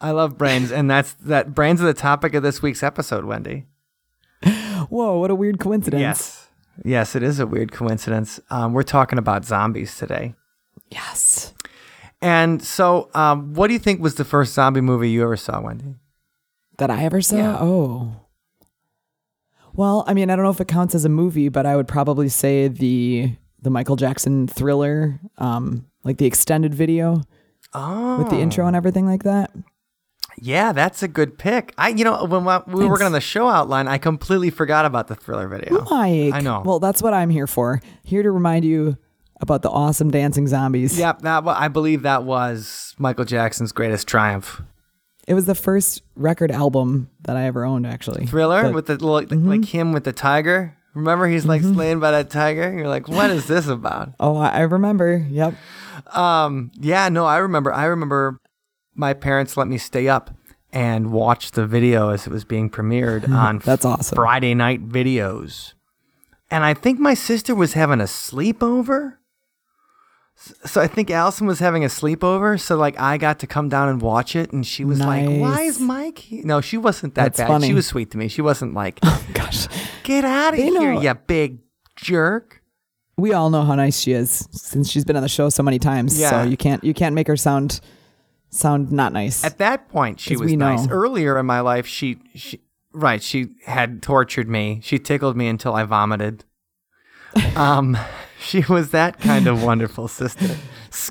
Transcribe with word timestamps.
I 0.00 0.10
love 0.10 0.36
brains, 0.36 0.70
and 0.72 0.90
that's 0.90 1.14
that. 1.14 1.54
Brains 1.54 1.80
are 1.80 1.86
the 1.86 1.94
topic 1.94 2.34
of 2.34 2.42
this 2.42 2.60
week's 2.62 2.82
episode, 2.82 3.24
Wendy. 3.24 3.64
Whoa, 4.88 5.18
what 5.18 5.30
a 5.30 5.34
weird 5.34 5.58
coincidence. 5.58 6.00
Yes, 6.00 6.48
yes, 6.84 7.16
it 7.16 7.22
is 7.22 7.40
a 7.40 7.46
weird 7.46 7.72
coincidence. 7.72 8.38
Um, 8.50 8.72
we're 8.74 8.82
talking 8.82 9.18
about 9.18 9.44
zombies 9.44 9.96
today, 9.96 10.34
Yes. 10.90 11.54
and 12.20 12.62
so, 12.62 13.10
um, 13.14 13.54
what 13.54 13.68
do 13.68 13.72
you 13.72 13.78
think 13.78 14.00
was 14.02 14.16
the 14.16 14.24
first 14.24 14.52
zombie 14.54 14.82
movie 14.82 15.08
you 15.10 15.22
ever 15.22 15.36
saw, 15.36 15.60
Wendy? 15.60 15.94
That 16.78 16.90
I 16.90 17.04
ever 17.04 17.22
saw? 17.22 17.36
Yeah. 17.36 17.56
Oh. 17.58 18.20
Well, 19.72 20.04
I 20.06 20.14
mean, 20.14 20.30
I 20.30 20.36
don't 20.36 20.44
know 20.44 20.50
if 20.50 20.60
it 20.60 20.68
counts 20.68 20.94
as 20.94 21.04
a 21.04 21.08
movie, 21.10 21.48
but 21.48 21.66
I 21.66 21.76
would 21.76 21.88
probably 21.88 22.28
say 22.28 22.68
the 22.68 23.36
the 23.62 23.70
Michael 23.70 23.96
Jackson 23.96 24.46
thriller, 24.46 25.18
um, 25.38 25.86
like 26.04 26.18
the 26.18 26.26
extended 26.26 26.74
video 26.74 27.22
Oh, 27.74 28.18
with 28.18 28.28
the 28.30 28.38
intro 28.38 28.66
and 28.66 28.76
everything 28.76 29.06
like 29.06 29.24
that. 29.24 29.50
Yeah, 30.40 30.72
that's 30.72 31.02
a 31.02 31.08
good 31.08 31.38
pick. 31.38 31.72
I, 31.78 31.88
you 31.88 32.04
know, 32.04 32.24
when 32.24 32.42
we 32.44 32.46
were 32.46 32.60
Thanks. 32.60 32.88
working 32.90 33.06
on 33.06 33.12
the 33.12 33.20
show 33.20 33.48
outline, 33.48 33.88
I 33.88 33.98
completely 33.98 34.50
forgot 34.50 34.84
about 34.84 35.08
the 35.08 35.14
thriller 35.14 35.48
video. 35.48 35.82
Mike. 35.90 36.34
I 36.34 36.40
know. 36.40 36.62
Well, 36.64 36.78
that's 36.78 37.02
what 37.02 37.14
I'm 37.14 37.30
here 37.30 37.46
for. 37.46 37.80
Here 38.04 38.22
to 38.22 38.30
remind 38.30 38.64
you 38.64 38.96
about 39.40 39.62
the 39.62 39.70
awesome 39.70 40.10
dancing 40.10 40.46
zombies. 40.46 40.98
Yep, 40.98 41.22
that 41.22 41.44
wa- 41.44 41.56
I 41.58 41.68
believe 41.68 42.02
that 42.02 42.24
was 42.24 42.94
Michael 42.98 43.24
Jackson's 43.24 43.72
greatest 43.72 44.06
triumph. 44.08 44.62
It 45.26 45.34
was 45.34 45.46
the 45.46 45.54
first 45.54 46.02
record 46.14 46.50
album 46.52 47.10
that 47.22 47.36
I 47.36 47.44
ever 47.44 47.64
owned, 47.64 47.86
actually. 47.86 48.26
Thriller 48.26 48.68
The- 48.68 48.72
with 48.72 48.86
the 48.86 48.92
little, 48.94 49.20
Mm-hmm. 49.22 49.48
like 49.48 49.64
him 49.64 49.92
with 49.92 50.04
the 50.04 50.12
tiger. 50.12 50.76
Remember, 50.94 51.26
he's 51.26 51.44
like 51.44 51.60
slain 51.62 51.98
by 52.00 52.10
that 52.12 52.30
tiger. 52.30 52.72
You're 52.72 52.88
like, 52.88 53.06
what 53.08 53.28
is 53.30 53.46
this 53.46 53.66
about? 53.68 54.14
Oh, 54.18 54.36
I 54.36 54.48
I 54.48 54.60
remember. 54.60 55.16
Yep. 55.30 55.54
Um, 56.14 56.70
yeah, 56.80 57.08
no, 57.10 57.26
I 57.26 57.38
remember. 57.38 57.72
I 57.72 57.84
remember 57.86 58.38
my 58.96 59.14
parents 59.14 59.56
let 59.56 59.68
me 59.68 59.78
stay 59.78 60.08
up 60.08 60.30
and 60.72 61.12
watch 61.12 61.52
the 61.52 61.66
video 61.66 62.10
as 62.10 62.26
it 62.26 62.30
was 62.32 62.44
being 62.44 62.68
premiered 62.70 63.28
on 63.44 63.58
That's 63.58 63.84
awesome. 63.84 64.16
Friday 64.16 64.54
night 64.54 64.88
videos. 64.88 65.74
And 66.50 66.64
I 66.64 66.74
think 66.74 66.98
my 66.98 67.14
sister 67.14 67.54
was 67.54 67.72
having 67.72 68.00
a 68.00 68.04
sleepover. 68.04 69.16
So 70.36 70.80
I 70.82 70.86
think 70.86 71.10
Allison 71.10 71.46
was 71.46 71.58
having 71.60 71.82
a 71.82 71.88
sleepover. 71.88 72.60
So 72.60 72.76
like 72.76 72.98
I 73.00 73.16
got 73.16 73.38
to 73.40 73.46
come 73.46 73.68
down 73.68 73.88
and 73.88 74.02
watch 74.02 74.36
it, 74.36 74.52
and 74.52 74.66
she 74.66 74.84
was 74.84 75.00
like, 75.00 75.26
"Why 75.26 75.62
is 75.62 75.80
Mike?" 75.80 76.18
Here? 76.18 76.42
No, 76.44 76.60
she 76.60 76.76
wasn't 76.76 77.14
that 77.14 77.22
That's 77.22 77.38
bad. 77.38 77.48
funny. 77.48 77.68
She 77.68 77.72
was 77.74 77.86
sweet 77.86 78.10
to 78.10 78.18
me. 78.18 78.28
She 78.28 78.42
wasn't 78.42 78.74
like, 78.74 78.98
oh, 79.02 79.26
Gosh. 79.32 79.66
"Get 80.02 80.26
out 80.26 80.52
of 80.52 80.60
here, 80.60 80.92
know- 80.92 81.00
you 81.00 81.14
big 81.14 81.58
jerk." 81.96 82.62
we 83.18 83.32
all 83.32 83.48
know 83.50 83.62
how 83.62 83.74
nice 83.74 83.98
she 83.98 84.12
is 84.12 84.46
since 84.52 84.90
she's 84.90 85.04
been 85.04 85.16
on 85.16 85.22
the 85.22 85.28
show 85.28 85.48
so 85.48 85.62
many 85.62 85.78
times. 85.78 86.18
Yeah. 86.20 86.30
So 86.30 86.42
you 86.42 86.56
can't 86.56 86.84
you 86.84 86.92
can't 86.94 87.14
make 87.14 87.26
her 87.28 87.36
sound 87.36 87.80
sound 88.50 88.90
not 88.92 89.12
nice. 89.12 89.44
At 89.44 89.58
that 89.58 89.88
point, 89.88 90.20
she 90.20 90.36
was 90.36 90.52
nice. 90.52 90.86
Earlier 90.88 91.38
in 91.38 91.46
my 91.46 91.60
life, 91.60 91.86
she, 91.86 92.18
she, 92.34 92.60
right, 92.92 93.22
she 93.22 93.48
had 93.66 94.02
tortured 94.02 94.48
me. 94.48 94.80
She 94.82 94.98
tickled 94.98 95.36
me 95.36 95.48
until 95.48 95.74
I 95.74 95.84
vomited. 95.84 96.44
Um, 97.54 97.98
she 98.40 98.64
was 98.68 98.90
that 98.92 99.18
kind 99.20 99.46
of 99.46 99.62
wonderful 99.62 100.08
sister. 100.08 100.56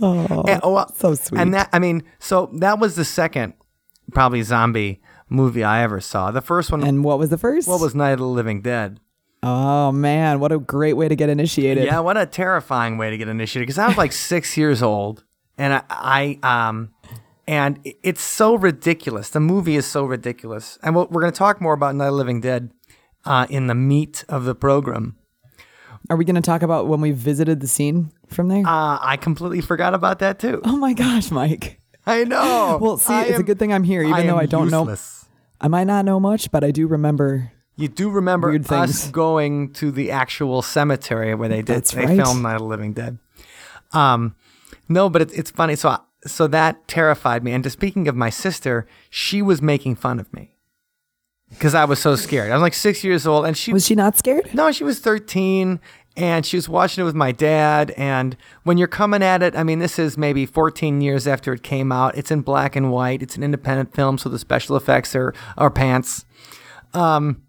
oh, 0.01 0.43
And- 0.47 0.59
oh, 0.63 0.73
well, 0.73 0.91
so 0.95 1.13
sweet. 1.13 1.39
And 1.39 1.53
that, 1.53 1.69
I 1.71 1.77
mean, 1.79 2.01
so 2.17 2.49
that 2.53 2.79
was 2.79 2.95
the 2.95 3.05
second, 3.05 3.53
probably 4.11 4.41
zombie 4.41 5.01
movie 5.29 5.63
I 5.63 5.83
ever 5.83 5.99
saw. 5.99 6.31
The 6.31 6.41
first 6.41 6.71
one, 6.71 6.83
and 6.83 7.03
what 7.03 7.19
was 7.19 7.29
the 7.29 7.37
first? 7.37 7.67
what 7.67 7.79
was 7.79 7.93
Night 7.93 8.11
of 8.13 8.19
the 8.19 8.27
Living 8.27 8.61
Dead? 8.61 8.99
Oh 9.43 9.91
man, 9.91 10.39
what 10.39 10.51
a 10.51 10.57
great 10.57 10.93
way 10.93 11.07
to 11.07 11.15
get 11.15 11.29
initiated. 11.29 11.85
Yeah, 11.85 11.99
what 11.99 12.17
a 12.17 12.25
terrifying 12.25 12.97
way 12.97 13.11
to 13.11 13.17
get 13.17 13.27
initiated. 13.27 13.67
Because 13.67 13.77
I 13.77 13.87
was 13.87 13.97
like 13.97 14.11
six 14.31 14.57
years 14.57 14.81
old, 14.81 15.23
and 15.59 15.73
I, 15.75 15.83
I 16.43 16.67
um, 16.69 16.91
and 17.47 17.79
it's 18.03 18.21
so 18.21 18.55
ridiculous. 18.55 19.29
The 19.29 19.39
movie 19.39 19.75
is 19.75 19.85
so 19.85 20.05
ridiculous, 20.05 20.77
and 20.83 20.95
we'll, 20.95 21.07
we're 21.07 21.21
going 21.21 21.33
to 21.33 21.37
talk 21.37 21.61
more 21.61 21.73
about 21.73 21.95
Night 21.95 22.07
of 22.07 22.13
the 22.13 22.17
Living 22.17 22.41
Dead 22.41 22.71
uh, 23.25 23.45
in 23.49 23.67
the 23.67 23.75
meat 23.75 24.23
of 24.29 24.45
the 24.45 24.55
program. 24.55 25.17
Are 26.09 26.17
we 26.17 26.25
going 26.25 26.35
to 26.35 26.41
talk 26.41 26.61
about 26.61 26.87
when 26.87 27.01
we 27.01 27.11
visited 27.11 27.59
the 27.61 27.67
scene 27.67 28.11
from 28.27 28.47
there? 28.47 28.65
Uh, 28.65 28.99
I 29.01 29.17
completely 29.19 29.61
forgot 29.61 29.93
about 29.93 30.19
that 30.19 30.39
too. 30.39 30.61
oh 30.63 30.77
my 30.77 30.93
gosh, 30.93 31.31
Mike. 31.31 31.81
I 32.05 32.23
know. 32.23 32.77
Well, 32.81 32.97
see, 32.97 33.13
I 33.13 33.23
it's 33.23 33.39
a 33.39 33.43
good 33.43 33.57
thing 33.57 33.73
I'm 33.73 33.83
here, 33.83 34.03
even 34.03 34.27
though 34.27 34.37
I 34.37 34.45
don't 34.45 34.69
know. 34.69 34.95
I 35.59 35.67
might 35.67 35.85
not 35.85 36.05
know 36.05 36.19
much, 36.19 36.51
but 36.51 36.63
I 36.63 36.71
do 36.71 36.85
remember. 36.87 37.51
You 37.77 37.87
do 37.87 38.09
remember 38.09 38.51
us 38.53 38.67
things. 38.67 39.11
going 39.11 39.73
to 39.73 39.91
the 39.91 40.11
actual 40.11 40.61
cemetery 40.61 41.33
where 41.35 41.49
they 41.49 41.57
did 41.57 41.67
That's 41.67 41.91
they 41.91 42.05
right. 42.05 42.17
filmed 42.17 42.43
Night 42.43 42.55
of 42.55 42.61
the 42.61 42.65
Living 42.65 42.93
Dead. 42.93 43.17
Um, 43.91 44.35
no, 44.87 45.09
but 45.09 45.21
it's 45.23 45.33
it's 45.33 45.51
funny. 45.51 45.75
So 45.75 45.89
I, 45.89 45.99
so 46.25 46.47
that 46.47 46.87
terrified 46.87 47.43
me. 47.43 47.51
And 47.51 47.63
to 47.63 47.69
speaking 47.69 48.07
of 48.07 48.15
my 48.15 48.29
sister, 48.29 48.87
she 49.09 49.41
was 49.41 49.61
making 49.61 49.95
fun 49.95 50.19
of 50.19 50.31
me 50.33 50.55
because 51.49 51.75
I 51.75 51.85
was 51.85 51.99
so 51.99 52.15
scared. 52.15 52.51
I 52.51 52.55
was 52.55 52.61
like 52.61 52.73
six 52.73 53.03
years 53.03 53.27
old, 53.27 53.45
and 53.45 53.55
she 53.55 53.73
Was 53.73 53.85
she 53.85 53.95
not 53.95 54.17
scared? 54.17 54.53
no, 54.53 54.71
she 54.71 54.83
was 54.83 54.99
13 54.99 55.79
and 56.17 56.45
she 56.45 56.55
was 56.55 56.69
watching 56.69 57.01
it 57.01 57.05
with 57.05 57.15
my 57.15 57.31
dad. 57.31 57.91
And 57.91 58.37
when 58.63 58.77
you're 58.77 58.87
coming 58.87 59.21
at 59.21 59.43
it, 59.43 59.55
I 59.55 59.63
mean, 59.63 59.79
this 59.79 59.99
is 59.99 60.17
maybe 60.17 60.45
14 60.45 61.01
years 61.01 61.27
after 61.27 61.53
it 61.53 61.61
came 61.61 61.91
out. 61.91 62.17
It's 62.17 62.31
in 62.31 62.41
black 62.41 62.75
and 62.75 62.91
white. 62.91 63.21
It's 63.21 63.35
an 63.35 63.43
independent 63.43 63.93
film, 63.93 64.17
so 64.17 64.29
the 64.29 64.39
special 64.39 64.75
effects 64.77 65.15
are, 65.15 65.33
are 65.57 65.69
pants. 65.69 66.25
Um, 66.93 67.43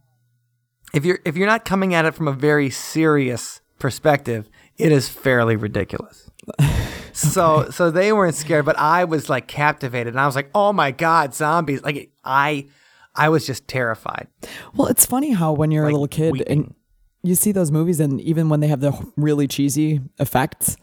if 0.92 1.04
you're 1.04 1.20
if 1.24 1.36
you're 1.36 1.46
not 1.46 1.64
coming 1.64 1.94
at 1.94 2.04
it 2.04 2.14
from 2.14 2.26
a 2.26 2.32
very 2.32 2.70
serious 2.70 3.60
perspective, 3.78 4.48
it 4.78 4.90
is 4.92 5.08
fairly 5.08 5.54
ridiculous. 5.54 6.30
So 7.16 7.70
so 7.70 7.90
they 7.90 8.12
weren't 8.12 8.34
scared, 8.34 8.66
but 8.66 8.78
I 8.78 9.04
was 9.04 9.28
like 9.30 9.48
captivated, 9.48 10.12
and 10.12 10.20
I 10.20 10.26
was 10.26 10.36
like, 10.36 10.50
"Oh 10.54 10.72
my 10.72 10.90
god, 10.90 11.34
zombies!" 11.34 11.82
Like 11.82 12.10
I 12.24 12.66
I 13.14 13.30
was 13.30 13.46
just 13.46 13.66
terrified. 13.66 14.28
Well, 14.74 14.88
it's 14.88 15.06
funny 15.06 15.32
how 15.32 15.52
when 15.52 15.70
you're 15.70 15.84
Like 15.84 15.92
a 15.92 15.94
little 15.94 16.08
kid 16.08 16.32
weeping. 16.32 16.48
and 16.52 16.74
you 17.22 17.34
see 17.34 17.52
those 17.52 17.72
movies, 17.72 18.00
and 18.00 18.20
even 18.20 18.48
when 18.50 18.60
they 18.60 18.68
have 18.68 18.80
the 18.80 18.92
really 19.16 19.48
cheesy 19.48 20.00
effects, 20.18 20.76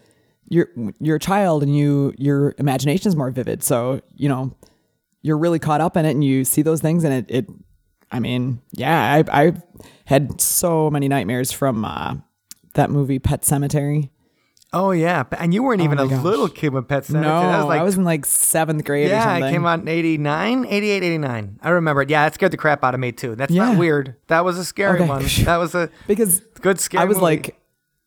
you're 0.50 0.70
you're 1.00 1.18
a 1.18 1.20
child 1.20 1.62
and 1.62 1.78
you 1.78 2.14
your 2.18 2.56
imagination 2.58 3.08
is 3.08 3.16
more 3.16 3.30
vivid. 3.30 3.62
So 3.64 4.02
you 4.16 4.28
know 4.28 4.56
you're 5.22 5.38
really 5.38 5.60
caught 5.60 5.82
up 5.82 5.96
in 5.96 6.06
it, 6.06 6.12
and 6.12 6.24
you 6.24 6.44
see 6.46 6.64
those 6.64 6.82
things, 6.82 7.04
and 7.04 7.14
it. 7.14 7.26
it 7.30 7.50
I 8.12 8.20
mean, 8.20 8.62
yeah, 8.72 9.24
I 9.30 9.44
I 9.46 9.54
had 10.06 10.40
so 10.42 10.90
many 10.90 11.08
nightmares 11.08 11.52
from 11.52 11.86
uh, 11.86 12.16
that 12.74 12.90
movie 12.90 13.20
Pet 13.20 13.42
Sematary. 13.44 14.10
Oh 14.73 14.89
yeah, 14.91 15.23
and 15.38 15.53
you 15.53 15.61
weren't 15.61 15.81
even 15.81 15.97
my 15.97 16.03
a 16.06 16.07
gosh. 16.07 16.23
little 16.23 16.50
kid 16.50 16.73
when 16.73 16.84
Pet 16.84 17.03
Sematary. 17.03 17.22
No, 17.22 17.41
that 17.41 17.57
was 17.57 17.66
like, 17.67 17.79
I 17.79 17.84
was 17.84 17.95
in 17.95 18.03
like 18.03 18.25
seventh 18.25 18.84
grade 18.84 19.07
or 19.07 19.09
yeah, 19.09 19.23
something. 19.23 19.44
it 19.44 19.51
came 19.51 19.66
out 19.67 19.79
in 19.81 19.88
89, 19.88 20.66
88, 20.67 21.03
89. 21.03 21.59
I 21.61 21.69
remember 21.69 22.01
it. 22.01 22.09
Yeah, 22.09 22.25
it 22.25 22.34
scared 22.34 22.51
the 22.53 22.57
crap 22.57 22.84
out 22.84 22.94
of 22.95 23.00
me 23.00 23.11
too. 23.11 23.35
That's 23.35 23.51
Yeah. 23.51 23.69
not 23.69 23.78
weird. 23.78 24.16
That 24.28 24.44
was 24.44 24.57
a 24.57 24.66
scary 24.66 25.00
Okay. 25.00 25.07
one. 25.07 25.23
That 25.45 25.57
was 25.57 25.75
a 25.75 25.89
because 26.07 26.39
good 26.61 26.79
scary. 26.79 27.01
I 27.03 27.06
was 27.06 27.17
movie. 27.17 27.23
like, 27.25 27.59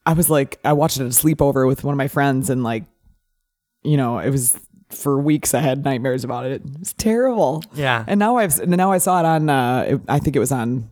I 0.04 0.12
was 0.14 0.28
like, 0.28 0.58
I 0.64 0.72
watched 0.72 0.96
it 0.98 1.02
at 1.02 1.06
a 1.06 1.10
sleepover 1.10 1.66
with 1.68 1.84
one 1.84 1.92
of 1.94 1.98
my 1.98 2.08
friends, 2.08 2.50
and 2.50 2.64
like, 2.64 2.84
you 3.84 3.96
know, 3.96 4.18
it 4.18 4.30
was 4.30 4.58
for 4.90 5.20
weeks. 5.20 5.54
I 5.54 5.60
had 5.60 5.84
nightmares 5.84 6.24
about 6.24 6.46
it. 6.46 6.62
It 6.64 6.78
was 6.80 6.92
terrible. 6.94 7.62
Yeah. 7.74 8.04
And 8.08 8.18
now 8.18 8.38
I've 8.38 8.66
now 8.66 8.90
I 8.92 8.98
saw 8.98 9.20
it 9.20 9.24
on. 9.24 9.48
Uh, 9.48 9.80
it, 9.88 10.00
I 10.08 10.18
think 10.18 10.34
it 10.34 10.40
was 10.40 10.50
on 10.52 10.90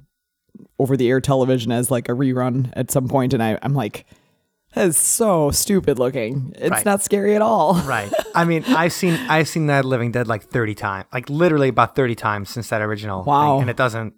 over 0.78 0.96
the 0.96 1.08
air 1.08 1.20
television 1.20 1.72
as 1.72 1.90
like 1.90 2.08
a 2.08 2.12
rerun 2.12 2.70
at 2.74 2.90
some 2.92 3.08
point, 3.08 3.34
and 3.34 3.42
I, 3.42 3.58
I'm 3.62 3.74
like, 3.74 4.06
that 4.74 4.86
is 4.88 4.96
so 4.96 5.50
stupid 5.50 5.98
looking. 5.98 6.52
It's 6.56 6.70
Right. 6.70 6.84
not 6.84 7.02
scary 7.02 7.34
at 7.36 7.42
all. 7.42 7.74
right. 7.86 8.12
I 8.34 8.44
mean, 8.44 8.64
I've 8.68 8.92
seen 8.92 9.14
I've 9.28 9.48
seen 9.48 9.66
that 9.68 9.84
Living 9.84 10.12
Dead 10.12 10.26
like 10.28 10.42
thirty 10.42 10.74
times, 10.74 11.06
like 11.12 11.28
literally 11.30 11.68
about 11.68 11.94
thirty 11.96 12.14
times 12.14 12.50
since 12.50 12.68
that 12.70 12.82
original. 12.82 13.22
thing, 13.24 13.30
Wow. 13.32 13.58
and 13.60 13.70
it 13.70 13.76
doesn't. 13.76 14.14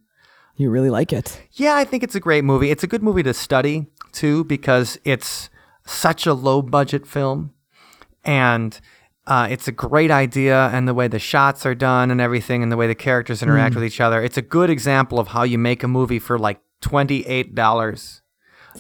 You 0.57 0.71
really 0.71 0.89
like 0.91 1.13
it. 1.13 1.43
Yeah, 1.53 1.75
I 1.75 1.85
think 1.85 2.03
it's 2.03 2.15
a 2.15 2.21
great 2.21 2.43
movie. 2.45 2.71
It's 2.71 2.83
a 2.83 2.87
good 2.87 3.03
movie 3.03 3.23
to 3.25 3.35
study 3.35 3.87
too 4.13 4.45
because 4.45 4.99
it's 5.05 5.51
such 5.85 6.27
a 6.27 6.33
low 6.33 6.63
budget 6.63 7.07
film, 7.07 7.53
and 8.25 8.81
uh, 9.27 9.49
it's 9.51 9.69
a 9.69 9.73
great 9.73 10.11
idea 10.11 10.71
and 10.73 10.87
the 10.89 10.95
way 10.95 11.09
the 11.09 11.19
shots 11.19 11.67
are 11.67 11.75
done 11.75 12.11
and 12.11 12.21
everything 12.21 12.63
and 12.63 12.71
the 12.73 12.77
way 12.77 12.87
the 12.87 12.95
characters 12.95 13.43
interact 13.43 13.75
with 13.75 13.85
each 13.85 14.01
other. 14.01 14.23
It's 14.23 14.37
a 14.37 14.43
good 14.43 14.71
example 14.71 15.19
of 15.19 15.29
how 15.29 15.43
you 15.43 15.59
make 15.59 15.83
a 15.83 15.89
movie 15.89 16.19
for 16.19 16.39
like 16.39 16.61
twenty 16.81 17.27
eight 17.27 17.55
dollars. 17.55 18.23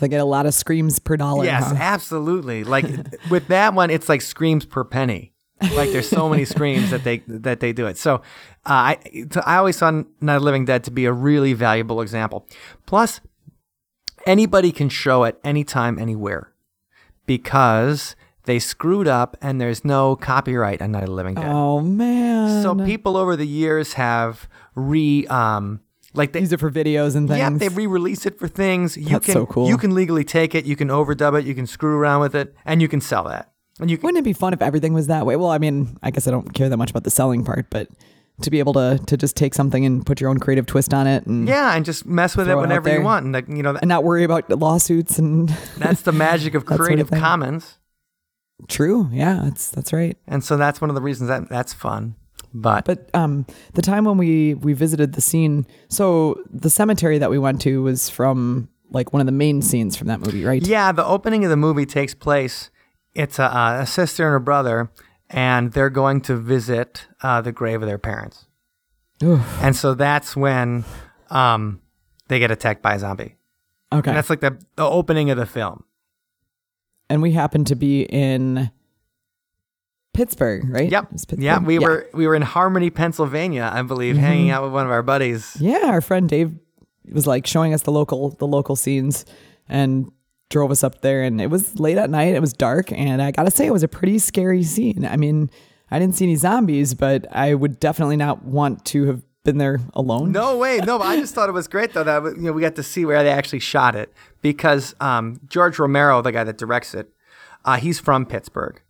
I 0.02 0.08
get 0.08 0.20
a 0.20 0.24
lot 0.24 0.46
of 0.46 0.54
screams 0.54 0.98
per 0.98 1.16
dollar. 1.16 1.44
Yes, 1.44 1.68
huh? 1.68 1.76
absolutely. 1.78 2.64
Like 2.64 2.86
with 3.30 3.48
that 3.48 3.74
one, 3.74 3.90
it's 3.90 4.08
like 4.08 4.22
screams 4.22 4.64
per 4.64 4.84
penny. 4.84 5.32
like 5.74 5.90
there's 5.90 6.08
so 6.08 6.28
many 6.28 6.44
screams 6.44 6.90
that 6.90 7.02
they 7.04 7.18
that 7.26 7.60
they 7.60 7.72
do 7.72 7.86
it. 7.86 7.96
So 7.96 8.16
uh, 8.16 8.18
I 8.66 8.98
so 9.32 9.40
I 9.46 9.56
always 9.56 9.78
found 9.78 10.06
Night 10.20 10.36
of 10.36 10.42
Living 10.42 10.64
Dead 10.64 10.84
to 10.84 10.90
be 10.90 11.06
a 11.06 11.12
really 11.12 11.54
valuable 11.54 12.00
example. 12.02 12.46
Plus, 12.84 13.20
anybody 14.26 14.70
can 14.70 14.90
show 14.90 15.24
it 15.24 15.38
anytime, 15.42 15.98
anywhere, 15.98 16.52
because 17.24 18.16
they 18.44 18.58
screwed 18.58 19.08
up 19.08 19.36
and 19.40 19.60
there's 19.60 19.84
no 19.84 20.14
copyright 20.16 20.80
on 20.82 20.92
Night 20.92 21.04
of 21.04 21.10
Living 21.10 21.34
Dead. 21.34 21.46
Oh 21.46 21.80
man. 21.80 22.62
So 22.62 22.74
people 22.74 23.16
over 23.16 23.36
the 23.36 23.46
years 23.46 23.94
have 23.94 24.48
re 24.74 25.26
um 25.28 25.80
like 26.16 26.32
they 26.32 26.40
use 26.40 26.52
it 26.52 26.60
for 26.60 26.70
videos 26.70 27.14
and 27.16 27.28
things. 27.28 27.38
yeah 27.38 27.50
they 27.50 27.68
re-release 27.68 28.26
it 28.26 28.38
for 28.38 28.48
things. 28.48 28.96
You 28.96 29.10
That's 29.10 29.26
can 29.26 29.32
so 29.34 29.46
cool. 29.46 29.68
you 29.68 29.76
can 29.78 29.94
legally 29.94 30.24
take 30.24 30.54
it, 30.54 30.64
you 30.64 30.76
can 30.76 30.88
overdub 30.88 31.38
it, 31.38 31.44
you 31.46 31.54
can 31.54 31.66
screw 31.66 31.96
around 31.96 32.20
with 32.20 32.34
it, 32.34 32.54
and 32.64 32.80
you 32.82 32.88
can 32.88 33.00
sell 33.00 33.24
that. 33.24 33.52
And 33.78 33.90
you 33.90 33.98
can 33.98 34.06
Wouldn't 34.06 34.20
it 34.20 34.24
be 34.24 34.32
fun 34.32 34.52
if 34.52 34.62
everything 34.62 34.94
was 34.94 35.06
that 35.08 35.26
way? 35.26 35.36
Well, 35.36 35.50
I 35.50 35.58
mean, 35.58 35.98
I 36.02 36.10
guess 36.10 36.26
I 36.26 36.30
don't 36.30 36.52
care 36.54 36.68
that 36.68 36.76
much 36.76 36.90
about 36.90 37.04
the 37.04 37.10
selling 37.10 37.44
part, 37.44 37.68
but 37.70 37.88
to 38.42 38.50
be 38.50 38.58
able 38.58 38.72
to 38.74 39.00
to 39.06 39.16
just 39.16 39.36
take 39.36 39.54
something 39.54 39.84
and 39.86 40.04
put 40.04 40.20
your 40.20 40.28
own 40.28 40.38
creative 40.38 40.66
twist 40.66 40.92
on 40.92 41.06
it 41.06 41.26
and 41.26 41.48
yeah, 41.48 41.74
and 41.74 41.84
just 41.84 42.04
mess 42.06 42.36
with 42.36 42.48
it 42.48 42.50
Throw 42.50 42.58
it 42.58 42.62
whenever 42.62 42.92
you 42.92 43.02
want. 43.02 43.24
And 43.24 43.32
like, 43.32 43.48
you 43.48 43.62
know 43.62 43.76
and 43.76 43.88
not 43.88 44.04
worry 44.04 44.24
about 44.24 44.50
lawsuits 44.50 45.18
and 45.18 45.48
that's 45.78 46.02
the 46.02 46.12
magic 46.12 46.54
of 46.54 46.62
sort 46.62 46.80
of 46.80 46.86
Creative. 46.86 47.10
Commons. 47.10 47.78
true. 48.68 49.08
Yeah, 49.12 49.40
that's 49.44 49.70
that's 49.70 49.92
right. 49.92 50.16
And 50.26 50.42
so 50.44 50.56
that's 50.56 50.80
one 50.80 50.90
of 50.90 50.96
the 50.96 51.02
reasons 51.02 51.28
that 51.28 51.48
that's 51.48 51.72
fun. 51.72 52.16
But, 52.62 52.84
But 52.84 53.10
um, 53.14 53.46
the 53.74 53.82
time 53.82 54.04
when 54.04 54.16
we 54.16 54.54
we 54.54 54.72
visited 54.72 55.12
the 55.12 55.20
scene, 55.20 55.66
so 55.88 56.42
the 56.50 56.70
cemetery 56.70 57.18
that 57.18 57.30
we 57.30 57.38
went 57.38 57.60
to 57.62 57.82
was 57.82 58.08
from 58.08 58.68
like 58.90 59.12
one 59.12 59.20
of 59.20 59.26
the 59.26 59.32
main 59.32 59.62
scenes 59.62 59.96
from 59.96 60.08
that 60.08 60.20
movie, 60.20 60.44
right? 60.44 60.66
yeah, 60.66 60.92
the 60.92 61.04
opening 61.04 61.44
of 61.44 61.50
the 61.50 61.56
movie 61.56 61.86
takes 61.86 62.14
place. 62.14 62.70
It's 63.14 63.38
a, 63.38 63.78
a 63.80 63.86
sister 63.86 64.26
and 64.26 64.36
a 64.36 64.40
brother, 64.40 64.90
and 65.28 65.72
they're 65.72 65.90
going 65.90 66.20
to 66.22 66.36
visit 66.36 67.06
uh, 67.22 67.40
the 67.40 67.52
grave 67.52 67.82
of 67.82 67.88
their 67.88 67.98
parents. 67.98 68.46
Oof. 69.22 69.40
And 69.62 69.74
so 69.74 69.94
that's 69.94 70.36
when 70.36 70.84
um, 71.30 71.80
they 72.28 72.38
get 72.38 72.50
attacked 72.50 72.82
by 72.82 72.94
a 72.94 72.98
zombie. 72.98 73.36
Okay. 73.92 74.10
And 74.10 74.16
that's 74.16 74.30
like 74.30 74.40
the, 74.40 74.58
the 74.76 74.84
opening 74.84 75.30
of 75.30 75.38
the 75.38 75.46
film. 75.46 75.84
and 77.08 77.22
we 77.22 77.32
happened 77.32 77.66
to 77.68 77.76
be 77.76 78.02
in 78.02 78.70
Pittsburgh, 80.16 80.68
right? 80.68 80.90
Yep. 80.90 81.10
Pittsburgh? 81.10 81.42
Yeah, 81.42 81.58
we 81.58 81.78
were 81.78 82.08
we 82.14 82.26
were 82.26 82.34
in 82.34 82.42
Harmony, 82.42 82.90
Pennsylvania, 82.90 83.70
I 83.72 83.82
believe, 83.82 84.16
hanging 84.16 84.50
out 84.50 84.62
with 84.64 84.72
one 84.72 84.86
of 84.86 84.90
our 84.90 85.02
buddies. 85.02 85.56
Yeah, 85.60 85.86
our 85.86 86.00
friend 86.00 86.28
Dave 86.28 86.54
was 87.12 87.26
like 87.26 87.46
showing 87.46 87.74
us 87.74 87.82
the 87.82 87.92
local 87.92 88.30
the 88.30 88.46
local 88.46 88.76
scenes 88.76 89.24
and 89.68 90.10
drove 90.48 90.70
us 90.70 90.82
up 90.82 91.00
there 91.02 91.22
and 91.22 91.40
it 91.40 91.48
was 91.48 91.78
late 91.78 91.98
at 91.98 92.08
night, 92.08 92.34
it 92.34 92.40
was 92.40 92.52
dark, 92.52 92.90
and 92.92 93.20
I 93.20 93.30
gotta 93.30 93.50
say 93.50 93.66
it 93.66 93.72
was 93.72 93.82
a 93.82 93.88
pretty 93.88 94.18
scary 94.18 94.62
scene. 94.62 95.04
I 95.04 95.16
mean, 95.16 95.50
I 95.90 95.98
didn't 95.98 96.16
see 96.16 96.24
any 96.24 96.36
zombies, 96.36 96.94
but 96.94 97.26
I 97.30 97.54
would 97.54 97.78
definitely 97.78 98.16
not 98.16 98.44
want 98.44 98.84
to 98.86 99.04
have 99.06 99.22
been 99.44 99.58
there 99.58 99.80
alone. 99.94 100.32
No 100.32 100.56
way, 100.56 100.78
no. 100.78 100.98
But 100.98 101.06
I 101.06 101.16
just 101.20 101.34
thought 101.34 101.48
it 101.48 101.52
was 101.52 101.68
great 101.68 101.92
though 101.92 102.04
that 102.04 102.22
you 102.36 102.42
know 102.42 102.52
we 102.52 102.62
got 102.62 102.76
to 102.76 102.82
see 102.82 103.04
where 103.04 103.22
they 103.22 103.30
actually 103.30 103.60
shot 103.60 103.94
it 103.94 104.12
because 104.42 104.94
um, 105.00 105.40
George 105.46 105.78
Romero, 105.78 106.22
the 106.22 106.32
guy 106.32 106.44
that 106.44 106.58
directs 106.58 106.94
it, 106.94 107.10
uh, 107.64 107.76
he's 107.76 108.00
from 108.00 108.26
Pittsburgh. 108.26 108.80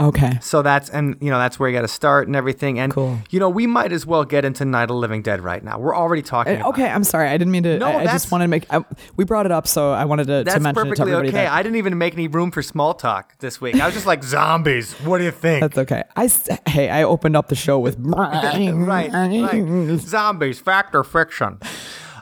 Okay. 0.00 0.38
So 0.40 0.62
that's 0.62 0.88
and 0.90 1.16
you 1.20 1.30
know 1.30 1.38
that's 1.38 1.58
where 1.58 1.68
you 1.68 1.76
got 1.76 1.82
to 1.82 1.88
start 1.88 2.26
and 2.26 2.34
everything. 2.36 2.78
And 2.78 2.92
Cool. 2.92 3.18
you 3.30 3.38
know 3.40 3.48
we 3.48 3.66
might 3.66 3.92
as 3.92 4.06
well 4.06 4.24
get 4.24 4.44
into 4.44 4.64
Night 4.64 4.84
of 4.84 4.88
the 4.88 4.94
Living 4.94 5.22
Dead 5.22 5.40
right 5.42 5.62
now. 5.62 5.78
We're 5.78 5.94
already 5.96 6.22
talking. 6.22 6.52
And- 6.54 6.60
about 6.62 6.74
okay, 6.74 6.88
I'm 6.88 7.04
sorry. 7.04 7.28
I 7.28 7.36
didn't 7.36 7.52
mean 7.52 7.62
to. 7.64 7.78
No, 7.78 7.86
I, 7.88 8.00
I 8.02 8.04
just 8.06 8.32
wanted 8.32 8.44
to 8.44 8.48
make. 8.48 8.66
I, 8.72 8.84
we 9.16 9.24
brought 9.24 9.46
it 9.46 9.52
up, 9.52 9.66
so 9.66 9.92
I 9.92 10.04
wanted 10.04 10.26
to, 10.28 10.38
to 10.38 10.44
That's 10.44 10.60
mention 10.62 10.68
it 10.70 10.74
to 10.74 10.90
perfectly 10.90 11.12
everybody. 11.12 11.28
okay. 11.28 11.44
that- 11.44 11.52
I 11.52 11.62
didn't 11.62 11.76
even 11.76 11.98
make 11.98 12.14
any 12.14 12.28
room 12.28 12.50
for 12.50 12.62
small 12.62 12.94
talk 12.94 13.36
this 13.38 13.60
week. 13.60 13.76
I 13.76 13.84
was 13.86 13.94
just 13.94 14.06
like 14.06 14.22
zombies. 14.24 14.92
What 15.00 15.18
do 15.18 15.24
you 15.24 15.30
think? 15.30 15.60
that's 15.60 15.78
okay. 15.78 16.02
I 16.16 16.30
hey, 16.68 16.88
I 16.88 17.02
opened 17.02 17.36
up 17.36 17.48
the 17.48 17.54
show 17.54 17.78
with 17.78 17.96
right, 18.00 18.72
right. 18.74 19.98
Zombies, 20.00 20.60
fact 20.60 20.94
or 20.94 21.04
fiction? 21.04 21.58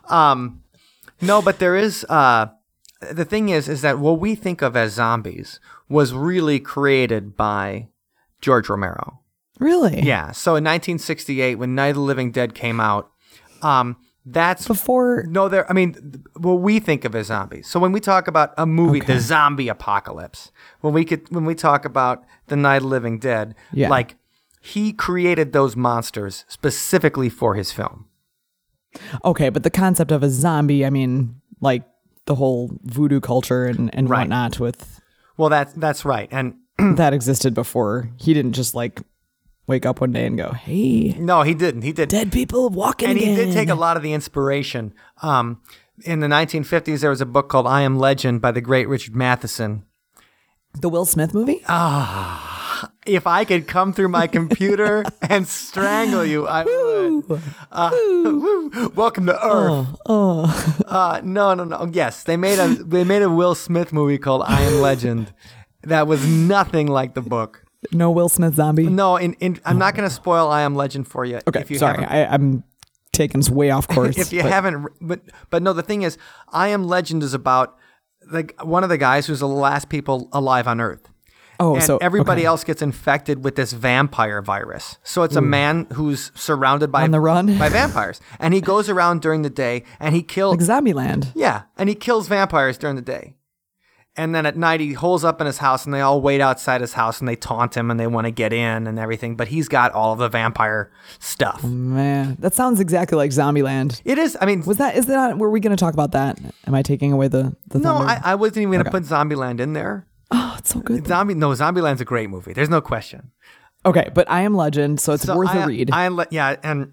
Um, 0.08 0.62
no, 1.20 1.42
but 1.42 1.58
there 1.58 1.76
is. 1.76 2.04
Uh, 2.08 2.46
the 3.00 3.25
thing 3.25 3.49
is, 3.49 3.69
is 3.69 3.83
that 3.83 3.99
what 3.99 4.19
we 4.21 4.35
think 4.35 4.62
of 4.62 4.77
as 4.77 4.93
zombies 4.95 5.61
was 5.89 6.12
really 6.12 6.59
created 6.61 7.37
by 7.37 7.89
George 8.41 8.69
Romero. 8.69 9.21
Really? 9.59 10.00
Yeah. 10.03 10.31
So 10.33 10.53
in 10.53 10.65
1968, 10.65 11.56
when 11.56 11.75
Night 11.75 11.89
of 11.91 11.95
the 11.97 12.00
Living 12.03 12.31
Dead 12.31 12.55
came 12.55 12.81
out, 12.81 13.11
um, 13.62 13.97
that's 14.31 14.67
Before 14.69 15.25
no, 15.27 15.49
there. 15.49 15.69
I 15.71 15.73
mean, 15.73 16.23
what 16.37 16.55
we 16.61 16.81
think 16.81 17.05
of 17.06 17.15
as 17.15 17.27
zombies. 17.29 17.67
So 17.67 17.81
when 17.81 17.93
we 17.93 18.00
talk 18.00 18.29
about 18.29 18.53
a 18.59 18.67
movie, 18.67 18.99
Okay. 19.03 19.15
the 19.15 19.21
zombie 19.21 19.69
apocalypse, 19.69 20.53
when 20.83 20.93
we 20.93 21.05
could, 21.06 21.29
when 21.35 21.47
we 21.47 21.55
talk 21.55 21.87
about 21.87 22.25
the 22.49 22.56
Night 22.56 22.77
of 22.77 22.83
the 22.83 22.89
Living 22.89 23.19
Dead, 23.19 23.55
Yeah. 23.73 23.89
like 23.89 24.17
he 24.61 24.93
created 24.93 25.53
those 25.53 25.77
monsters 25.77 26.45
specifically 26.47 27.31
for 27.31 27.55
his 27.55 27.73
film. 27.73 28.05
okay, 29.25 29.49
but 29.49 29.62
the 29.62 29.71
concept 29.71 30.12
of 30.12 30.23
a 30.23 30.29
zombie, 30.31 30.85
I 30.85 30.91
mean, 30.91 31.41
like 31.61 31.85
the 32.28 32.36
whole 32.36 32.70
voodoo 32.84 33.20
culture 33.20 33.64
and 33.66 33.88
and 33.96 34.08
Right. 34.08 34.20
whatnot 34.20 34.60
with 34.60 35.00
Well, 35.36 35.48
that's 35.48 35.72
that's 35.72 36.04
right. 36.04 36.28
And 36.30 36.54
that 37.00 37.12
existed 37.12 37.54
before. 37.54 38.10
He 38.19 38.34
didn't 38.34 38.52
just 38.52 38.75
like 38.75 39.00
wake 39.66 39.84
up 39.84 40.00
one 40.00 40.12
day 40.12 40.26
and 40.26 40.36
go, 40.38 40.52
"Hey, 40.52 41.16
no, 41.19 41.42
he 41.42 41.54
didn't. 41.54 41.82
He 41.82 41.92
did. 41.92 42.08
dead 42.08 42.30
people 42.32 42.69
walking 42.70 43.08
and 43.10 43.19
he 43.19 43.34
did 43.34 43.52
take 43.52 43.69
a 43.69 43.75
lot 43.75 43.96
of 43.96 44.02
the 44.02 44.12
inspiration. 44.12 44.92
Um, 45.22 45.60
in 46.04 46.20
the 46.20 46.28
1950s, 46.28 47.00
there 47.00 47.10
was 47.10 47.20
a 47.20 47.26
book 47.26 47.48
called 47.48 47.66
"I 47.66 47.82
Am 47.82 47.98
Legend" 47.98 48.40
by 48.40 48.52
the 48.52 48.60
great 48.60 48.88
Richard 48.88 49.16
Matheson. 49.16 49.84
the 50.80 50.88
Will 50.88 51.04
Smith 51.06 51.32
movie. 51.34 51.62
Ah 51.69 52.90
If 53.06 53.26
I 53.26 53.44
could 53.44 53.66
come 53.66 53.92
through 53.92 54.08
my 54.20 54.26
computer 54.28 55.02
and 55.22 55.48
strangle 55.48 56.25
you, 56.25 56.46
I 56.46 56.62
Uh, 57.72 57.90
woo. 57.92 58.88
welcome 58.94 59.26
to 59.26 59.34
Earth. 59.34 59.86
oh, 60.06 60.82
Uh, 60.86 61.20
no, 61.25 61.54
no, 61.54 61.64
no. 61.64 61.88
Yes, 61.92 62.22
they 62.25 62.36
made 62.36 62.58
a 62.58 62.69
they 62.69 63.04
made 63.04 63.22
a 63.22 63.30
Will 63.30 63.54
Smith 63.54 63.92
movie 63.92 64.19
called 64.19 64.42
"I 64.46 64.62
Am 64.62 64.80
Legend." 64.80 65.32
That 65.82 66.06
was 66.06 66.26
nothing 66.26 66.88
like 66.88 67.14
the 67.14 67.22
book. 67.22 67.64
no 67.92 68.10
Will 68.10 68.28
Smith 68.28 68.54
zombie. 68.54 68.86
No, 68.88 69.16
in, 69.16 69.34
in, 69.34 69.60
I'm 69.64 69.78
not 69.78 69.94
going 69.94 70.08
to 70.08 70.14
spoil 70.14 70.48
"I 70.48 70.62
Am 70.62 70.75
Legend" 70.75 71.06
for 71.06 71.25
you. 71.25 71.40
okay, 71.46 71.60
if 71.60 71.70
you 71.70 71.78
sorry, 71.78 72.02
haven't- 72.02 72.10
I, 72.12 72.26
I'm 72.26 72.64
taking 73.12 73.40
us 73.40 73.50
way 73.50 73.70
off 73.70 73.86
course. 73.96 74.19
if 74.19 74.32
you 74.32 74.42
but- 74.42 74.52
haven't, 74.52 74.86
but 75.00 75.20
but 75.50 75.62
no, 75.62 75.72
the 75.72 75.82
thing 75.82 76.02
is, 76.02 76.19
I 76.52 76.69
Am 76.69 76.84
Legend 76.84 77.22
is 77.22 77.34
about 77.34 77.76
like 78.30 78.54
one 78.62 78.82
of 78.82 78.90
the 78.90 78.98
guys 78.98 79.26
who's 79.26 79.40
the 79.40 79.48
last 79.48 79.88
people 79.88 80.28
alive 80.32 80.66
on 80.69 80.80
Earth. 80.80 81.08
Oh, 81.60 81.75
and 81.75 81.84
so 81.84 81.99
everybody 81.99 82.43
okay. 82.43 82.46
else 82.46 82.64
gets 82.64 82.82
infected 82.82 83.44
with 83.44 83.56
this 83.56 83.72
vampire 83.72 84.43
virus. 84.43 84.99
So 85.02 85.22
it's 85.22 85.37
a 85.37 85.40
hmm. 85.40 85.50
man 85.50 85.87
who's 85.93 86.32
surrounded 86.34 86.90
by 86.93 87.05
On 87.05 87.10
the 87.10 87.20
run? 87.20 87.58
by 87.58 87.69
vampires, 87.69 88.20
and 88.38 88.55
he 88.55 88.60
goes 88.60 88.88
around 88.88 89.22
during 89.22 89.42
the 89.42 89.50
day 89.50 89.85
and 90.00 90.14
he 90.14 90.23
kills. 90.23 90.56
like 90.56 90.85
Zombieland. 90.85 91.33
yeah, 91.35 91.62
and 91.76 91.88
he 91.88 91.94
kills 91.94 92.28
vampires 92.28 92.78
during 92.78 92.97
the 92.97 93.02
day. 93.02 93.35
And 94.18 94.35
then 94.35 94.47
at 94.47 94.56
night 94.56 94.80
he 94.80 94.94
holes 94.94 95.23
up 95.23 95.40
in 95.40 95.47
his 95.47 95.59
house 95.59 95.85
and 95.85 95.94
they 95.94 96.00
all 96.00 96.21
wait 96.21 96.40
outside 96.40 96.80
his 96.80 96.94
house 96.94 97.21
and 97.21 97.28
they 97.28 97.37
taunt 97.37 97.76
him 97.76 97.88
and 97.88 98.00
they 98.00 98.09
want 98.09 98.25
to 98.25 98.33
get 98.33 98.52
in 98.52 98.88
and 98.88 98.99
everything. 98.99 99.37
But 99.37 99.47
he's 99.47 99.68
got 99.68 99.92
all 99.92 100.12
of 100.12 100.18
the 100.18 100.28
vampire 100.28 100.90
stuff. 101.21 101.61
Oh, 101.62 101.68
man, 101.68 102.37
that 102.40 102.52
sounds 102.52 102.80
exactly 102.80 103.16
like 103.16 103.30
Zombieland. 103.30 104.02
It 104.04 104.18
is. 104.18 104.37
I 104.40 104.47
mean, 104.47 104.64
Was 104.64 104.78
that? 104.78 104.97
Is 104.97 105.06
that? 105.06 105.38
Were 105.38 105.50
we 105.50 105.61
going 105.61 105.75
to 105.75 105.80
talk 105.80 105.94
about 105.94 106.11
that? 106.12 106.37
Am 106.66 106.75
I 106.75 106.83
taking 106.83 107.12
away 107.12 107.28
the 107.28 107.56
the 107.68 107.78
no? 107.78 107.94
I, 107.94 108.21
I 108.25 108.35
wasn't 108.35 108.59
even 108.59 108.73
going 108.73 108.85
to 108.85 108.90
put 108.90 109.04
Zombieland 109.04 109.61
in 109.61 109.73
there. 109.73 110.08
It's 110.59 110.71
so 110.71 110.81
good. 110.81 111.07
Zombie, 111.07 111.35
no, 111.35 111.55
Zombieland's 111.55 112.00
a 112.00 112.05
great 112.05 112.31
movie. 112.31 112.53
There's 112.53 112.69
no 112.69 112.81
question. 112.81 113.31
Okay, 113.87 114.11
but 114.12 114.29
I 114.31 114.43
am 114.43 114.55
Legend, 114.55 115.00
so 115.00 115.12
it's 115.12 115.25
So 115.25 115.37
worth 115.37 115.50
I, 115.50 115.62
a 115.62 115.67
read. 115.67 115.91
I 115.93 116.05
am 116.05 116.17
le- 116.17 116.27
yeah, 116.31 116.57
and 116.62 116.93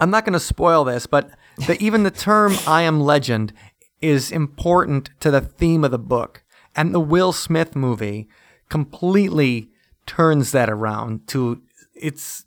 I'm 0.00 0.10
not 0.10 0.24
going 0.24 0.32
to 0.32 0.40
spoil 0.40 0.84
this, 0.84 1.06
but 1.06 1.30
the, 1.66 1.80
even 1.82 2.02
the 2.02 2.10
term 2.10 2.54
"I 2.66 2.82
am 2.82 3.00
Legend" 3.00 3.52
is 4.00 4.32
important 4.32 5.10
to 5.20 5.30
the 5.30 5.40
theme 5.40 5.84
of 5.84 5.90
the 5.90 5.98
book, 5.98 6.42
and 6.74 6.94
the 6.94 7.00
Will 7.00 7.32
Smith 7.32 7.76
movie 7.76 8.28
completely 8.68 9.68
turns 10.06 10.52
that 10.52 10.70
around 10.70 11.28
to 11.28 11.62
it's 11.94 12.46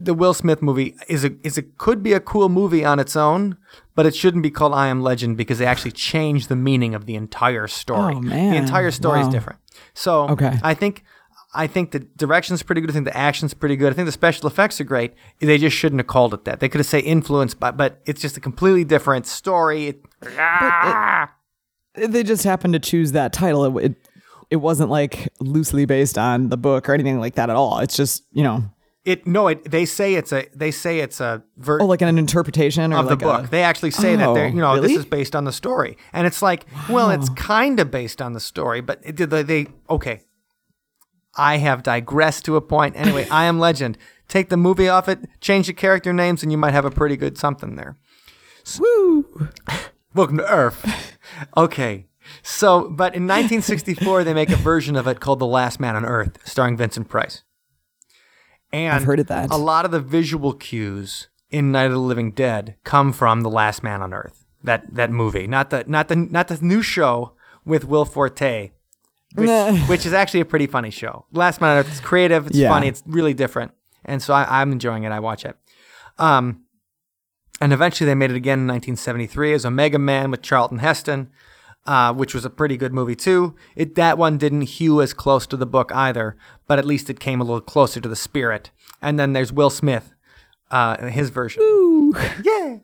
the 0.00 0.14
Will 0.14 0.32
Smith 0.34 0.62
movie 0.62 0.96
is 1.08 1.24
a 1.24 1.32
is 1.42 1.58
a 1.58 1.62
could 1.62 2.02
be 2.02 2.12
a 2.14 2.20
cool 2.20 2.48
movie 2.48 2.84
on 2.84 2.98
its 2.98 3.14
own, 3.16 3.56
but 3.94 4.06
it 4.06 4.14
shouldn't 4.16 4.42
be 4.42 4.50
called 4.50 4.72
I 4.72 4.88
Am 4.88 5.02
Legend 5.02 5.36
because 5.36 5.58
they 5.58 5.66
actually 5.66 5.92
changed 5.92 6.48
the 6.48 6.56
meaning 6.56 6.94
of 6.94 7.06
the 7.06 7.14
entire 7.16 7.66
story. 7.68 8.14
Oh, 8.16 8.20
man. 8.20 8.52
The 8.52 8.56
entire 8.58 8.90
story 8.90 9.20
is 9.20 9.28
different. 9.28 9.58
So 9.94 10.28
Okay. 10.30 10.58
I 10.62 10.74
think 10.74 11.04
I 11.52 11.66
think 11.66 11.90
the 11.90 11.98
direction's 11.98 12.62
pretty 12.62 12.80
good. 12.80 12.90
I 12.90 12.92
think 12.92 13.04
the 13.06 13.16
action's 13.16 13.54
pretty 13.54 13.76
good. 13.76 13.92
I 13.92 13.96
think 13.96 14.06
the 14.06 14.12
special 14.12 14.46
effects 14.46 14.80
are 14.80 14.84
great. 14.84 15.14
They 15.40 15.58
just 15.58 15.76
shouldn't 15.76 15.98
have 16.00 16.06
called 16.06 16.32
it 16.32 16.44
that. 16.44 16.60
They 16.60 16.68
could 16.68 16.78
have 16.78 16.86
said 16.86 17.02
influenced 17.04 17.58
by, 17.60 17.72
but 17.72 18.00
it's 18.06 18.20
just 18.22 18.36
a 18.36 18.40
completely 18.40 18.84
different 18.84 19.26
story. 19.26 19.88
It, 19.88 20.04
they 21.94 22.22
just 22.22 22.44
happened 22.44 22.72
to 22.74 22.78
choose 22.78 23.12
that 23.12 23.32
title. 23.32 23.78
It, 23.78 23.84
it 23.84 23.96
it 24.50 24.56
wasn't 24.56 24.90
like 24.90 25.32
loosely 25.40 25.84
based 25.84 26.18
on 26.18 26.48
the 26.48 26.56
book 26.56 26.88
or 26.88 26.94
anything 26.94 27.18
like 27.20 27.34
that 27.34 27.50
at 27.50 27.56
all. 27.56 27.78
It's 27.80 27.96
just 27.96 28.24
you 28.32 28.42
know, 28.42 28.64
it 29.04 29.26
no, 29.26 29.48
it 29.48 29.70
they 29.70 29.86
say 29.86 30.14
it's 30.14 30.32
a 30.32 30.46
they 30.54 30.70
say 30.70 31.00
it's 31.00 31.20
a 31.20 31.42
ver- 31.56 31.80
oh, 31.80 31.86
like 31.86 32.02
an 32.02 32.18
interpretation 32.18 32.92
or 32.92 32.98
of 32.98 33.06
like 33.06 33.18
the 33.18 33.24
book. 33.24 33.44
A, 33.46 33.50
they 33.50 33.62
actually 33.62 33.92
say 33.92 34.16
that 34.16 34.34
they're 34.34 34.46
Oh, 34.46 34.48
you 34.48 34.56
know 34.60 34.74
really? 34.74 34.88
this 34.88 34.98
is 34.98 35.04
based 35.06 35.34
on 35.34 35.44
the 35.44 35.52
story, 35.52 35.96
and 36.12 36.26
it's 36.26 36.42
like 36.42 36.66
well, 36.88 37.10
it's 37.10 37.28
kind 37.30 37.80
of 37.80 37.90
based 37.90 38.20
on 38.20 38.32
the 38.34 38.40
story, 38.40 38.80
but 38.80 39.00
it, 39.02 39.16
did 39.16 39.30
they, 39.30 39.42
they 39.42 39.66
okay. 39.88 40.22
I 41.36 41.58
have 41.58 41.84
digressed 41.84 42.44
to 42.46 42.56
a 42.56 42.60
point. 42.60 42.96
Anyway, 42.96 43.26
I 43.30 43.44
Am 43.44 43.60
Legend. 43.60 43.96
Take 44.26 44.48
the 44.48 44.56
movie 44.56 44.88
off 44.88 45.08
it, 45.08 45.20
change 45.40 45.68
the 45.68 45.72
character 45.72 46.12
names, 46.12 46.42
and 46.42 46.50
you 46.50 46.58
might 46.58 46.72
have 46.72 46.84
a 46.84 46.90
pretty 46.90 47.16
good 47.16 47.38
something 47.38 47.76
there. 47.76 47.96
Woo! 48.78 49.48
Welcome 50.14 50.38
to 50.38 50.52
Earth. 50.52 51.16
Okay. 51.56 52.06
So, 52.42 52.88
but 52.90 53.14
in 53.14 53.24
1964, 53.26 54.24
they 54.24 54.34
make 54.34 54.50
a 54.50 54.56
version 54.56 54.94
of 54.96 55.06
it 55.06 55.20
called 55.20 55.38
The 55.38 55.46
Last 55.46 55.80
Man 55.80 55.96
on 55.96 56.04
Earth, 56.04 56.38
starring 56.44 56.76
Vincent 56.76 57.08
Price. 57.08 57.42
And 58.72 58.92
I've 58.94 59.04
heard 59.04 59.20
of 59.20 59.26
that. 59.28 59.50
A 59.50 59.56
lot 59.56 59.84
of 59.84 59.90
the 59.90 60.00
visual 60.00 60.52
cues 60.52 61.28
in 61.50 61.72
Night 61.72 61.86
of 61.86 61.92
the 61.92 61.98
Living 61.98 62.30
Dead 62.30 62.76
come 62.84 63.12
from 63.12 63.40
The 63.40 63.50
Last 63.50 63.82
Man 63.82 64.02
on 64.02 64.12
Earth. 64.14 64.44
That 64.62 64.94
that 64.94 65.10
movie, 65.10 65.46
not 65.46 65.70
the 65.70 65.84
not 65.86 66.08
the 66.08 66.16
not 66.16 66.48
the 66.48 66.58
new 66.60 66.82
show 66.82 67.32
with 67.64 67.84
Will 67.86 68.04
Forte, 68.04 68.70
which, 69.34 69.46
Nah. 69.48 69.72
which 69.88 70.04
is 70.04 70.12
actually 70.12 70.40
a 70.40 70.44
pretty 70.44 70.66
funny 70.66 70.90
show. 70.90 71.24
Last 71.32 71.60
Man 71.60 71.70
on 71.70 71.78
Earth 71.78 71.90
is 71.92 72.00
creative, 72.00 72.46
it's 72.46 72.56
Yeah. 72.58 72.68
funny, 72.68 72.86
it's 72.88 73.02
really 73.06 73.32
different, 73.34 73.72
and 74.04 74.22
so 74.22 74.34
I, 74.34 74.60
I'm 74.60 74.70
enjoying 74.72 75.04
it. 75.04 75.12
I 75.12 75.18
watch 75.20 75.44
it. 75.46 75.56
Um, 76.18 76.64
and 77.60 77.72
eventually 77.72 78.06
they 78.06 78.14
made 78.14 78.30
it 78.30 78.36
again 78.36 78.60
in 78.60 78.66
1973 78.66 79.54
as 79.54 79.64
Omega 79.66 79.98
Man 79.98 80.30
with 80.30 80.42
Charlton 80.42 80.78
Heston, 80.78 81.30
uh, 81.86 82.12
which 82.12 82.34
was 82.34 82.44
a 82.44 82.50
pretty 82.50 82.76
good 82.76 82.92
movie 82.92 83.16
too. 83.16 83.54
It 83.76 83.94
that 83.94 84.18
one 84.18 84.38
didn't 84.38 84.62
hew 84.62 85.00
as 85.00 85.12
close 85.12 85.46
to 85.48 85.56
the 85.56 85.66
book 85.66 85.90
either, 85.92 86.36
but 86.66 86.78
at 86.78 86.84
least 86.84 87.10
it 87.10 87.20
came 87.20 87.40
a 87.40 87.44
little 87.44 87.60
closer 87.60 88.00
to 88.00 88.08
the 88.08 88.16
spirit. 88.16 88.70
And 89.02 89.18
then 89.18 89.32
there's 89.32 89.52
Will 89.52 89.70
Smith, 89.70 90.12
uh, 90.70 91.06
his 91.08 91.30
version. 91.30 91.62
Ooh, 91.62 92.14
yeah, 92.44 92.78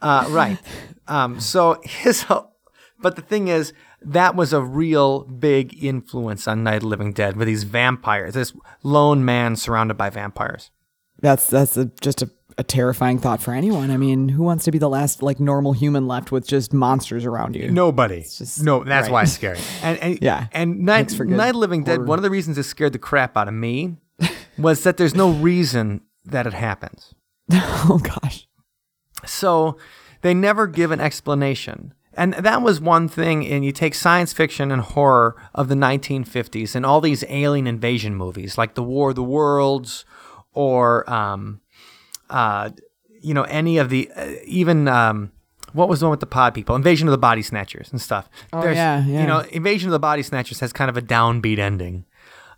uh, 0.00 0.26
right. 0.30 0.58
Um, 1.06 1.40
so 1.40 1.80
his, 1.84 2.24
but 3.00 3.16
the 3.16 3.22
thing 3.22 3.48
is. 3.48 3.72
That 4.00 4.36
was 4.36 4.52
a 4.52 4.62
real 4.62 5.24
big 5.24 5.82
influence 5.82 6.46
on 6.46 6.62
Night 6.62 6.76
of 6.76 6.82
the 6.82 6.86
Living 6.86 7.12
Dead 7.12 7.34
with 7.34 7.48
these 7.48 7.64
vampires, 7.64 8.34
this 8.34 8.52
lone 8.84 9.24
man 9.24 9.56
surrounded 9.56 9.96
by 9.96 10.08
vampires. 10.08 10.70
That's 11.20 11.48
that's 11.48 11.76
a, 11.76 11.86
just 12.00 12.22
a, 12.22 12.30
a 12.58 12.64
terrifying 12.64 13.18
thought 13.18 13.40
for 13.40 13.54
anyone. 13.54 13.90
I 13.90 13.96
mean, 13.96 14.28
who 14.28 14.42
wants 14.42 14.64
to 14.64 14.70
be 14.72 14.78
the 14.78 14.88
last 14.88 15.22
like 15.22 15.38
normal 15.40 15.72
human 15.72 16.06
left 16.08 16.32
with 16.32 16.46
just 16.46 16.72
monsters 16.72 17.24
around 17.24 17.54
you? 17.56 17.70
Nobody. 17.70 18.22
just- 18.22 18.62
no, 18.62 18.82
that's 18.84 19.06
right. 19.06 19.12
why 19.12 19.22
it's 19.22 19.32
scary. 19.32 19.58
And, 19.82 19.98
and 20.00 20.18
Yeah. 20.22 20.48
and 20.52 20.80
Night, 20.80 21.18
Night 21.20 21.54
Living 21.54 21.84
Dead. 21.84 22.06
One 22.06 22.18
of 22.18 22.22
the 22.24 22.30
reasons 22.30 22.58
it 22.58 22.64
scared 22.64 22.92
the 22.92 22.98
crap 22.98 23.36
out 23.36 23.48
of 23.48 23.54
me 23.54 23.96
was 24.58 24.82
that 24.82 24.96
there's 24.96 25.14
no 25.14 25.30
reason 25.30 26.00
that 26.24 26.46
it 26.46 26.52
happens. 26.52 27.14
oh 27.52 28.00
gosh. 28.02 28.46
So 29.24 29.78
they 30.22 30.34
never 30.34 30.66
give 30.66 30.90
an 30.90 31.00
explanation. 31.00 31.94
And 32.14 32.32
that 32.34 32.62
was 32.62 32.80
one 32.80 33.06
thing, 33.06 33.46
and 33.46 33.64
you 33.64 33.70
take 33.70 33.94
science 33.94 34.32
fiction 34.32 34.72
and 34.72 34.82
horror 34.82 35.36
of 35.54 35.68
the 35.68 35.76
1950s 35.76 36.74
and 36.74 36.84
all 36.84 37.00
these 37.00 37.22
alien 37.28 37.68
invasion 37.68 38.16
movies 38.16 38.58
like 38.58 38.74
The 38.74 38.82
War 38.82 39.10
of 39.10 39.14
the 39.14 39.22
Worlds 39.22 40.04
or, 40.52 41.08
um, 41.08 41.60
uh, 42.30 42.70
you 43.20 43.34
know, 43.34 43.42
any 43.44 43.78
of 43.78 43.90
the, 43.90 44.10
uh, 44.16 44.30
even, 44.44 44.88
um, 44.88 45.32
what 45.72 45.88
was 45.88 46.00
the 46.00 46.06
one 46.06 46.12
with 46.12 46.20
the 46.20 46.26
pod 46.26 46.54
people? 46.54 46.74
Invasion 46.74 47.08
of 47.08 47.12
the 47.12 47.18
Body 47.18 47.42
Snatchers 47.42 47.90
and 47.90 48.00
stuff. 48.00 48.28
Oh, 48.52 48.64
yeah, 48.64 49.04
yeah. 49.04 49.20
You 49.20 49.26
know, 49.26 49.40
Invasion 49.50 49.88
of 49.88 49.92
the 49.92 49.98
Body 49.98 50.22
Snatchers 50.22 50.60
has 50.60 50.72
kind 50.72 50.88
of 50.88 50.96
a 50.96 51.02
downbeat 51.02 51.58
ending. 51.58 52.04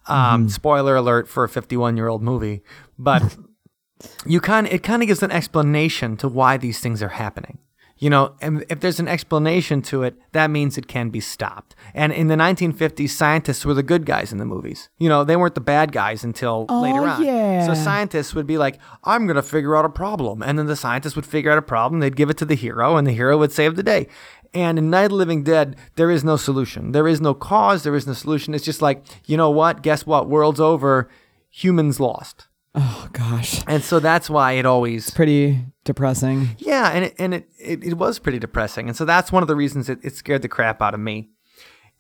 Um, 0.06 0.48
Spoiler 0.48 0.96
alert 0.96 1.28
for 1.28 1.44
a 1.44 1.48
51 1.48 1.96
year 1.96 2.08
old 2.08 2.22
movie. 2.22 2.62
But 2.98 3.36
you 4.26 4.40
kind 4.40 4.66
it 4.66 4.82
kind 4.82 5.02
of 5.02 5.08
gives 5.08 5.22
an 5.22 5.30
explanation 5.30 6.16
to 6.18 6.28
why 6.28 6.56
these 6.56 6.80
things 6.80 7.02
are 7.02 7.10
happening. 7.10 7.58
You 8.00 8.08
know, 8.08 8.34
and 8.40 8.64
if 8.70 8.80
there's 8.80 8.98
an 8.98 9.08
explanation 9.08 9.82
to 9.82 10.02
it, 10.04 10.16
that 10.32 10.50
means 10.50 10.78
it 10.78 10.88
can 10.88 11.10
be 11.10 11.20
stopped. 11.20 11.74
And 11.92 12.14
in 12.14 12.28
the 12.28 12.34
1950s, 12.34 13.10
scientists 13.10 13.66
were 13.66 13.74
the 13.74 13.82
good 13.82 14.06
guys 14.06 14.32
in 14.32 14.38
the 14.38 14.46
movies. 14.46 14.88
You 14.96 15.10
know, 15.10 15.22
they 15.22 15.36
weren't 15.36 15.54
the 15.54 15.60
bad 15.60 15.92
guys 15.92 16.24
until 16.24 16.64
oh, 16.70 16.80
later 16.80 17.06
on. 17.06 17.22
yeah. 17.22 17.66
So 17.66 17.74
scientists 17.74 18.34
would 18.34 18.46
be 18.46 18.56
like, 18.56 18.78
"I'm 19.04 19.26
going 19.26 19.36
to 19.36 19.42
figure 19.42 19.76
out 19.76 19.84
a 19.84 19.90
problem," 19.90 20.42
and 20.42 20.58
then 20.58 20.64
the 20.64 20.76
scientists 20.76 21.14
would 21.14 21.26
figure 21.26 21.52
out 21.52 21.58
a 21.58 21.62
problem. 21.62 22.00
They'd 22.00 22.16
give 22.16 22.30
it 22.30 22.38
to 22.38 22.46
the 22.46 22.54
hero, 22.54 22.96
and 22.96 23.06
the 23.06 23.12
hero 23.12 23.36
would 23.36 23.52
save 23.52 23.76
the 23.76 23.82
day. 23.82 24.08
And 24.54 24.78
in 24.78 24.88
Night 24.88 25.04
of 25.04 25.10
the 25.10 25.16
Living 25.16 25.44
Dead, 25.44 25.76
there 25.96 26.10
is 26.10 26.24
no 26.24 26.36
solution. 26.36 26.92
There 26.92 27.06
is 27.06 27.20
no 27.20 27.34
cause. 27.34 27.82
There 27.82 27.94
is 27.94 28.06
no 28.06 28.14
solution. 28.14 28.54
It's 28.54 28.64
just 28.64 28.82
like, 28.82 29.04
you 29.26 29.36
know 29.36 29.50
what? 29.50 29.82
Guess 29.82 30.06
what? 30.06 30.28
World's 30.28 30.58
over. 30.58 31.08
Humans 31.50 32.00
lost. 32.00 32.48
Oh 32.74 33.08
gosh. 33.12 33.62
And 33.66 33.82
so 33.82 33.98
that's 33.98 34.30
why 34.30 34.52
it 34.52 34.64
always 34.66 35.10
Pretty 35.10 35.58
depressing. 35.84 36.50
yeah, 36.58 36.90
and 36.90 37.06
it, 37.06 37.14
and 37.18 37.34
it, 37.34 37.48
it, 37.58 37.84
it 37.84 37.94
was 37.94 38.18
pretty 38.18 38.38
depressing, 38.38 38.86
and 38.86 38.96
so 38.96 39.04
that's 39.04 39.32
one 39.32 39.42
of 39.42 39.48
the 39.48 39.56
reasons 39.56 39.88
it, 39.88 39.98
it 40.02 40.14
scared 40.14 40.42
the 40.42 40.48
crap 40.48 40.80
out 40.80 40.94
of 40.94 41.00
me. 41.00 41.30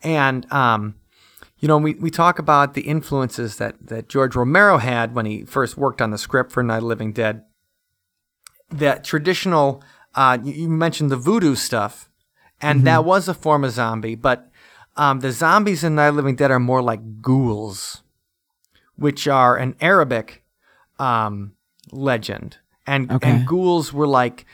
And 0.02 0.50
um, 0.52 0.94
you 1.58 1.66
know, 1.68 1.76
we, 1.76 1.94
we 1.94 2.10
talk 2.10 2.38
about 2.38 2.74
the 2.74 2.82
influences 2.82 3.56
that 3.56 3.74
that 3.88 4.08
George 4.08 4.36
Romero 4.36 4.78
had 4.78 5.14
when 5.14 5.26
he 5.26 5.44
first 5.44 5.76
worked 5.76 6.00
on 6.00 6.10
the 6.12 6.18
script 6.18 6.52
for 6.52 6.62
Night 6.62 6.78
of 6.78 6.84
Living 6.84 7.12
Dead. 7.12 7.42
That 8.70 9.02
traditional, 9.02 9.82
uh, 10.14 10.38
you, 10.42 10.52
you 10.52 10.68
mentioned 10.68 11.10
the 11.10 11.16
voodoo 11.16 11.56
stuff, 11.56 12.08
and 12.60 12.86
that 12.86 13.04
was 13.04 13.26
a 13.28 13.34
form 13.34 13.64
of 13.64 13.72
zombie, 13.72 14.14
but 14.14 14.48
um, 14.96 15.18
the 15.20 15.32
zombies 15.32 15.82
in 15.82 15.96
Night 15.96 16.08
of 16.08 16.14
Living 16.14 16.36
Dead 16.36 16.52
are 16.52 16.60
more 16.60 16.80
like 16.80 17.20
ghouls, 17.20 18.02
which 18.94 19.26
are 19.26 19.56
an 19.56 19.74
Arabic 19.80 20.44
um, 21.00 21.52
legend, 21.92 22.58
and 22.86 23.10
Okay. 23.10 23.28
and 23.30 23.46
ghouls 23.46 23.92
were 23.92 24.06
like 24.06 24.44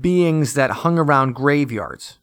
beings 0.00 0.54
that 0.54 0.70
hung 0.70 0.98
around 0.98 1.34
graveyards. 1.34 2.18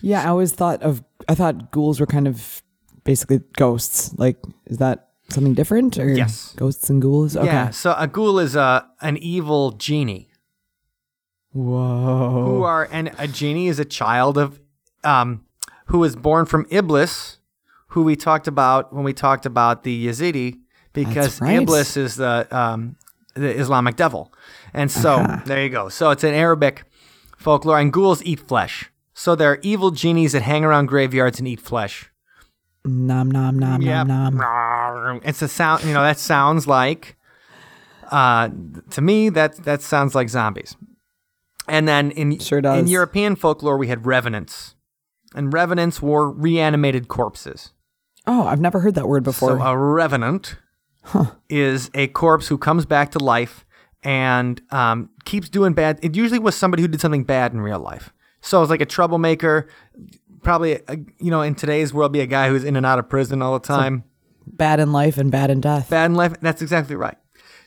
Yeah, 0.00 0.22
I 0.24 0.28
always 0.28 0.52
thought 0.52 0.82
of 0.82 1.02
I 1.28 1.34
thought 1.34 1.70
ghouls 1.70 2.00
were 2.00 2.06
kind 2.06 2.26
of 2.28 2.62
basically 3.04 3.40
ghosts. 3.56 4.12
Like, 4.18 4.36
is 4.66 4.78
that 4.78 5.08
something 5.30 5.54
different? 5.54 5.96
Or 5.98 6.08
Yes. 6.08 6.52
ghosts 6.56 6.90
and 6.90 7.00
ghouls. 7.00 7.36
Okay. 7.36 7.46
Yeah, 7.46 7.70
so 7.70 7.94
a 7.96 8.06
ghoul 8.06 8.38
is 8.38 8.56
a 8.56 8.86
an 9.00 9.16
evil 9.16 9.70
genie 9.72 10.28
Whoa. 11.52 12.42
who 12.44 12.62
are 12.64 12.88
and 12.90 13.12
a 13.18 13.26
genie 13.28 13.68
is 13.68 13.78
a 13.78 13.84
child 13.84 14.36
of 14.36 14.60
um 15.04 15.44
who 15.86 16.02
is 16.04 16.16
born 16.16 16.46
from 16.46 16.66
Iblis, 16.70 17.38
who 17.88 18.02
we 18.02 18.16
talked 18.16 18.48
about 18.48 18.92
when 18.92 19.04
we 19.04 19.12
talked 19.12 19.46
about 19.46 19.84
the 19.84 20.06
Yazidi, 20.06 20.58
because 21.04 21.40
right. 21.40 21.60
Iblis 21.62 21.96
is 21.96 22.16
the 22.16 22.46
um 22.50 22.96
the 23.34 23.50
Islamic 23.58 23.96
devil. 23.96 24.32
And 24.74 24.90
so 24.90 25.20
Uh-huh. 25.20 25.40
there 25.46 25.62
you 25.62 25.70
go. 25.70 25.88
So 25.88 26.10
it's 26.10 26.24
an 26.24 26.34
Arabic 26.34 26.84
folklore 27.36 27.78
and 27.78 27.92
ghouls 27.92 28.22
eat 28.24 28.40
flesh. 28.40 28.90
So 29.14 29.34
they're 29.34 29.58
evil 29.62 29.90
genies 29.90 30.32
that 30.32 30.42
hang 30.42 30.64
around 30.64 30.86
graveyards 30.86 31.38
and 31.38 31.46
eat 31.48 31.60
flesh. 31.60 32.10
nom 32.84 33.30
nom 33.30 33.58
nom 33.58 33.82
Yep. 33.82 34.06
nom 34.06 34.36
nom. 34.36 35.20
It's 35.24 35.42
a 35.42 35.48
sound, 35.48 35.84
you 35.84 35.92
know, 35.94 36.02
that 36.02 36.18
sounds 36.18 36.66
like, 36.66 37.16
uh, 38.10 38.48
to 38.90 39.00
me, 39.00 39.28
that 39.30 39.56
that 39.64 39.82
sounds 39.82 40.14
like 40.14 40.28
zombies. 40.28 40.76
And 41.68 41.88
then 41.88 42.10
in 42.12 42.38
Sure 42.38 42.60
in 42.60 42.86
European 42.86 43.34
folklore, 43.36 43.76
we 43.76 43.88
had 43.88 44.06
revenants, 44.06 44.76
and 45.34 45.52
revenants 45.52 46.00
were 46.00 46.30
reanimated 46.30 47.08
corpses. 47.08 47.72
Oh, 48.26 48.46
I've 48.46 48.60
never 48.60 48.80
heard 48.80 48.94
that 48.94 49.08
word 49.08 49.24
before. 49.24 49.58
So 49.58 49.62
a 49.64 49.76
revenant 49.76 50.56
is 51.48 51.90
a 51.94 52.08
corpse 52.08 52.48
who 52.48 52.58
comes 52.58 52.86
back 52.86 53.10
to 53.12 53.18
life 53.18 53.64
and 54.02 54.60
um, 54.70 55.10
keeps 55.24 55.48
doing 55.48 55.72
bad. 55.72 55.98
It 56.02 56.14
usually 56.16 56.38
was 56.38 56.54
somebody 56.54 56.82
who 56.82 56.88
did 56.88 57.00
something 57.00 57.24
bad 57.24 57.52
in 57.52 57.60
real 57.60 57.80
life. 57.80 58.12
So 58.40 58.62
it's 58.62 58.70
like 58.70 58.80
a 58.80 58.86
troublemaker. 58.86 59.68
Probably, 60.42 60.74
a, 60.86 60.96
you 61.18 61.30
know, 61.30 61.42
in 61.42 61.54
today's 61.56 61.92
world, 61.92 62.12
be 62.12 62.20
a 62.20 62.26
guy 62.26 62.48
who's 62.48 62.62
in 62.64 62.76
and 62.76 62.86
out 62.86 62.98
of 63.00 63.08
prison 63.08 63.42
all 63.42 63.58
the 63.58 63.66
time. 63.66 64.04
bad 64.46 64.78
in 64.78 64.92
life 64.92 65.18
and 65.18 65.30
bad 65.30 65.50
in 65.50 65.60
death. 65.60 65.90
bad 65.90 66.06
in 66.06 66.14
life. 66.14 66.34
That's 66.40 66.62
exactly 66.62 66.94
right. 66.94 67.16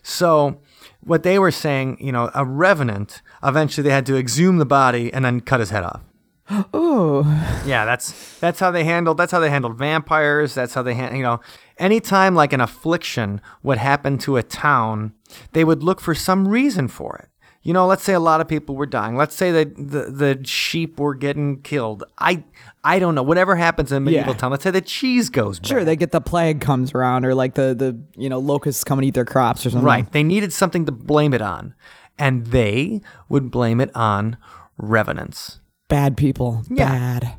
So, 0.01 0.61
what 1.01 1.23
they 1.23 1.37
were 1.39 1.51
saying, 1.51 1.97
you 1.99 2.11
know, 2.13 2.29
a 2.33 2.45
revenant, 2.45 3.21
eventually 3.43 3.83
they 3.87 3.93
had 3.93 4.05
to 4.05 4.17
exhume 4.17 4.57
the 4.59 4.65
body 4.65 5.11
and 5.13 5.25
then 5.25 5.41
cut 5.41 5.59
his 5.59 5.71
head 5.71 5.83
off. 5.83 6.01
Oh, 6.73 7.21
Yeah, 7.65 7.85
that's 7.85 8.39
that's 8.39 8.59
how 8.59 8.71
they 8.71 8.83
handled. 8.83 9.17
That's 9.17 9.31
how 9.31 9.39
they 9.39 9.49
handled 9.49 9.77
vampires. 9.77 10.55
That's 10.55 10.73
how 10.73 10.81
they 10.81 10.93
hand. 10.95 11.15
You 11.17 11.23
know, 11.23 11.41
anytime 11.79 12.35
like 12.35 12.53
an 12.53 12.61
affliction 12.61 13.41
would 13.63 13.77
happen 13.79 14.17
to 14.19 14.37
a 14.37 14.43
town, 14.43 15.13
they 15.53 15.63
would 15.63 15.81
look 15.81 15.99
for 16.01 16.13
some 16.13 16.47
reason 16.47 16.87
for 16.87 17.15
it. 17.17 17.29
You 17.61 17.73
know, 17.73 17.85
let's 17.87 18.03
say 18.03 18.13
a 18.13 18.21
lot 18.21 18.39
of 18.39 18.47
people 18.47 18.75
were 18.75 18.85
dying. 18.85 19.17
Let's 19.17 19.35
say 19.35 19.51
that 19.51 19.75
the 19.75 20.03
the 20.09 20.39
sheep 20.45 20.97
were 20.97 21.13
getting 21.13 21.61
killed. 21.61 22.03
I 22.17 22.43
I 22.85 22.99
don't 22.99 23.15
know. 23.15 23.21
Whatever 23.23 23.57
happens 23.57 23.91
in 23.91 23.97
a 23.97 23.99
medieval 23.99 24.33
Yeah. 24.33 24.37
town. 24.37 24.51
Let's 24.51 24.63
say 24.63 24.71
the 24.71 24.79
cheese 24.81 25.29
goes 25.29 25.59
bad. 25.59 25.67
sure. 25.67 25.83
They 25.83 25.97
get 25.97 26.11
the 26.11 26.21
plague 26.21 26.61
comes 26.61 26.93
around, 26.93 27.25
or 27.25 27.35
like 27.35 27.55
the 27.55 27.75
the 27.75 27.99
you 28.15 28.29
know 28.29 28.39
locusts 28.39 28.85
come 28.85 28.97
and 28.99 29.05
eat 29.05 29.13
their 29.13 29.25
crops 29.25 29.65
or 29.65 29.71
something. 29.71 29.85
Right. 29.85 30.09
They 30.09 30.23
needed 30.23 30.53
something 30.53 30.85
to 30.85 30.91
blame 30.93 31.33
it 31.33 31.41
on. 31.41 31.73
And 32.17 32.47
they 32.47 33.01
would 33.27 33.51
blame 33.51 33.81
it 33.81 33.93
on 33.95 34.37
revenants. 34.77 35.59
Bad 35.89 36.15
people. 36.17 36.63
Yeah. 36.69 37.19
Bad. 37.19 37.33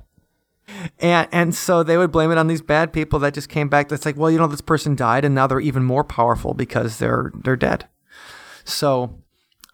And 0.98 1.28
and 1.32 1.54
so 1.54 1.82
they 1.82 1.96
would 1.96 2.12
blame 2.12 2.30
it 2.30 2.38
on 2.38 2.46
these 2.46 2.62
bad 2.62 2.92
people 2.92 3.18
that 3.20 3.34
just 3.34 3.48
came 3.48 3.68
back. 3.68 3.88
That's 3.88 4.04
like, 4.04 4.16
well, 4.16 4.30
you 4.30 4.38
know, 4.38 4.46
this 4.46 4.60
person 4.60 4.94
died 4.94 5.24
and 5.24 5.34
now 5.34 5.46
they're 5.46 5.60
even 5.60 5.84
more 5.84 6.04
powerful 6.04 6.54
because 6.54 6.98
they're 6.98 7.32
they're 7.34 7.56
dead. 7.56 7.88
So 8.64 9.22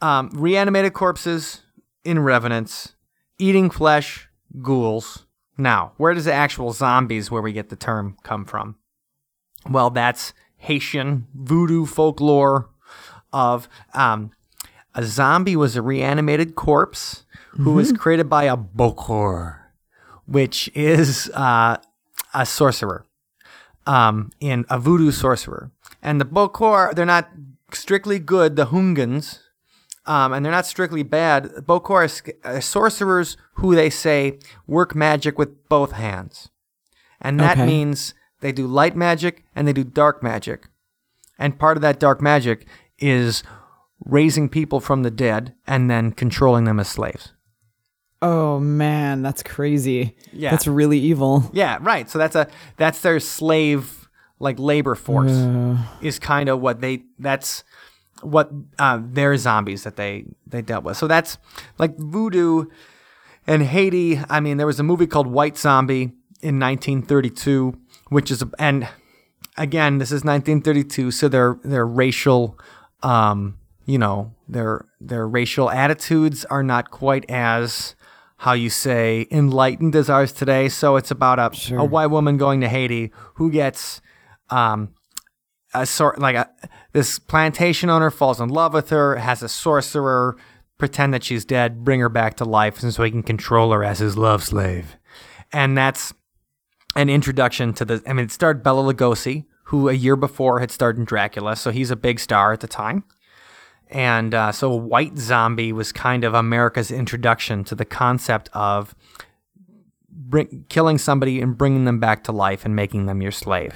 um, 0.01 0.31
reanimated 0.33 0.93
corpses 0.93 1.63
in 2.05 2.21
revenants, 2.21 2.95
eating 3.39 3.71
flesh, 3.71 4.29
ghouls. 4.63 5.27
Now, 5.59 5.93
where 5.97 6.15
does 6.15 6.27
the 6.27 6.33
actual 6.33 6.73
zombies 6.73 7.31
where 7.31 7.43
we 7.43 7.53
get 7.53 7.71
the 7.71 7.77
term 7.77 8.17
come 8.23 8.45
from? 8.45 8.77
Well, 9.69 9.91
that's 9.91 10.33
Haitian 10.59 11.27
voodoo 11.35 11.87
folklore 11.87 12.69
of 13.33 13.69
um, 13.95 14.33
a 14.95 15.03
zombie 15.05 15.57
was 15.57 15.77
a 15.77 15.83
reanimated 15.83 16.55
corpse 16.55 17.25
who 17.51 17.73
was 17.73 17.93
created 17.93 18.29
by 18.29 18.45
a 18.45 18.57
bokor, 18.57 19.59
which 20.27 20.71
is 20.75 21.31
uh, 21.35 21.77
a 22.35 22.47
sorcerer, 22.47 23.05
um, 23.87 24.31
in 24.41 24.65
a 24.69 24.79
voodoo 24.79 25.11
sorcerer. 25.11 25.71
And 26.03 26.21
the 26.21 26.25
bokor, 26.25 26.95
they're 26.95 27.07
not 27.07 27.31
strictly 27.73 28.19
good, 28.19 28.57
the 28.57 28.67
Houngans, 28.67 29.41
um, 30.07 30.33
and 30.33 30.45
they're 30.45 30.53
not 30.53 30.67
strictly 30.67 31.03
bad. 31.03 31.45
Bokor 31.67 32.35
are 32.45 32.61
sorcerers 32.61 33.37
who 33.55 33.75
they 33.75 33.91
say 33.91 34.39
work 34.67 34.95
magic 34.95 35.39
with 35.39 35.69
both 35.69 35.93
hands. 35.93 36.49
And 37.21 37.41
that 37.41 37.57
Okay. 37.57 37.67
means 37.67 38.15
they 38.41 38.53
do 38.53 38.67
light 38.67 38.95
magic 38.95 39.45
and 39.55 39.67
they 39.67 39.73
do 39.73 39.83
dark 39.85 40.23
magic. 40.23 40.69
And 41.39 41.59
part 41.59 41.77
of 41.77 41.83
that 41.83 41.99
dark 41.99 42.21
magic 42.21 42.67
is 42.99 43.43
raising 44.05 44.49
people 44.49 44.79
from 44.81 45.03
the 45.03 45.11
dead 45.11 45.55
and 45.67 45.91
then 45.91 46.13
controlling 46.13 46.65
them 46.65 46.79
as 46.79 46.89
slaves. 46.89 47.33
Oh 48.23 48.59
man, 48.59 49.23
that's 49.23 49.43
crazy. 49.43 50.17
Yeah. 50.33 50.51
That's 50.51 50.67
really 50.67 50.99
evil. 50.99 51.51
Yeah, 51.53 51.79
right. 51.81 52.09
So 52.09 52.19
that's 52.19 52.35
a 52.35 52.49
that's 52.77 53.01
their 53.01 53.21
slave 53.21 54.09
like 54.39 54.59
labor 54.59 54.95
force 54.95 55.33
is 56.03 56.19
kind 56.19 56.49
of 56.49 56.61
what 56.61 56.81
they 56.81 57.05
that's 57.19 57.65
what 58.23 58.51
uh, 58.79 59.01
their 59.03 59.37
zombies 59.37 59.85
that 59.85 59.97
they 59.97 60.25
they 60.47 60.63
dealt 60.63 60.85
with. 60.85 60.97
So 60.97 61.07
that's 61.07 61.39
like 61.79 61.97
voodoo 61.97 62.67
and 63.47 63.63
Haiti. 63.63 64.21
I 64.29 64.41
mean, 64.41 64.57
there 64.57 64.67
was 64.67 64.81
a 64.81 64.83
movie 64.83 65.07
called 65.07 65.27
White 65.27 65.57
Zombie 65.57 66.13
in 66.43 66.59
1932, 66.59 67.79
which 68.09 68.31
is 68.31 68.43
a, 68.43 68.51
and 68.59 68.89
again, 69.57 69.99
this 69.99 70.09
is 70.09 70.25
1932, 70.25 71.11
so 71.11 71.29
their 71.29 71.59
their 71.63 71.87
racial, 71.87 72.59
um, 73.03 73.59
you 73.85 73.99
know, 73.99 74.33
their 74.49 74.87
their 75.01 75.27
racial 75.27 75.71
attitudes 75.71 76.45
are 76.47 76.63
not 76.63 76.91
quite 76.91 77.25
as 77.31 77.95
how 78.39 78.53
you 78.53 78.71
say 78.71 79.27
enlightened 79.31 79.97
as 79.97 80.11
ours 80.11 80.33
today. 80.33 80.69
So 80.69 80.97
it's 80.97 81.11
about 81.11 81.39
a 81.39 81.77
a 81.77 81.85
white 81.85 82.09
woman 82.09 82.37
going 82.37 82.61
to 82.61 82.69
Haiti 82.69 83.13
who 83.35 83.51
gets 83.51 84.01
um 84.51 84.91
a 85.75 85.87
sort 85.87 86.19
like 86.19 86.37
a 86.37 86.49
this 86.93 87.19
plantation 87.19 87.91
owner 87.91 88.11
falls 88.11 88.41
in 88.41 88.49
love 88.49 88.73
with 88.73 88.91
her, 88.91 89.17
has 89.17 89.43
a 89.43 89.49
sorcerer 89.49 90.37
pretend 90.79 91.15
that 91.15 91.25
she's 91.25 91.45
dead, 91.45 91.85
bring 91.85 92.01
her 92.01 92.09
back 92.09 92.37
to 92.37 92.45
life, 92.45 92.83
and 92.83 92.93
so 92.93 93.03
he 93.03 93.11
can 93.11 93.23
control 93.23 93.73
her 93.73 93.83
as 93.83 93.99
his 93.99 94.17
love 94.17 94.43
slave. 94.43 94.97
And 95.53 95.77
that's 95.77 96.13
an 96.95 97.09
introduction 97.09 97.73
to 97.75 97.85
the. 97.85 98.03
I 98.07 98.13
mean, 98.13 98.27
it 98.27 98.33
starred 98.33 98.63
Bela 98.63 98.93
Lugosi, 98.93 99.47
who 99.65 99.89
a 99.89 99.95
year 99.95 100.17
before 100.17 100.61
had 100.61 100.71
starred 100.71 100.99
in 100.99 101.05
Dracula, 101.05 101.57
so 101.57 101.71
he's 101.71 101.91
a 101.91 101.97
big 101.97 102.21
star 102.21 102.53
at 102.53 102.61
the 102.61 102.67
time. 102.67 103.05
And 103.89 104.35
uh, 104.35 104.53
so, 104.53 104.75
White 104.75 105.17
Zombie 105.17 105.73
was 105.73 105.93
kind 105.93 106.25
of 106.25 106.35
America's 106.35 106.91
introduction 106.91 107.63
to 107.65 107.75
the 107.75 107.85
concept 107.85 108.51
of 108.53 108.95
bring, 110.11 110.65
killing 110.69 110.99
somebody 110.99 111.41
and 111.41 111.57
bringing 111.57 111.85
them 111.85 112.01
back 112.01 112.25
to 112.25 112.33
life 112.33 112.65
and 112.65 112.75
making 112.75 113.07
them 113.07 113.23
your 113.23 113.31
slave. 113.31 113.75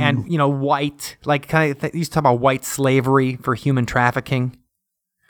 And 0.00 0.30
you 0.30 0.38
know, 0.38 0.48
white, 0.48 1.16
like 1.24 1.48
kind 1.48 1.72
of, 1.72 1.80
th- 1.80 1.94
you 1.94 2.04
talk 2.04 2.20
about 2.20 2.38
white 2.40 2.64
slavery 2.64 3.36
for 3.36 3.54
human 3.54 3.86
trafficking. 3.86 4.56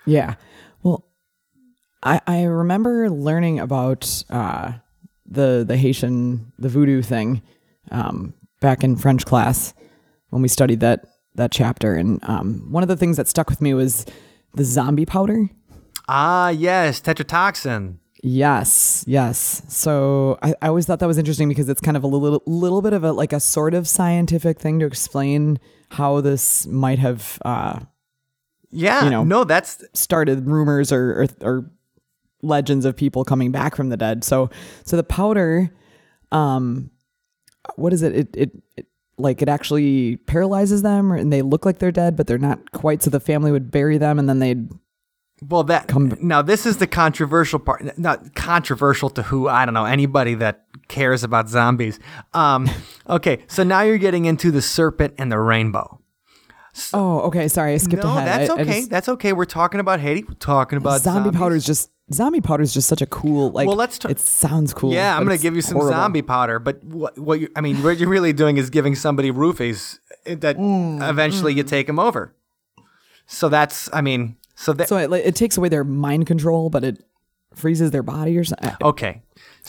Yeah. 0.05 0.35
Well, 0.83 1.07
I 2.03 2.21
I 2.27 2.43
remember 2.43 3.09
learning 3.09 3.59
about 3.59 4.25
uh, 4.29 4.73
the 5.25 5.65
the 5.67 5.77
Haitian 5.77 6.53
the 6.59 6.69
voodoo 6.69 7.01
thing 7.01 7.43
um, 7.91 8.35
back 8.61 8.85
in 8.85 8.97
French 8.97 9.25
class 9.25 9.73
when 10.29 10.43
we 10.43 10.49
studied 10.49 10.81
that 10.81 11.07
that 11.35 11.51
chapter, 11.53 11.95
and 11.95 12.19
um, 12.25 12.67
one 12.71 12.83
of 12.83 12.89
the 12.89 12.97
things 12.97 13.17
that 13.17 13.29
stuck 13.29 13.49
with 13.49 13.61
me 13.61 13.75
was 13.75 14.05
the 14.55 14.65
zombie 14.65 15.07
powder. 15.07 15.49
Ah, 16.09 16.49
yes, 16.51 17.01
tetrodotoxin. 17.01 17.97
Yes, 18.25 19.05
yes. 19.09 19.63
So 19.69 20.39
I, 20.43 20.55
I 20.63 20.69
always 20.69 20.87
thought 20.87 21.01
that 21.01 21.07
was 21.09 21.19
interesting 21.19 21.49
because 21.49 21.69
it's 21.69 21.81
kind 21.81 21.97
of 21.97 22.05
a 22.05 22.07
little 22.07 22.41
little 22.47 22.81
bit 22.83 22.93
of 22.93 23.03
a 23.03 23.13
like 23.13 23.33
a 23.33 23.41
sort 23.41 23.75
of 23.75 23.89
scientific 23.89 24.61
thing 24.61 24.79
to 24.79 24.87
explain 24.87 25.59
how 25.91 26.21
this 26.21 26.67
might 26.69 26.99
have 27.01 27.39
uh, 27.45 27.81
Yeah, 28.71 29.05
You 29.05 29.11
know. 29.11 29.25
no, 29.25 29.45
that's 29.45 29.83
started 29.93 30.47
rumors 30.47 30.93
or, 30.93 31.23
or 31.23 31.27
or 31.41 31.71
legends 32.43 32.85
of 32.85 32.97
people 32.97 33.25
coming 33.25 33.51
back 33.51 33.75
from 33.75 33.89
the 33.89 33.97
dead. 33.97 34.23
So 34.23 34.51
so 34.85 34.97
the 34.97 35.03
powder, 35.05 35.73
um, 36.31 36.91
what 37.75 37.93
is? 37.93 38.03
It 38.03 38.15
it, 38.15 38.29
it 38.37 38.62
like 39.23 39.41
it 39.43 39.49
actually 39.49 40.17
paralyzes 40.17 40.83
them, 40.83 41.11
and 41.13 41.33
they 41.33 41.43
look 41.43 41.65
like 41.65 41.79
they're 41.79 41.93
dead, 41.93 42.17
but 42.17 42.27
they're 42.27 42.39
not 42.39 42.73
quite. 42.73 43.03
So 43.03 43.11
the 43.11 43.21
family 43.21 43.51
would 43.53 43.71
bury 43.71 43.97
them, 43.99 44.19
and 44.19 44.29
then 44.29 44.39
they'd 44.41 44.69
well 45.49 45.65
that. 45.65 45.89
Come- 45.89 46.17
now 46.21 46.43
this 46.43 46.67
is 46.67 46.77
the 46.79 46.87
controversial 46.87 47.59
part. 47.59 47.97
Not 47.99 48.35
controversial 48.35 49.09
to 49.11 49.23
who 49.23 49.49
I 49.49 49.65
don't 49.65 49.75
know 49.75 49.85
anybody 49.87 50.35
that 50.35 50.65
cares 50.89 51.25
about 51.25 51.49
zombies. 51.49 51.99
Um, 52.35 52.69
okay, 53.09 53.45
so 53.47 53.63
now 53.63 53.83
you're 53.83 53.99
getting 53.99 54.25
into 54.27 54.51
the 54.51 54.63
serpent 54.63 55.15
and 55.19 55.31
the 55.33 55.39
rainbow. 55.39 56.01
oh 56.95 57.21
okay, 57.23 57.49
sorry, 57.49 57.75
I 57.75 57.77
skipped 57.77 58.03
no, 58.03 58.11
ahead. 58.11 58.27
that's 58.27 58.51
I- 58.51 58.55
I 58.57 58.61
okay. 58.63 58.79
just- 58.81 58.91
that's 58.91 59.09
okay. 59.09 59.33
We're 59.33 59.45
talking 59.45 59.81
about 59.81 60.01
Haiti. 60.01 60.25
We're 60.25 60.35
talking 60.35 60.77
about 60.79 61.01
zombie 61.01 61.25
zombies. 61.27 61.39
powder 61.39 61.55
is 61.55 61.65
just 61.65 61.91
zombie 62.13 62.41
powder 62.41 62.63
is 62.63 62.73
just 62.75 62.89
such 62.89 63.03
a 63.03 63.07
cool 63.07 63.51
like. 63.51 63.67
Well, 63.67 63.77
let's 63.77 63.99
ta- 63.99 64.09
it 64.09 64.19
sounds 64.21 64.73
cool. 64.75 64.93
Yeah, 64.93 65.17
I'm 65.17 65.25
gonna 65.25 65.39
give 65.39 65.55
you 65.55 65.63
some 65.63 65.77
horrible. 65.77 65.93
zombie 65.97 66.23
powder, 66.23 66.59
but 66.59 66.83
what, 66.85 67.19
what 67.19 67.41
you, 67.41 67.49
I 67.57 67.61
mean, 67.61 67.83
what 67.83 67.99
you're 67.99 68.09
really 68.09 68.33
doing 68.33 68.57
is 68.57 68.71
giving 68.71 68.95
somebody 68.95 69.31
roofies 69.31 69.99
that 70.27 70.57
Mm, 70.57 71.09
eventually 71.09 71.53
you 71.55 71.63
take 71.63 71.87
them 71.87 71.99
over. 71.99 72.35
So 73.27 73.49
that's, 73.49 73.89
I 73.93 74.01
mean, 74.01 74.37
so 74.55 74.73
that 74.75 74.89
So 74.89 74.97
it, 74.97 75.11
like, 75.11 75.25
it 75.25 75.35
takes 75.35 75.57
away 75.57 75.69
their 75.69 75.85
mind 75.85 76.27
control, 76.27 76.71
but 76.71 76.85
it 76.85 77.03
freezes 77.55 77.91
their 77.91 78.03
body 78.03 78.37
or 78.37 78.45
something. 78.45 78.73
okay. 78.83 79.23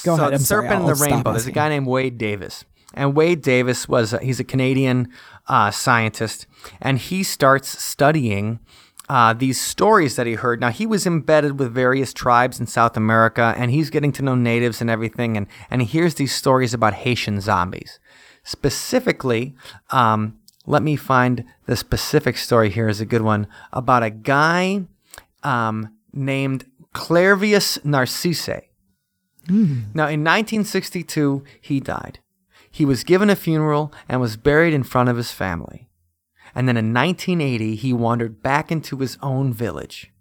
Go 0.04 0.16
so 0.16 0.22
ahead, 0.22 0.34
I'm 0.34 0.40
serpent 0.40 0.82
I'll 0.82 0.88
the 0.88 0.96
rainbow. 0.96 1.32
There's 1.32 1.46
a 1.48 1.52
guy 1.52 1.70
named 1.70 1.86
Wade 1.88 2.18
Davis, 2.18 2.66
and 2.96 3.16
Wade 3.16 3.42
Davis 3.42 3.88
was 3.88 4.12
a, 4.14 4.20
he's 4.20 4.40
a 4.40 4.44
Canadian 4.44 5.10
uh, 5.48 5.70
scientist, 5.72 6.48
and 6.82 6.98
he 6.98 7.24
starts 7.24 7.82
studying. 7.82 8.60
Uh, 9.10 9.34
these 9.34 9.60
stories 9.60 10.16
that 10.16 10.28
he 10.28 10.34
heard. 10.34 10.62
Now 10.62 10.70
he 10.70 10.86
was 10.86 11.06
embedded 11.06 11.60
with 11.60 11.74
various 11.74 12.14
tribes 12.14 12.60
in 12.60 12.68
South 12.68 12.96
America, 12.96 13.54
and 13.58 13.70
he's 13.70 13.90
getting 13.90 14.14
to 14.14 14.24
know 14.24 14.36
natives 14.36 14.80
and 14.80 14.90
everything. 14.90 15.36
And 15.36 15.48
and 15.70 15.82
he 15.82 15.88
hears 15.88 16.16
these 16.16 16.34
stories 16.34 16.74
about 16.74 16.94
Haitian 16.94 17.42
zombies. 17.42 18.00
Specifically, 18.44 19.56
um, 19.92 20.40
let 20.66 20.84
me 20.84 20.96
find 20.96 21.44
the 21.66 21.76
specific 21.76 22.38
story 22.38 22.70
here 22.70 22.88
is 22.88 23.02
a 23.02 23.06
good 23.06 23.22
one 23.22 23.48
about 23.72 24.04
a 24.04 24.10
guy 24.10 24.86
um, 25.44 25.94
named 26.14 26.66
Clairvius 26.94 27.84
Narcisse. 27.84 28.62
Now, 29.94 30.08
in 30.08 30.24
1962, 30.24 31.44
he 31.60 31.80
died. 31.80 32.20
He 32.72 32.86
was 32.86 33.04
given 33.04 33.30
a 33.30 33.36
funeral 33.36 33.94
and 34.08 34.22
was 34.22 34.38
buried 34.38 34.74
in 34.74 34.84
front 34.84 35.10
of 35.10 35.18
his 35.18 35.32
family. 35.32 35.83
And 36.56 36.68
then 36.68 36.78
in 36.78 36.94
1980, 36.94 37.76
he 37.76 37.94
wandered 37.94 38.42
back 38.44 38.72
into 38.72 38.98
his 38.98 39.18
own 39.22 39.54
village. 39.54 40.12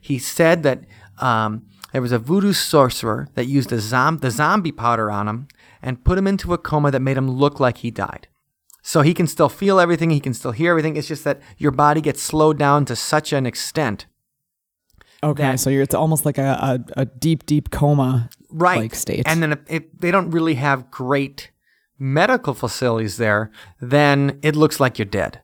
He 0.00 0.18
said 0.18 0.62
that 0.62 0.84
um, 1.18 1.66
there 1.92 2.02
was 2.02 2.12
a 2.12 2.18
voodoo 2.18 2.52
sorcerer 2.52 3.28
that 3.34 3.46
used 3.46 3.70
zom- 3.70 4.18
the 4.18 4.30
zombie 4.30 4.72
powder 4.72 5.10
on 5.10 5.28
him 5.28 5.48
and 5.82 6.04
put 6.04 6.18
him 6.18 6.26
into 6.26 6.52
a 6.52 6.58
coma 6.58 6.90
that 6.90 7.00
made 7.00 7.16
him 7.16 7.30
look 7.30 7.58
like 7.58 7.78
he 7.78 7.90
died. 7.90 8.28
So 8.82 9.00
he 9.00 9.14
can 9.14 9.26
still 9.26 9.48
feel 9.48 9.80
everything, 9.80 10.10
he 10.10 10.20
can 10.20 10.34
still 10.34 10.52
hear 10.52 10.70
everything. 10.72 10.96
It's 10.96 11.08
just 11.08 11.24
that 11.24 11.40
your 11.56 11.70
body 11.70 12.00
gets 12.02 12.20
slowed 12.20 12.58
down 12.58 12.84
to 12.84 12.94
such 12.96 13.32
an 13.32 13.46
extent 13.46 14.06
Okay, 15.22 15.56
so 15.56 15.70
you're 15.70 15.80
it's 15.82 15.94
almost 15.94 16.26
like 16.26 16.36
a, 16.36 16.78
a, 16.96 17.00
a 17.00 17.04
deep, 17.06 17.46
deep 17.46 17.70
coma 17.70 18.28
right 18.50 18.76
like 18.78 18.94
state. 18.94 19.22
and 19.26 19.42
then 19.42 19.52
if, 19.52 19.58
if 19.68 19.82
they 19.98 20.10
don't 20.10 20.30
really 20.30 20.54
have 20.54 20.90
great 20.90 21.50
medical 21.98 22.52
facilities 22.52 23.16
there 23.16 23.50
then 23.80 24.38
it 24.42 24.54
looks 24.54 24.78
like 24.80 24.98
you're 24.98 25.06
dead 25.06 25.40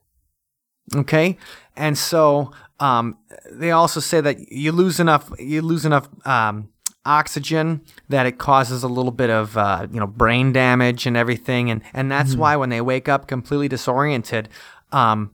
okay 0.94 1.36
and 1.76 1.96
so 1.96 2.50
um, 2.80 3.18
they 3.50 3.70
also 3.70 4.00
say 4.00 4.20
that 4.20 4.50
you 4.50 4.72
lose 4.72 4.98
enough 5.00 5.30
you 5.38 5.62
lose 5.62 5.84
enough 5.84 6.08
um, 6.26 6.68
oxygen 7.06 7.80
that 8.08 8.26
it 8.26 8.38
causes 8.38 8.82
a 8.82 8.88
little 8.88 9.12
bit 9.12 9.30
of 9.30 9.56
uh, 9.56 9.86
you 9.90 9.98
know 9.98 10.06
brain 10.06 10.52
damage 10.52 11.06
and 11.06 11.16
everything 11.16 11.70
and 11.70 11.82
and 11.94 12.10
that's 12.10 12.32
Mm-hmm. 12.32 12.40
why 12.40 12.56
when 12.56 12.68
they 12.70 12.80
wake 12.80 13.08
up 13.08 13.26
completely 13.26 13.68
disoriented 13.68 14.48
um, 14.92 15.30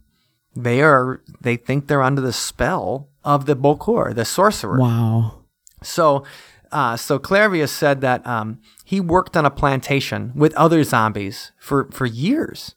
they 0.54 0.80
are 0.80 1.20
they 1.40 1.56
think 1.56 1.86
they're 1.88 2.02
under 2.02 2.20
the 2.22 2.32
spell 2.32 3.08
of 3.24 3.46
the 3.46 3.56
bokor 3.56 4.14
the 4.14 4.24
sorcerer 4.24 4.78
wow. 4.78 5.42
so, 5.82 6.24
uh, 6.72 6.96
so 6.96 7.18
Clairvius 7.18 7.72
said 7.72 8.00
that 8.00 8.24
um, 8.26 8.60
he 8.84 9.00
worked 9.00 9.36
on 9.36 9.44
a 9.44 9.50
plantation 9.50 10.32
with 10.34 10.54
other 10.54 10.82
zombies 10.84 11.50
for, 11.58 11.90
for 11.90 12.06
years. 12.06 12.75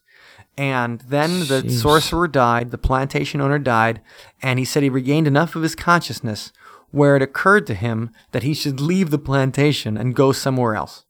And 0.60 1.00
then 1.08 1.48
the 1.48 1.70
sorcerer 1.70 2.28
died, 2.28 2.72
the 2.72 2.78
plantation 2.78 3.40
owner 3.40 3.60
died, 3.60 4.02
and 4.42 4.60
he 4.60 4.66
said 4.66 4.84
he 4.84 4.90
regained 4.90 5.26
enough 5.26 5.56
of 5.56 5.62
his 5.64 5.74
consciousness 5.74 6.52
where 6.92 7.16
it 7.16 7.22
occurred 7.22 7.66
to 7.68 7.74
him 7.76 8.10
that 8.32 8.44
he 8.44 8.54
should 8.54 8.82
leave 8.82 9.10
the 9.10 9.18
plantation 9.20 9.96
and 9.96 10.16
go 10.16 10.32
somewhere 10.34 10.76
else. 10.76 11.06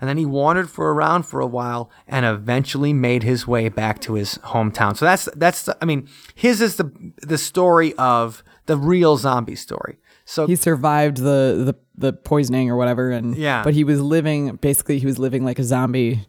and 0.00 0.08
then 0.08 0.18
he 0.18 0.26
wandered 0.26 0.68
for 0.68 0.92
around 0.92 1.22
for 1.24 1.40
a 1.40 1.46
while 1.46 1.90
and 2.06 2.26
eventually 2.26 2.92
made 2.92 3.22
his 3.22 3.46
way 3.46 3.68
back 3.68 4.00
to 4.00 4.14
his 4.14 4.38
hometown. 4.52 4.96
So 4.96 5.04
that's 5.06 5.28
that's 5.34 5.62
the, 5.64 5.76
I 5.80 5.86
mean, 5.86 6.08
his 6.34 6.60
is 6.60 6.76
the 6.76 6.90
the 7.22 7.38
story 7.38 7.94
of 7.94 8.42
the 8.66 8.76
real 8.76 9.16
zombie 9.16 9.56
story. 9.56 9.98
So 10.24 10.46
He 10.46 10.56
survived 10.56 11.18
the, 11.18 11.62
the 11.68 11.76
the 11.96 12.12
poisoning 12.12 12.70
or 12.70 12.76
whatever, 12.76 13.10
and 13.10 13.36
Yeah. 13.36 13.62
but 13.62 13.74
he 13.74 13.84
was 13.84 14.00
living 14.00 14.56
basically 14.56 14.98
he 14.98 15.06
was 15.06 15.18
living 15.18 15.44
like 15.44 15.58
a 15.58 15.64
zombie. 15.64 16.26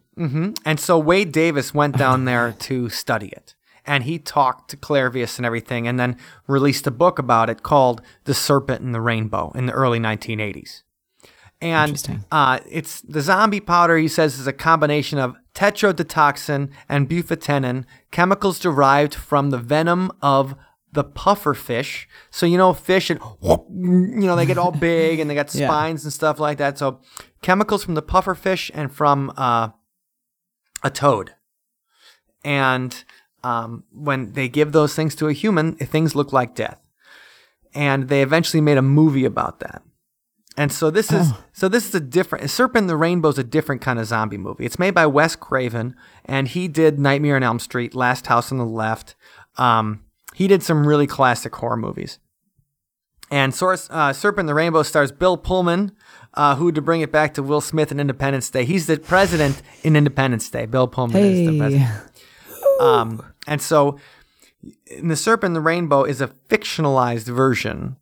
And 0.64 0.80
so 0.80 0.98
Wade 0.98 1.30
Davis 1.32 1.74
went 1.74 1.98
down 1.98 2.24
there 2.24 2.52
to 2.60 2.88
study 2.88 3.28
it. 3.28 3.54
And 3.84 4.02
he 4.04 4.18
talked 4.18 4.70
to 4.70 4.76
Clairvius 4.76 5.36
and 5.38 5.46
everything, 5.46 5.86
and 5.86 6.00
then 6.00 6.16
released 6.48 6.86
a 6.86 6.90
book 6.90 7.18
about 7.20 7.48
it 7.50 7.62
called 7.62 8.00
The 8.24 8.34
Serpent 8.34 8.80
and 8.80 8.94
the 8.94 9.00
Rainbow 9.00 9.52
in 9.54 9.66
the 9.66 9.72
early 9.72 10.00
1980s. 10.00 10.82
And 11.60 12.24
uh, 12.32 12.58
it's 12.68 13.00
the 13.02 13.20
zombie 13.20 13.60
powder, 13.60 13.96
he 13.96 14.08
says, 14.08 14.38
is 14.38 14.46
a 14.46 14.52
combination 14.52 15.18
of 15.18 15.36
tetrodotoxin 15.54 16.70
and 16.88 17.08
bufotenin, 17.08 17.84
chemicals 18.10 18.58
derived 18.58 19.14
from 19.14 19.50
the 19.50 19.58
venom 19.58 20.10
of 20.20 20.54
the 20.92 21.04
puffer 21.04 21.52
fish. 21.54 22.08
So, 22.30 22.46
you 22.46 22.56
know, 22.58 22.72
fish, 22.72 23.10
and 23.10 23.20
you 23.42 24.26
know, 24.26 24.36
they 24.36 24.46
get 24.46 24.58
all 24.58 24.72
big 24.90 25.18
and 25.20 25.28
they 25.28 25.34
got 25.34 25.54
Yeah. 25.54 25.66
spines 25.68 26.04
and 26.04 26.12
stuff 26.12 26.38
like 26.40 26.58
that. 26.58 26.78
So, 26.78 27.00
chemicals 27.42 27.84
from 27.84 27.94
the 27.94 28.02
puffer 28.02 28.34
fish 28.34 28.70
and 28.74 28.92
from 28.92 29.32
uh, 29.36 29.68
a 30.82 30.90
toad. 30.90 31.34
And 32.44 33.04
um, 33.42 33.84
when 33.92 34.32
they 34.32 34.48
give 34.48 34.72
those 34.72 34.94
things 34.94 35.14
to 35.16 35.28
a 35.28 35.32
human, 35.32 35.74
things 35.76 36.14
look 36.14 36.32
like 36.32 36.54
death. 36.54 36.80
And 37.74 38.08
they 38.08 38.22
eventually 38.22 38.60
made 38.60 38.78
a 38.78 38.82
movie 38.82 39.24
about 39.24 39.60
that. 39.60 39.82
And 40.58 40.72
so 40.72 40.90
this 40.90 41.12
is 41.12 41.32
so 41.52 41.68
this 41.68 41.86
is 41.86 41.94
a 41.94 42.00
different 42.00 42.48
Serpent 42.48 42.84
in 42.84 42.86
the 42.86 42.96
Rainbow 42.96 43.28
is 43.28 43.36
a 43.36 43.44
different 43.44 43.82
kind 43.82 43.98
of 43.98 44.06
zombie 44.06 44.38
movie. 44.38 44.64
It's 44.64 44.78
made 44.78 44.94
by 44.94 45.04
Wes 45.04 45.36
Craven, 45.36 45.94
and 46.24 46.48
he 46.48 46.66
did 46.66 46.98
Nightmare 46.98 47.36
on 47.36 47.42
Elm 47.42 47.58
Street, 47.58 47.94
Last 47.94 48.28
House 48.28 48.50
on 48.50 48.56
the 48.56 48.64
Left. 48.64 49.16
Um, 49.58 50.04
he 50.36 50.46
did 50.48 50.62
some 50.62 50.86
really 50.86 51.06
classic 51.06 51.54
horror 51.56 51.78
movies. 51.78 52.18
And 53.30 53.54
source, 53.54 53.88
uh, 53.90 54.12
Serpent 54.12 54.40
in 54.40 54.46
the 54.46 54.54
Rainbow 54.54 54.82
stars 54.82 55.10
Bill 55.10 55.38
Pullman, 55.38 55.92
uh, 56.34 56.56
who, 56.56 56.70
to 56.72 56.82
bring 56.82 57.00
it 57.00 57.10
back 57.10 57.32
to 57.34 57.42
Will 57.42 57.62
Smith 57.62 57.90
in 57.90 57.98
Independence 57.98 58.50
Day, 58.50 58.66
he's 58.66 58.86
the 58.86 58.98
president 58.98 59.62
in 59.82 59.96
Independence 59.96 60.50
Day. 60.50 60.66
Bill 60.66 60.88
Pullman 60.88 61.16
is 61.16 61.48
the 61.48 61.58
president. 61.58 61.90
Um, 62.80 63.22
and 63.46 63.62
so, 63.62 63.98
in 64.88 65.08
the 65.08 65.16
Serpent 65.16 65.52
in 65.52 65.54
the 65.54 65.62
Rainbow 65.62 66.04
is 66.04 66.20
a 66.20 66.28
fictionalized 66.28 67.24
version 67.24 67.96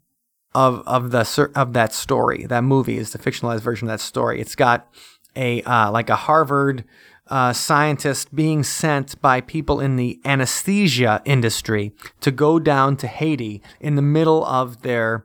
of 0.57 0.83
of 0.89 1.13
the 1.13 1.51
of 1.55 1.73
that 1.75 1.93
story. 1.93 2.47
That 2.47 2.65
movie 2.65 2.99
is 2.99 3.13
the 3.13 3.19
fictionalized 3.19 3.61
version 3.61 3.87
of 3.87 3.93
that 3.93 4.01
story. 4.01 4.41
It's 4.41 4.57
got 4.57 4.93
a 5.37 5.63
uh, 5.63 5.93
like 5.93 6.11
a 6.11 6.17
Harvard 6.17 6.83
uh, 7.29 7.53
scientist 7.53 8.35
being 8.35 8.63
sent 8.63 9.21
by 9.23 9.41
people 9.41 9.81
in 9.81 9.97
the 9.97 10.21
anesthesia 10.25 11.23
industry 11.25 11.93
to 12.21 12.31
go 12.31 12.59
down 12.59 12.97
to 12.99 13.07
Haiti 13.07 13.63
in 13.81 13.95
the 13.95 14.03
middle 14.03 14.45
of 14.45 14.83
their 14.83 15.25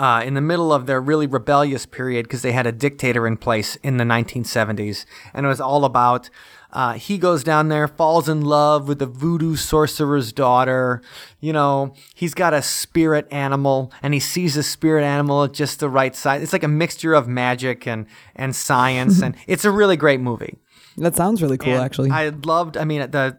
uh, 0.00 0.22
in 0.24 0.32
the 0.32 0.40
middle 0.40 0.72
of 0.72 0.86
their 0.86 0.98
really 0.98 1.26
rebellious 1.26 1.84
period 1.84 2.24
because 2.24 2.40
they 2.40 2.52
had 2.52 2.66
a 2.66 2.72
dictator 2.72 3.26
in 3.26 3.36
place 3.36 3.76
in 3.82 3.98
the 3.98 4.04
1970s, 4.04 5.04
and 5.34 5.44
it 5.44 5.48
was 5.48 5.60
all 5.60 5.84
about. 5.84 6.30
Uh, 6.72 6.94
he 6.94 7.18
goes 7.18 7.44
down 7.44 7.68
there, 7.68 7.86
falls 7.86 8.28
in 8.28 8.40
love 8.40 8.88
with 8.88 8.98
the 8.98 9.06
voodoo 9.06 9.56
sorcerer's 9.56 10.32
daughter. 10.32 11.02
You 11.38 11.52
know, 11.52 11.92
he's 12.14 12.32
got 12.32 12.54
a 12.54 12.62
spirit 12.62 13.28
animal, 13.30 13.92
and 14.02 14.14
he 14.14 14.20
sees 14.20 14.56
a 14.56 14.62
spirit 14.62 15.04
animal 15.04 15.44
at 15.44 15.52
just 15.52 15.80
the 15.80 15.88
right 15.90 16.16
size. 16.16 16.42
It's 16.42 16.54
like 16.54 16.62
a 16.62 16.68
mixture 16.68 17.12
of 17.12 17.28
magic 17.28 17.86
and 17.86 18.06
and 18.34 18.56
science, 18.56 19.20
and 19.22 19.36
it's 19.46 19.66
a 19.66 19.70
really 19.70 19.98
great 19.98 20.20
movie. 20.20 20.56
That 21.00 21.16
sounds 21.16 21.42
really 21.42 21.58
cool. 21.58 21.74
And 21.74 21.82
actually, 21.82 22.10
I 22.10 22.28
loved. 22.28 22.76
I 22.76 22.84
mean, 22.84 23.10
the 23.10 23.38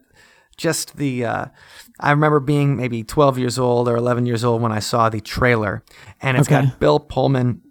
just 0.57 0.97
the. 0.97 1.25
Uh, 1.25 1.45
I 1.99 2.11
remember 2.11 2.39
being 2.39 2.75
maybe 2.75 3.03
12 3.03 3.37
years 3.37 3.59
old 3.59 3.87
or 3.87 3.95
11 3.95 4.25
years 4.25 4.43
old 4.43 4.61
when 4.61 4.71
I 4.71 4.79
saw 4.79 5.09
the 5.09 5.21
trailer, 5.21 5.83
and 6.21 6.37
it's 6.37 6.47
Okay. 6.47 6.65
got 6.65 6.79
Bill 6.79 6.99
Pullman, 6.99 7.61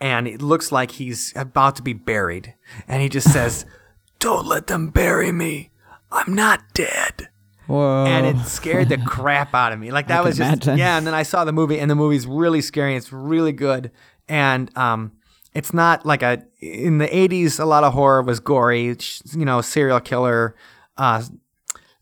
and 0.00 0.26
it 0.28 0.42
looks 0.42 0.72
like 0.72 0.92
he's 0.92 1.32
about 1.36 1.76
to 1.76 1.82
be 1.82 1.92
buried, 1.92 2.54
and 2.88 3.02
he 3.02 3.08
just 3.08 3.32
says, 3.32 3.64
"Don't 4.18 4.46
let 4.46 4.66
them 4.66 4.88
bury 4.88 5.32
me. 5.32 5.70
I'm 6.10 6.34
not 6.34 6.60
dead." 6.74 7.28
Whoa. 7.68 8.04
and 8.06 8.24
it 8.26 8.44
scared 8.46 8.88
the 8.90 8.96
crap 9.06 9.52
out 9.52 9.72
of 9.72 9.80
me. 9.80 9.90
Like 9.90 10.06
that 10.06 10.22
was 10.22 10.36
just 10.38 10.48
imagine. 10.66 10.78
yeah. 10.78 10.96
And 10.98 11.04
then 11.04 11.14
I 11.14 11.24
saw 11.24 11.44
the 11.44 11.52
movie, 11.52 11.80
and 11.80 11.90
the 11.90 11.96
movie's 11.96 12.24
really 12.26 12.60
scary. 12.60 12.94
It's 12.96 13.12
really 13.12 13.50
good, 13.52 13.90
and 14.28 14.70
um, 14.76 15.12
it's 15.56 15.72
not 15.72 16.04
like 16.04 16.22
a 16.22 16.42
in 16.60 16.98
the 16.98 17.08
'80s. 17.08 17.58
A 17.58 17.64
lot 17.64 17.82
of 17.82 17.94
horror 17.94 18.22
was 18.22 18.40
gory, 18.40 18.96
you 19.32 19.44
know, 19.44 19.62
serial 19.62 20.00
killer, 20.00 20.54
uh, 20.98 21.22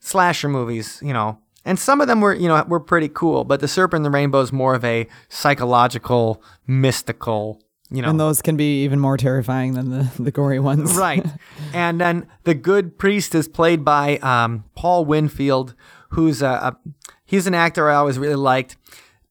slasher 0.00 0.48
movies, 0.48 0.98
you 1.02 1.12
know. 1.12 1.38
And 1.64 1.78
some 1.78 2.00
of 2.00 2.08
them 2.08 2.20
were, 2.20 2.34
you 2.34 2.48
know, 2.48 2.62
were 2.64 2.80
pretty 2.80 3.08
cool, 3.08 3.44
but 3.44 3.60
The 3.60 3.68
Serpent 3.68 4.00
and 4.00 4.04
the 4.04 4.10
Rainbow 4.10 4.40
is 4.40 4.52
more 4.52 4.74
of 4.74 4.84
a 4.84 5.06
psychological, 5.30 6.42
mystical, 6.66 7.62
you 7.90 8.02
know. 8.02 8.10
and 8.10 8.20
those 8.20 8.42
can 8.42 8.56
be 8.56 8.82
even 8.82 9.00
more 9.00 9.16
terrifying 9.16 9.74
than 9.74 9.90
the 9.90 10.10
the 10.18 10.32
gory 10.32 10.58
ones. 10.58 10.96
Right. 10.98 11.24
and 11.72 12.00
then 12.00 12.26
the 12.42 12.54
good 12.54 12.98
priest 12.98 13.34
is 13.36 13.46
played 13.46 13.84
by 13.84 14.18
um, 14.18 14.64
Paul 14.74 15.04
Winfield, 15.04 15.74
who's 16.10 16.42
a, 16.42 16.48
a 16.48 16.76
he's 17.24 17.46
an 17.46 17.54
actor 17.54 17.88
I 17.88 17.94
always 17.94 18.18
really 18.18 18.34
liked. 18.34 18.76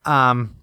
Um, 0.05 0.55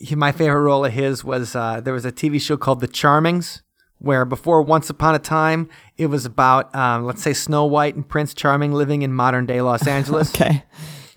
he, 0.00 0.14
my 0.14 0.32
favorite 0.32 0.62
role 0.62 0.84
of 0.84 0.92
his 0.92 1.22
was 1.24 1.54
uh, 1.54 1.80
there 1.80 1.94
was 1.94 2.04
a 2.04 2.12
TV 2.12 2.40
show 2.40 2.56
called 2.56 2.80
The 2.80 2.88
Charmings, 2.88 3.62
where 3.98 4.24
before 4.24 4.62
Once 4.62 4.88
Upon 4.90 5.14
a 5.14 5.18
Time 5.18 5.68
it 5.98 6.06
was 6.06 6.24
about 6.24 6.74
um, 6.74 7.04
let's 7.04 7.22
say 7.22 7.32
Snow 7.34 7.66
White 7.66 7.94
and 7.94 8.08
Prince 8.08 8.32
Charming 8.34 8.72
living 8.72 9.02
in 9.02 9.12
modern 9.12 9.46
day 9.46 9.60
Los 9.60 9.86
Angeles, 9.96 10.34
Okay. 10.34 10.64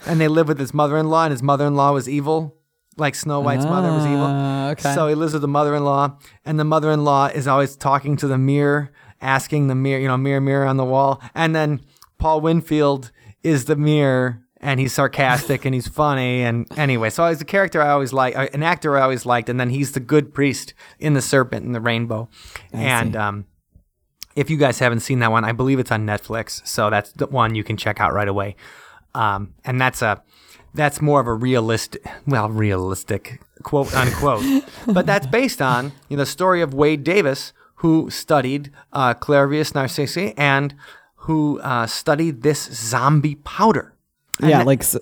and 0.06 0.20
they 0.20 0.28
live 0.28 0.48
with 0.48 0.60
his 0.60 0.74
mother-in-law, 0.74 1.24
and 1.26 1.32
his 1.32 1.42
mother-in-law 1.42 1.94
was 1.94 2.10
evil, 2.10 2.58
like 2.98 3.16
Snow 3.16 3.40
White's 3.40 3.66
mother 3.66 3.92
was 3.92 4.06
evil. 4.06 4.26
Ah, 4.28 4.70
okay. 4.72 4.94
So 4.94 5.08
he 5.08 5.16
lives 5.16 5.34
with 5.34 5.42
the 5.42 5.48
mother-in-law, 5.48 6.18
and 6.46 6.60
the 6.60 6.64
mother-in-law 6.66 7.28
is 7.28 7.48
always 7.48 7.76
talking 7.78 8.18
to 8.18 8.28
the 8.28 8.38
mirror, 8.38 8.92
asking 9.22 9.68
the 9.68 9.76
mirror, 9.76 10.02
you 10.02 10.08
know, 10.10 10.18
mirror, 10.18 10.42
mirror 10.42 10.66
on 10.66 10.76
the 10.78 10.84
wall. 10.86 11.22
And 11.34 11.56
then 11.56 11.82
Paul 12.18 12.42
Winfield 12.42 13.12
is 13.42 13.66
the 13.66 13.76
mirror, 13.78 14.43
and 14.64 14.80
he's 14.80 14.94
sarcastic 14.94 15.66
and 15.66 15.76
he's 15.76 15.88
funny. 15.88 16.42
And 16.42 16.66
anyway, 16.78 17.10
so 17.10 17.28
he's 17.28 17.42
a 17.42 17.46
character 17.46 17.82
I 17.82 17.90
always 17.90 18.14
like, 18.14 18.36
uh, 18.36 18.48
an 18.54 18.64
actor 18.64 18.98
I 18.98 19.02
always 19.02 19.26
liked. 19.26 19.50
And 19.50 19.60
then 19.60 19.70
he's 19.70 19.92
the 19.92 20.00
good 20.00 20.34
priest 20.34 20.74
in 21.00 21.14
The 21.14 21.22
Serpent 21.22 21.66
and 21.66 21.76
the 21.76 21.82
Rainbow. 21.82 22.30
and 22.72 23.16
um, 23.16 23.46
if 24.36 24.50
you 24.50 24.58
guys 24.58 24.80
haven't 24.80 25.02
seen 25.02 25.20
that 25.20 25.32
one, 25.32 25.44
I 25.44 25.52
believe 25.52 25.80
it's 25.80 25.92
on 25.92 26.08
Netflix. 26.08 26.66
So 26.66 26.90
that's 26.90 27.12
the 27.12 27.28
one 27.28 27.56
you 27.56 27.64
can 27.64 27.78
check 27.78 28.00
out 28.00 28.14
right 28.14 28.28
away. 28.28 28.56
Um, 29.14 29.54
and 29.64 29.80
that's 29.80 30.02
a 30.02 30.24
that's 30.74 31.02
more 31.02 31.20
of 31.20 31.28
a 31.28 31.34
realistic, 31.34 32.04
well, 32.26 32.50
realistic 32.50 33.40
quote 33.62 33.94
unquote, 33.94 34.64
but 34.88 35.06
that's 35.06 35.28
based 35.28 35.62
on 35.62 35.92
you 36.10 36.18
know, 36.18 36.24
the 36.24 36.26
story 36.26 36.62
of 36.62 36.74
Wade 36.74 37.04
Davis, 37.04 37.54
who 37.76 38.10
studied 38.10 38.72
uh, 38.92 39.14
Clairvius 39.14 39.76
Narcisse 39.76 40.34
and 40.36 40.74
who 41.18 41.60
uh, 41.60 41.86
studied 41.86 42.42
this 42.42 42.64
zombie 42.74 43.36
powder. 43.36 43.93
Yeah, 44.42 44.64
like 44.64 44.84
so, 44.84 45.00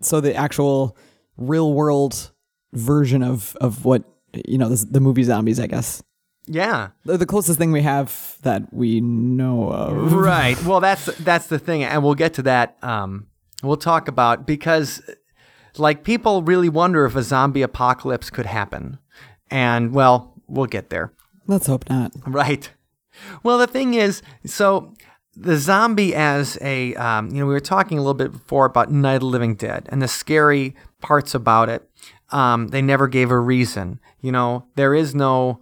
so 0.00 0.20
the 0.20 0.34
actual 0.34 0.96
real 1.36 1.72
world 1.74 2.30
version 2.72 3.22
of 3.22 3.56
of 3.60 3.84
what 3.84 4.04
you 4.46 4.58
know 4.58 4.68
the, 4.68 4.84
the 4.90 5.00
movie 5.00 5.22
zombies, 5.24 5.58
I 5.60 5.66
guess. 5.66 6.02
Yeah, 6.46 6.88
The, 7.04 7.16
the 7.18 7.26
closest 7.26 7.58
thing 7.58 7.70
we 7.70 7.82
have 7.82 8.36
that 8.42 8.72
we 8.72 9.00
know 9.00 9.70
of. 9.70 10.12
right. 10.12 10.60
Well, 10.64 10.80
that's 10.80 11.04
that's 11.18 11.46
the 11.46 11.58
thing, 11.58 11.84
and 11.84 12.02
we'll 12.02 12.14
get 12.16 12.34
to 12.34 12.42
that. 12.42 12.76
Um, 12.82 13.26
we'll 13.62 13.76
talk 13.76 14.08
about 14.08 14.46
because, 14.46 15.00
like, 15.76 16.02
people 16.02 16.42
really 16.42 16.68
wonder 16.68 17.04
if 17.04 17.14
a 17.14 17.22
zombie 17.22 17.62
apocalypse 17.62 18.30
could 18.30 18.46
happen, 18.46 18.98
and 19.50 19.92
well, 19.92 20.34
we'll 20.48 20.66
get 20.66 20.90
there. 20.90 21.12
Let's 21.46 21.66
hope 21.66 21.88
not. 21.88 22.12
Right. 22.26 22.68
Well, 23.42 23.58
the 23.58 23.66
thing 23.68 23.94
is, 23.94 24.22
so 24.46 24.94
the 25.40 25.56
zombie 25.56 26.14
as 26.14 26.58
a, 26.60 26.94
um, 26.96 27.28
you 27.30 27.40
know, 27.40 27.46
we 27.46 27.52
were 27.52 27.60
talking 27.60 27.98
a 27.98 28.00
little 28.00 28.14
bit 28.14 28.32
before 28.32 28.66
about 28.66 28.90
Night 28.90 29.14
of 29.14 29.20
the 29.20 29.26
Living 29.26 29.54
Dead 29.54 29.86
and 29.90 30.00
the 30.02 30.08
scary 30.08 30.74
parts 31.00 31.34
about 31.34 31.68
it. 31.68 31.88
Um, 32.30 32.68
they 32.68 32.82
never 32.82 33.08
gave 33.08 33.30
a 33.30 33.38
reason. 33.38 34.00
You 34.20 34.32
know, 34.32 34.66
there 34.76 34.94
is 34.94 35.14
no, 35.14 35.60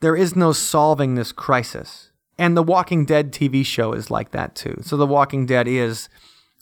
there 0.00 0.16
is 0.16 0.34
no 0.36 0.52
solving 0.52 1.14
this 1.14 1.32
crisis. 1.32 2.10
And 2.38 2.56
the 2.56 2.62
Walking 2.62 3.04
Dead 3.04 3.32
TV 3.32 3.64
show 3.64 3.92
is 3.92 4.10
like 4.10 4.30
that 4.32 4.54
too. 4.54 4.78
So 4.82 4.96
the 4.96 5.06
Walking 5.06 5.46
Dead 5.46 5.68
is, 5.68 6.08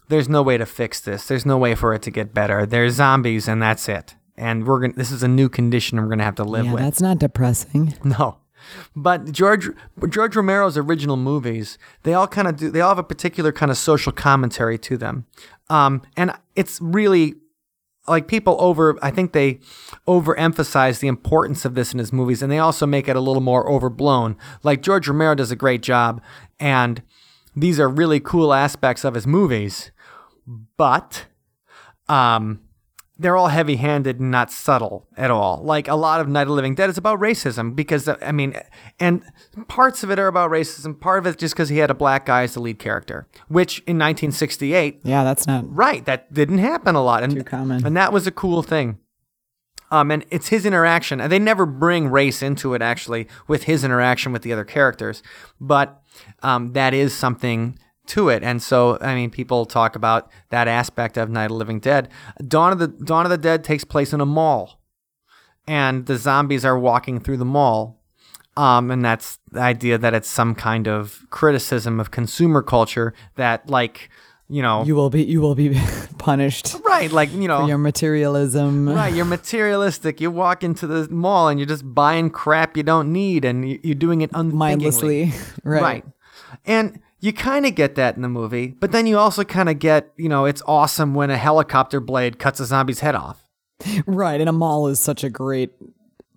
there's 0.08 0.28
no 0.28 0.42
way 0.42 0.58
to 0.58 0.66
fix 0.66 1.00
this. 1.00 1.26
There's 1.26 1.46
no 1.46 1.56
way 1.56 1.74
for 1.74 1.94
it 1.94 2.02
to 2.02 2.10
get 2.10 2.34
better. 2.34 2.66
There's 2.66 2.94
zombies 2.94 3.48
and 3.48 3.62
that's 3.62 3.88
it. 3.88 4.14
And 4.36 4.66
we're 4.66 4.80
gonna. 4.80 4.94
This 4.94 5.10
is 5.10 5.22
a 5.22 5.28
new 5.28 5.48
condition 5.48 6.00
we're 6.00 6.08
gonna 6.08 6.24
have 6.24 6.34
to 6.36 6.44
live 6.44 6.64
Yeah, 6.64 6.72
with. 6.72 6.82
that's 6.82 7.00
not 7.02 7.18
depressing. 7.18 7.94
No. 8.04 8.38
But 8.94 9.32
George 9.32 9.68
George 10.08 10.36
Romero's 10.36 10.76
original 10.76 11.16
movies, 11.16 11.78
they 12.02 12.14
all 12.14 12.28
kind 12.28 12.48
of 12.48 12.56
do 12.56 12.70
they 12.70 12.80
all 12.80 12.90
have 12.90 12.98
a 12.98 13.04
particular 13.04 13.52
kind 13.52 13.70
of 13.70 13.76
social 13.76 14.12
commentary 14.12 14.78
to 14.78 14.96
them. 14.96 15.26
Um, 15.68 16.02
and 16.16 16.32
it's 16.54 16.80
really 16.80 17.34
like 18.08 18.26
people 18.26 18.56
over 18.58 18.98
I 19.02 19.10
think 19.10 19.32
they 19.32 19.60
overemphasize 20.08 21.00
the 21.00 21.08
importance 21.08 21.64
of 21.64 21.74
this 21.74 21.92
in 21.92 21.98
his 21.98 22.12
movies 22.12 22.42
and 22.42 22.50
they 22.50 22.58
also 22.58 22.86
make 22.86 23.08
it 23.08 23.16
a 23.16 23.20
little 23.20 23.42
more 23.42 23.68
overblown. 23.70 24.36
Like 24.62 24.82
George 24.82 25.08
Romero 25.08 25.34
does 25.34 25.50
a 25.50 25.56
great 25.56 25.82
job 25.82 26.20
and 26.58 27.02
these 27.54 27.78
are 27.78 27.88
really 27.88 28.18
cool 28.18 28.52
aspects 28.52 29.04
of 29.04 29.14
his 29.14 29.26
movies, 29.26 29.92
but 30.76 31.26
um 32.08 32.60
they're 33.22 33.36
all 33.36 33.48
heavy-handed 33.48 34.20
and 34.20 34.30
not 34.30 34.50
subtle 34.50 35.06
at 35.16 35.30
all. 35.30 35.62
Like 35.62 35.88
a 35.88 35.94
lot 35.94 36.20
of 36.20 36.28
Night 36.28 36.42
of 36.48 36.50
Living 36.50 36.74
Dead 36.74 36.90
is 36.90 36.98
about 36.98 37.18
racism 37.20 37.74
because 37.74 38.08
I 38.08 38.32
mean, 38.32 38.54
and 39.00 39.22
parts 39.68 40.02
of 40.02 40.10
it 40.10 40.18
are 40.18 40.26
about 40.26 40.50
racism. 40.50 41.00
Part 41.00 41.18
of 41.20 41.26
it 41.26 41.38
just 41.38 41.54
because 41.54 41.68
he 41.70 41.78
had 41.78 41.90
a 41.90 41.94
black 41.94 42.26
guy 42.26 42.42
as 42.42 42.54
the 42.54 42.60
lead 42.60 42.78
character, 42.78 43.26
which 43.48 43.78
in 43.80 43.96
1968, 43.98 45.00
Yeah, 45.04 45.24
that's 45.24 45.46
not. 45.46 45.64
right, 45.74 46.04
that 46.04 46.32
didn't 46.34 46.58
happen 46.58 46.94
a 46.94 47.02
lot, 47.02 47.22
and 47.22 47.34
Too 47.34 47.44
common. 47.44 47.86
and 47.86 47.96
that 47.96 48.12
was 48.12 48.26
a 48.26 48.32
cool 48.32 48.62
thing. 48.62 48.98
Um, 49.90 50.10
and 50.10 50.24
it's 50.30 50.48
his 50.48 50.64
interaction, 50.64 51.20
and 51.20 51.30
they 51.30 51.38
never 51.38 51.66
bring 51.66 52.08
race 52.08 52.42
into 52.42 52.72
it 52.72 52.80
actually 52.80 53.28
with 53.46 53.64
his 53.64 53.84
interaction 53.84 54.32
with 54.32 54.40
the 54.42 54.50
other 54.52 54.64
characters, 54.64 55.22
but 55.60 56.02
um, 56.42 56.72
that 56.72 56.94
is 56.94 57.14
something 57.14 57.78
to 58.06 58.28
it. 58.28 58.42
And 58.42 58.62
so, 58.62 58.98
I 59.00 59.14
mean, 59.14 59.30
people 59.30 59.64
talk 59.64 59.94
about 59.96 60.30
that 60.50 60.68
aspect 60.68 61.16
of 61.16 61.30
Night 61.30 61.44
of 61.44 61.50
the 61.50 61.54
Living 61.54 61.80
Dead. 61.80 62.08
Dawn 62.46 62.72
of 62.72 62.78
the 62.78 62.88
Dawn 62.88 63.24
of 63.26 63.30
the 63.30 63.38
Dead 63.38 63.62
takes 63.64 63.84
place 63.84 64.12
in 64.12 64.20
a 64.20 64.26
mall, 64.26 64.80
and 65.66 66.06
the 66.06 66.16
zombies 66.16 66.64
are 66.64 66.78
walking 66.78 67.20
through 67.20 67.36
the 67.38 67.44
mall. 67.44 67.98
Um, 68.56 68.90
and 68.90 69.02
that's 69.02 69.38
the 69.50 69.60
idea 69.60 69.96
that 69.96 70.12
it's 70.12 70.28
some 70.28 70.54
kind 70.54 70.86
of 70.86 71.24
criticism 71.30 71.98
of 71.98 72.10
consumer 72.10 72.60
culture 72.60 73.14
that, 73.36 73.70
like, 73.70 74.10
you 74.48 74.60
know, 74.60 74.84
You 74.84 74.94
will 74.94 75.08
be. 75.08 75.22
You 75.24 75.40
will 75.40 75.54
be 75.54 75.80
punished 76.18 76.76
right, 76.84 77.10
like 77.10 77.32
you 77.32 77.48
know, 77.48 77.60
for 77.62 77.68
your 77.68 77.78
materialism. 77.78 78.86
Right, 78.90 79.14
you're 79.14 79.24
materialistic. 79.24 80.20
You 80.20 80.30
walk 80.30 80.62
into 80.62 80.86
the 80.86 81.08
mall 81.08 81.48
and 81.48 81.58
you're 81.58 81.66
just 81.68 81.94
buying 81.94 82.28
crap 82.28 82.76
you 82.76 82.82
don't 82.82 83.10
need, 83.12 83.46
and 83.46 83.66
you- 83.66 83.80
you're 83.82 83.94
doing 83.94 84.20
it 84.20 84.30
unthinkingly. 84.34 84.58
Mindlessly. 84.58 85.32
right. 85.64 85.82
Right, 85.82 86.04
and 86.66 87.00
you 87.22 87.32
kind 87.32 87.64
of 87.64 87.74
get 87.74 87.94
that 87.94 88.16
in 88.16 88.22
the 88.22 88.28
movie, 88.28 88.74
but 88.78 88.92
then 88.92 89.06
you 89.06 89.16
also 89.16 89.44
kind 89.44 89.70
of 89.70 89.78
get, 89.78 90.12
you 90.16 90.28
know, 90.28 90.44
it's 90.44 90.60
awesome 90.66 91.14
when 91.14 91.30
a 91.30 91.38
helicopter 91.38 92.00
blade 92.00 92.38
cuts 92.38 92.60
a 92.60 92.66
zombie's 92.66 93.00
head 93.00 93.14
off. 93.14 93.48
Right. 94.06 94.40
And 94.40 94.48
a 94.48 94.52
mall 94.52 94.88
is 94.88 95.00
such 95.00 95.24
a 95.24 95.30
great 95.30 95.70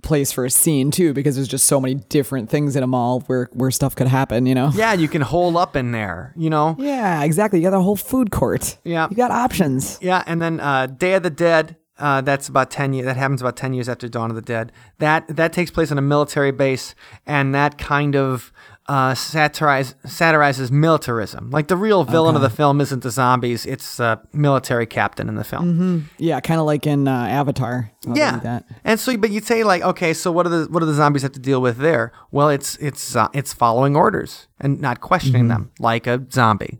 place 0.04 0.32
for 0.32 0.46
a 0.46 0.52
scene 0.52 0.92
too, 0.92 1.14
because 1.14 1.36
there's 1.36 1.48
just 1.48 1.66
so 1.66 1.82
many 1.82 1.96
different 1.96 2.50
things 2.50 2.76
in 2.76 2.84
a 2.84 2.88
mall 2.88 3.22
where 3.22 3.50
where 3.54 3.72
stuff 3.72 3.96
could 3.96 4.08
happen. 4.08 4.46
You 4.46 4.54
know. 4.54 4.70
Yeah, 4.76 4.94
you 4.94 5.08
can 5.08 5.24
hole 5.24 5.58
up 5.58 5.76
in 5.76 5.92
there, 5.92 6.32
you 6.38 6.52
know. 6.52 6.76
Yeah, 6.78 7.24
exactly. 7.24 7.60
You 7.60 7.70
got 7.70 7.76
a 7.76 7.82
whole 7.82 7.96
food 7.96 8.30
court. 8.30 8.78
Yeah. 8.84 9.08
You 9.10 9.16
got 9.16 9.32
options. 9.32 9.98
Yeah, 10.02 10.24
and 10.28 10.40
then 10.40 10.60
uh, 10.60 10.86
Day 10.86 11.16
of 11.16 11.24
the 11.24 11.32
Dead. 11.32 11.78
Uh, 11.98 12.20
that's 12.22 12.50
about 12.50 12.70
ten 12.70 12.94
years. 12.94 13.06
That 13.06 13.18
happens 13.18 13.42
about 13.42 13.56
ten 13.56 13.74
years 13.74 13.90
after 13.90 14.08
Dawn 14.08 14.30
of 14.30 14.36
the 14.36 14.42
Dead. 14.42 14.72
That 15.00 15.28
that 15.36 15.54
takes 15.54 15.72
place 15.72 15.92
on 15.92 15.98
a 15.98 16.02
military 16.04 16.52
base, 16.52 16.94
and 17.26 17.56
that 17.56 17.78
kind 17.78 18.16
of 18.16 18.52
uh, 18.88 19.16
satirize, 19.16 19.96
satirizes 20.06 20.72
militarism. 20.72 21.50
Like 21.50 21.68
the 21.68 21.78
real 21.78 22.04
villain 22.04 22.36
of 22.36 22.42
the 22.42 22.50
film 22.50 22.80
isn't 22.82 23.02
the 23.02 23.10
zombies; 23.10 23.66
it's 23.66 24.00
a 24.00 24.22
military 24.32 24.86
captain 24.86 25.28
in 25.28 25.36
the 25.36 25.44
film. 25.44 26.10
Yeah, 26.18 26.40
kind 26.40 26.60
of 26.60 26.66
like 26.66 26.86
in 26.86 27.08
uh, 27.08 27.12
Avatar. 27.12 27.92
Yeah, 28.06 28.40
like 28.44 28.64
and 28.84 29.00
so 29.00 29.18
but 29.18 29.32
you'd 29.32 29.46
say 29.46 29.64
like, 29.64 29.82
okay, 29.82 30.14
so 30.14 30.32
what 30.32 30.44
do 30.44 30.50
the 30.50 30.72
what 30.72 30.82
do 30.82 30.86
the 30.86 30.94
zombies 30.94 31.24
have 31.24 31.32
to 31.34 31.40
deal 31.40 31.62
with 31.62 31.78
there? 31.78 32.12
Well, 32.32 32.50
it's 32.50 32.78
it's 32.78 33.16
uh, 33.16 33.28
it's 33.34 33.54
following 33.54 33.96
orders 33.96 34.48
and 34.60 34.80
not 34.80 35.02
questioning 35.02 35.48
them 35.48 35.72
like 35.80 36.06
a 36.06 36.26
zombie. 36.32 36.80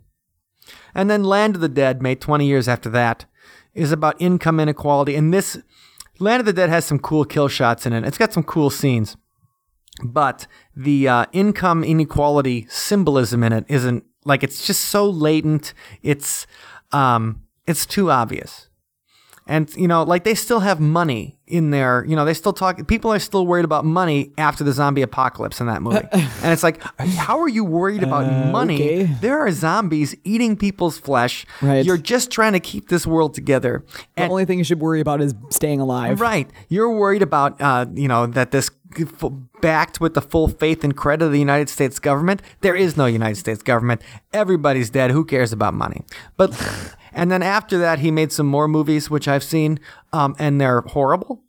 And 0.94 1.10
then 1.10 1.24
Land 1.24 1.56
of 1.56 1.60
the 1.60 1.68
Dead, 1.68 2.00
made 2.00 2.22
20 2.22 2.46
years 2.46 2.68
after 2.68 2.88
that, 2.90 3.26
is 3.74 3.92
about 3.92 4.16
income 4.18 4.58
inequality. 4.58 5.14
And 5.14 5.32
this 5.32 5.58
Land 6.18 6.40
of 6.40 6.46
the 6.46 6.52
Dead 6.54 6.70
has 6.70 6.86
some 6.86 6.98
cool 6.98 7.24
kill 7.24 7.48
shots 7.48 7.84
in 7.84 7.92
it. 7.92 8.04
It's 8.04 8.16
got 8.16 8.32
some 8.32 8.42
cool 8.42 8.70
scenes, 8.70 9.16
but 10.04 10.46
the 10.74 11.08
uh, 11.08 11.26
income 11.32 11.82
inequality 11.84 12.66
symbolism 12.68 13.42
in 13.42 13.52
it 13.52 13.64
isn't 13.68 14.04
like 14.24 14.42
it's 14.42 14.66
just 14.66 14.84
so 14.86 15.08
latent. 15.08 15.72
It's 16.02 16.46
um, 16.92 17.42
it's 17.66 17.86
too 17.86 18.10
obvious. 18.10 18.68
And 19.48 19.72
you 19.76 19.86
know, 19.86 20.02
like 20.02 20.24
they 20.24 20.34
still 20.34 20.58
have 20.58 20.80
money 20.80 21.38
in 21.46 21.70
there. 21.70 22.04
You 22.08 22.16
know, 22.16 22.24
they 22.24 22.34
still 22.34 22.52
talk. 22.52 22.84
People 22.88 23.12
are 23.12 23.20
still 23.20 23.46
worried 23.46 23.64
about 23.64 23.84
money 23.84 24.32
after 24.36 24.64
the 24.64 24.72
zombie 24.72 25.02
apocalypse 25.02 25.60
in 25.60 25.68
that 25.68 25.82
movie. 25.82 25.98
and 26.12 26.52
it's 26.52 26.64
like, 26.64 26.82
how 26.98 27.38
are 27.38 27.48
you 27.48 27.62
worried 27.64 28.02
about 28.02 28.50
money? 28.50 28.74
okay. 28.74 29.02
There 29.04 29.38
are 29.38 29.52
zombies 29.52 30.16
eating 30.24 30.56
people's 30.56 30.98
flesh. 30.98 31.46
Right. 31.62 31.86
You're 31.86 31.96
just 31.96 32.32
trying 32.32 32.54
to 32.54 32.60
keep 32.60 32.88
this 32.88 33.06
world 33.06 33.34
together. 33.34 33.84
The 34.16 34.22
And 34.22 34.32
only 34.32 34.46
thing 34.46 34.58
you 34.58 34.64
should 34.64 34.80
worry 34.80 35.00
about 35.00 35.20
is 35.20 35.32
staying 35.50 35.78
alive. 35.78 36.20
right, 36.20 36.50
you're 36.68 36.90
worried 36.90 37.22
about, 37.22 37.60
uh, 37.60 37.86
you 37.94 38.08
know, 38.08 38.26
that 38.26 38.50
this 38.50 38.68
backed 39.60 40.00
with 40.00 40.14
the 40.14 40.22
full 40.22 40.48
faith 40.48 40.84
and 40.84 40.96
credit 40.96 41.24
of 41.26 41.32
the 41.32 41.38
United 41.38 41.68
States 41.68 41.98
government. 41.98 42.42
There 42.60 42.74
is 42.74 42.96
no 42.96 43.06
United 43.06 43.36
States 43.36 43.62
government. 43.62 44.02
Everybody's 44.32 44.90
dead. 44.90 45.10
Who 45.10 45.24
cares 45.24 45.52
about 45.52 45.74
money? 45.74 46.02
But 46.36 46.52
and 47.12 47.30
then 47.30 47.42
after 47.42 47.78
that, 47.78 47.98
he 48.00 48.10
made 48.10 48.32
some 48.32 48.46
more 48.46 48.68
movies, 48.68 49.10
which 49.10 49.28
I've 49.28 49.44
seen, 49.44 49.80
um, 50.12 50.34
and 50.38 50.60
they're 50.60 50.80
horrible. 50.82 51.42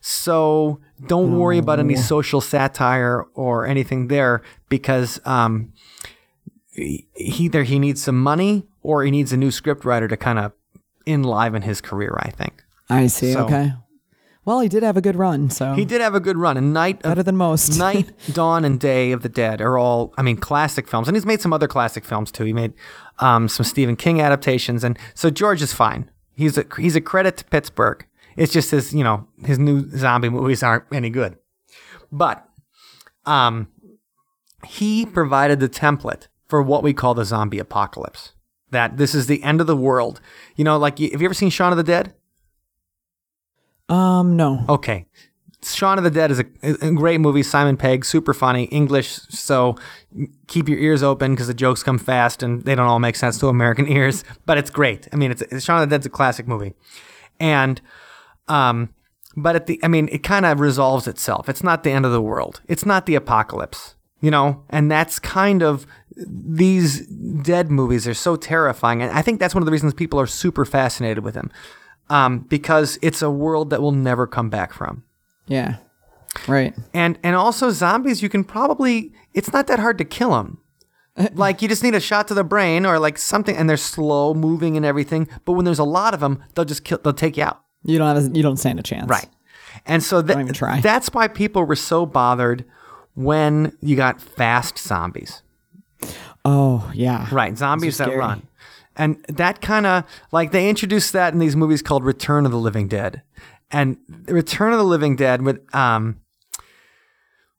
So 0.00 0.80
don't 1.06 1.36
worry 1.36 1.58
about 1.58 1.80
any 1.80 1.96
social 1.96 2.40
satire 2.40 3.24
or 3.34 3.66
anything 3.66 4.06
there 4.06 4.42
because 4.68 5.20
um, 5.24 5.72
either 7.16 7.64
he 7.64 7.78
needs 7.80 8.02
some 8.02 8.22
money 8.22 8.66
or 8.82 9.02
he 9.04 9.10
needs 9.10 9.32
a 9.32 9.36
new 9.36 9.50
script 9.50 9.84
writer 9.84 10.06
to 10.06 10.16
kind 10.16 10.38
of 10.38 10.52
enliven 11.08 11.62
his 11.62 11.80
career. 11.80 12.16
I 12.20 12.30
think 12.30 12.62
I 12.88 13.08
see. 13.08 13.32
So- 13.32 13.46
okay. 13.46 13.72
Well, 14.46 14.60
he 14.60 14.68
did 14.68 14.84
have 14.84 14.96
a 14.96 15.00
good 15.00 15.16
run, 15.16 15.50
so 15.50 15.74
he 15.74 15.84
did 15.84 16.00
have 16.00 16.14
a 16.14 16.20
good 16.20 16.36
run. 16.38 16.56
And 16.56 16.72
Night 16.72 16.98
of 16.98 17.02
better 17.02 17.22
than 17.24 17.36
most. 17.36 17.76
Night, 17.78 18.12
Dawn, 18.32 18.64
and 18.64 18.78
Day 18.78 19.10
of 19.10 19.22
the 19.22 19.28
Dead 19.28 19.60
are 19.60 19.76
all, 19.76 20.14
I 20.16 20.22
mean, 20.22 20.36
classic 20.36 20.86
films. 20.86 21.08
And 21.08 21.16
he's 21.16 21.26
made 21.26 21.40
some 21.40 21.52
other 21.52 21.66
classic 21.66 22.04
films 22.04 22.30
too. 22.30 22.44
He 22.44 22.52
made 22.52 22.72
um, 23.18 23.48
some 23.48 23.64
Stephen 23.64 23.96
King 23.96 24.20
adaptations. 24.20 24.84
And 24.84 24.96
so 25.14 25.30
George 25.30 25.62
is 25.62 25.72
fine. 25.72 26.12
He's 26.36 26.56
a, 26.56 26.64
he's 26.78 26.94
a 26.94 27.00
credit 27.00 27.36
to 27.38 27.44
Pittsburgh. 27.46 28.06
It's 28.36 28.52
just 28.52 28.70
his, 28.70 28.94
you 28.94 29.02
know, 29.02 29.26
his 29.44 29.58
new 29.58 29.90
zombie 29.96 30.28
movies 30.28 30.62
aren't 30.62 30.84
any 30.92 31.10
good. 31.10 31.38
But 32.12 32.48
um, 33.24 33.66
he 34.64 35.06
provided 35.06 35.58
the 35.58 35.68
template 35.68 36.28
for 36.46 36.62
what 36.62 36.84
we 36.84 36.92
call 36.94 37.14
the 37.14 37.24
zombie 37.24 37.58
apocalypse. 37.58 38.32
That 38.70 38.96
this 38.96 39.12
is 39.12 39.26
the 39.26 39.42
end 39.42 39.60
of 39.60 39.66
the 39.66 39.76
world. 39.76 40.20
You 40.54 40.62
know, 40.62 40.76
like, 40.76 41.00
have 41.00 41.20
you 41.20 41.24
ever 41.24 41.34
seen 41.34 41.50
Shaun 41.50 41.72
of 41.72 41.78
the 41.78 41.82
Dead? 41.82 42.14
Um, 43.88 44.36
no. 44.36 44.64
Okay. 44.68 45.06
Shaun 45.62 45.98
of 45.98 46.04
the 46.04 46.10
Dead 46.10 46.30
is 46.30 46.38
a, 46.38 46.46
a 46.62 46.92
great 46.92 47.20
movie. 47.20 47.42
Simon 47.42 47.76
Pegg, 47.76 48.04
super 48.04 48.32
funny, 48.34 48.64
English. 48.64 49.08
So 49.30 49.76
keep 50.46 50.68
your 50.68 50.78
ears 50.78 51.02
open 51.02 51.32
because 51.32 51.48
the 51.48 51.54
jokes 51.54 51.82
come 51.82 51.98
fast 51.98 52.42
and 52.42 52.62
they 52.64 52.74
don't 52.74 52.86
all 52.86 52.98
make 52.98 53.16
sense 53.16 53.38
to 53.38 53.48
American 53.48 53.88
ears. 53.90 54.24
But 54.44 54.58
it's 54.58 54.70
great. 54.70 55.08
I 55.12 55.16
mean, 55.16 55.30
it's, 55.30 55.42
it's 55.42 55.64
Shaun 55.64 55.82
of 55.82 55.88
the 55.88 55.94
Dead's 55.94 56.06
a 56.06 56.10
classic 56.10 56.46
movie, 56.46 56.74
and 57.40 57.80
um, 58.48 58.90
but 59.36 59.56
at 59.56 59.66
the, 59.66 59.80
I 59.82 59.88
mean, 59.88 60.08
it 60.12 60.22
kind 60.22 60.46
of 60.46 60.60
resolves 60.60 61.08
itself. 61.08 61.48
It's 61.48 61.62
not 61.62 61.82
the 61.82 61.90
end 61.90 62.06
of 62.06 62.12
the 62.12 62.22
world. 62.22 62.60
It's 62.68 62.86
not 62.86 63.06
the 63.06 63.14
apocalypse. 63.14 63.94
You 64.22 64.30
know, 64.30 64.64
and 64.70 64.90
that's 64.90 65.18
kind 65.18 65.62
of 65.62 65.86
these 66.16 67.06
dead 67.06 67.70
movies 67.70 68.08
are 68.08 68.14
so 68.14 68.34
terrifying, 68.34 69.02
and 69.02 69.12
I 69.12 69.20
think 69.20 69.38
that's 69.38 69.54
one 69.54 69.60
of 69.62 69.66
the 69.66 69.72
reasons 69.72 69.92
people 69.92 70.18
are 70.18 70.26
super 70.26 70.64
fascinated 70.64 71.22
with 71.22 71.34
them, 71.34 71.50
um, 72.08 72.40
because 72.40 72.98
it's 73.02 73.22
a 73.22 73.30
world 73.30 73.70
that 73.70 73.82
will 73.82 73.92
never 73.92 74.26
come 74.26 74.48
back 74.50 74.72
from 74.72 75.02
Yeah. 75.46 75.76
Right. 76.46 76.74
and 76.92 77.18
and 77.22 77.34
also 77.34 77.70
zombies 77.70 78.22
you 78.22 78.28
can 78.28 78.44
probably 78.44 79.12
it's 79.32 79.52
not 79.52 79.66
that 79.68 79.78
hard 79.80 79.96
to 79.98 80.04
kill 80.04 80.32
them 80.32 80.58
like 81.34 81.62
you 81.62 81.68
just 81.68 81.82
need 81.82 81.94
a 81.94 82.00
shot 82.00 82.28
to 82.28 82.34
the 82.34 82.44
brain 82.44 82.84
or 82.84 82.98
like 82.98 83.16
something 83.16 83.56
and 83.56 83.68
they're 83.70 83.76
slow 83.78 84.34
moving 84.34 84.76
and 84.76 84.84
everything 84.84 85.28
but 85.46 85.52
when 85.52 85.64
there's 85.64 85.78
a 85.78 85.84
lot 85.84 86.12
of 86.12 86.20
them 86.20 86.42
they'll 86.54 86.66
just 86.66 86.84
kill 86.84 86.98
they'll 87.02 87.14
take 87.14 87.36
you 87.38 87.42
out 87.44 87.60
You 87.84 87.96
don't 87.98 88.14
have. 88.14 88.30
A, 88.32 88.36
you 88.36 88.42
don't 88.42 88.58
stand 88.58 88.78
a 88.78 88.82
chance. 88.82 89.08
right 89.08 89.28
and 89.86 90.02
so 90.02 90.20
that, 90.22 90.54
try. 90.54 90.80
that's 90.80 91.08
why 91.14 91.26
people 91.28 91.64
were 91.64 91.76
so 91.76 92.04
bothered 92.06 92.64
when 93.14 93.74
you 93.80 93.96
got 93.96 94.20
fast 94.20 94.78
zombies 94.78 95.42
Oh 96.44 96.90
yeah. 96.94 97.26
right 97.32 97.56
zombies 97.56 97.96
that 97.98 98.14
run 98.14 98.45
and 98.96 99.24
that 99.28 99.60
kind 99.60 99.86
of 99.86 100.04
like 100.32 100.52
they 100.52 100.68
introduced 100.68 101.12
that 101.12 101.32
in 101.32 101.38
these 101.38 101.56
movies 101.56 101.82
called 101.82 102.04
return 102.04 102.46
of 102.46 102.52
the 102.52 102.58
living 102.58 102.88
dead. 102.88 103.22
And 103.70 103.98
return 104.26 104.72
of 104.72 104.78
the 104.78 104.84
living 104.84 105.16
dead 105.16 105.42
with 105.42 105.74
um 105.74 106.20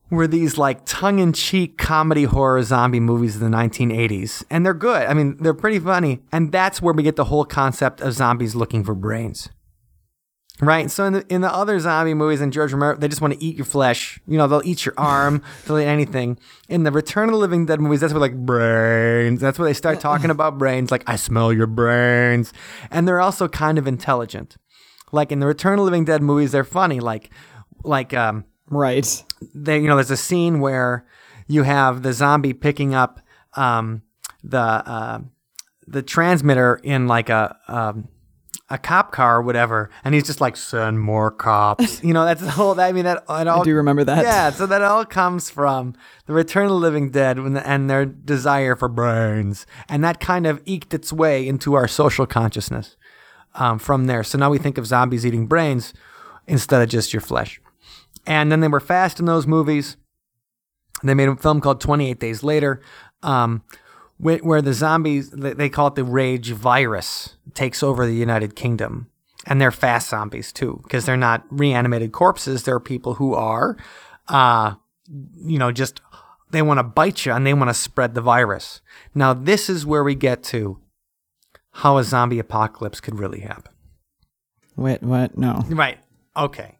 were 0.10 0.28
these 0.28 0.58
like 0.58 0.86
tongue-in-cheek 0.86 1.78
comedy 1.78 2.24
horror 2.24 2.64
zombie 2.64 3.00
movies 3.00 3.36
of 3.36 3.42
the 3.42 3.48
1980s 3.48 4.44
and 4.50 4.66
they're 4.66 4.74
good. 4.74 5.06
I 5.06 5.14
mean 5.14 5.38
they're 5.38 5.54
pretty 5.54 5.80
funny. 5.80 6.22
And 6.32 6.52
that's 6.52 6.82
where 6.82 6.94
we 6.94 7.04
get 7.04 7.18
the 7.18 7.26
whole 7.26 7.46
concept 7.46 8.02
of 8.02 8.14
zombies 8.14 8.56
looking 8.56 8.84
for 8.84 8.96
brains 8.96 9.50
Right. 10.60 10.90
So 10.90 11.06
in 11.06 11.14
the 11.14 11.26
in 11.30 11.42
the 11.42 11.54
other 11.54 11.80
zombie 11.80 12.16
movies 12.16 12.42
and 12.42 12.52
George 12.52 12.74
Romero, 12.74 12.96
they 12.98 13.08
just 13.08 13.22
want 13.22 13.36
to 13.36 13.44
eat 13.44 13.56
your 13.58 13.66
flesh. 13.66 14.20
You 14.28 14.38
know, 14.40 14.48
they'll 14.48 14.66
eat 14.66 14.86
your 14.86 14.96
arm, 14.98 15.44
they'll 15.66 15.78
eat 15.78 15.86
anything. 15.86 16.40
In 16.68 16.84
the 16.84 16.92
Return 16.92 17.30
of 17.30 17.34
the 17.34 17.38
Living 17.38 17.68
Dead 17.68 17.80
movies, 17.80 18.00
that's 18.02 18.12
where 18.12 18.20
like 18.20 18.36
brains. 18.36 19.40
That's 19.40 19.60
where 19.60 19.68
they 19.70 19.74
start 19.74 20.00
talking 20.00 20.32
about 20.32 20.58
brains. 20.58 20.90
Like 20.90 21.04
I 21.06 21.16
smell 21.16 21.54
your 21.54 21.68
brains, 21.68 22.54
and 22.90 23.08
they're 23.08 23.22
also 23.22 23.48
kind 23.48 23.78
of 23.78 23.86
intelligent. 23.88 24.58
Like 25.12 25.32
in 25.32 25.40
the 25.40 25.46
Return 25.48 25.74
of 25.74 25.78
the 25.80 25.84
Living 25.84 26.06
Dead 26.06 26.22
movies, 26.24 26.52
they're 26.54 26.64
funny. 26.64 27.00
Like, 27.00 27.30
like 27.84 28.14
um, 28.16 28.44
Right. 28.70 29.24
they 29.54 29.80
you 29.80 29.88
know 29.88 29.96
there's 29.96 30.12
a 30.12 30.18
scene 30.18 30.60
where 30.60 31.06
you 31.48 31.64
have 31.64 32.02
the 32.02 32.14
zombie 32.14 32.54
picking 32.54 32.96
up 32.96 33.20
um, 33.54 34.02
the 34.44 34.58
uh, 34.60 35.20
the 35.86 36.02
transmitter 36.02 36.80
in 36.84 37.08
like 37.08 37.30
a 37.30 37.56
um, 37.68 38.08
a 38.70 38.78
cop 38.78 39.12
car 39.12 39.38
or 39.38 39.42
whatever, 39.42 39.90
and 40.04 40.14
he's 40.14 40.26
just 40.26 40.42
like 40.42 40.58
send 40.58 41.00
more 41.00 41.32
cops. 41.32 42.04
you 42.04 42.14
know 42.14 42.26
that's 42.26 42.42
the 42.42 42.52
whole. 42.52 42.80
I 42.80 42.92
mean 42.92 43.06
that 43.06 43.18
it 43.30 43.48
all, 43.48 43.62
I 43.62 43.64
do 43.64 43.76
remember 43.76 44.04
that. 44.04 44.24
Yeah, 44.24 44.50
so 44.50 44.66
that 44.66 44.82
all 44.82 45.06
comes 45.06 45.50
from 45.50 45.96
the 46.26 46.34
Return 46.34 46.66
of 46.66 46.72
the 46.72 46.76
Living 46.76 47.10
Dead 47.10 47.40
when 47.40 47.54
the, 47.54 47.68
and 47.68 47.90
their 47.90 48.06
desire 48.06 48.76
for 48.76 48.90
brains, 48.90 49.66
and 49.88 50.04
that 50.04 50.20
kind 50.20 50.46
of 50.46 50.62
eked 50.66 50.94
its 50.94 51.14
way 51.14 51.48
into 51.48 51.74
our 51.76 51.88
social 51.88 52.26
consciousness 52.26 52.98
um, 53.56 53.80
from 53.80 54.06
there. 54.06 54.24
So 54.24 54.38
now 54.38 54.50
we 54.50 54.58
think 54.58 54.78
of 54.78 54.86
zombies 54.86 55.26
eating 55.26 55.48
brains 55.48 55.94
instead 56.48 56.82
of 56.82 56.90
just 56.90 57.14
your 57.14 57.22
flesh. 57.22 57.60
And 58.26 58.52
then 58.52 58.60
they 58.60 58.68
were 58.68 58.80
fast 58.80 59.20
in 59.20 59.26
those 59.26 59.48
movies. 59.48 59.98
They 61.04 61.14
made 61.14 61.30
a 61.30 61.36
film 61.36 61.62
called 61.62 61.80
28 61.80 62.20
Days 62.20 62.44
Later, 62.44 62.82
um, 63.24 63.64
where, 64.18 64.38
where 64.40 64.62
the 64.62 64.74
zombies, 64.74 65.30
they 65.30 65.54
they 65.54 65.70
call 65.70 65.88
it 65.88 65.96
the 65.96 66.04
rage 66.04 66.52
virus, 66.52 67.36
takes 67.54 67.82
over 67.84 68.06
the 68.06 68.16
United 68.16 68.56
Kingdom. 68.56 69.10
And 69.46 69.62
they're 69.62 69.72
fast 69.72 70.10
zombies 70.10 70.52
too, 70.52 70.82
because 70.84 71.06
they're 71.06 71.16
not 71.16 71.46
reanimated 71.50 72.12
corpses. 72.12 72.64
They're 72.64 72.82
people 72.82 73.14
who 73.14 73.34
are, 73.34 73.78
uh, 74.28 74.76
you 75.38 75.58
know, 75.58 75.72
just, 75.72 76.02
they 76.52 76.62
want 76.62 76.80
to 76.80 76.84
bite 76.84 77.26
you 77.26 77.32
and 77.32 77.48
they 77.48 77.54
want 77.54 77.70
to 77.70 77.74
spread 77.74 78.14
the 78.14 78.20
virus. 78.22 78.82
Now, 79.16 79.34
this 79.34 79.70
is 79.70 79.86
where 79.86 80.04
we 80.04 80.16
get 80.16 80.44
to 80.46 80.80
how 81.72 81.98
a 81.98 82.04
zombie 82.04 82.40
apocalypse 82.40 83.00
could 83.00 83.20
really 83.20 83.40
happen. 83.42 83.72
Wait, 84.76 85.02
what? 85.02 85.38
No. 85.38 85.64
Right. 85.70 86.00
Okay. 86.36 86.77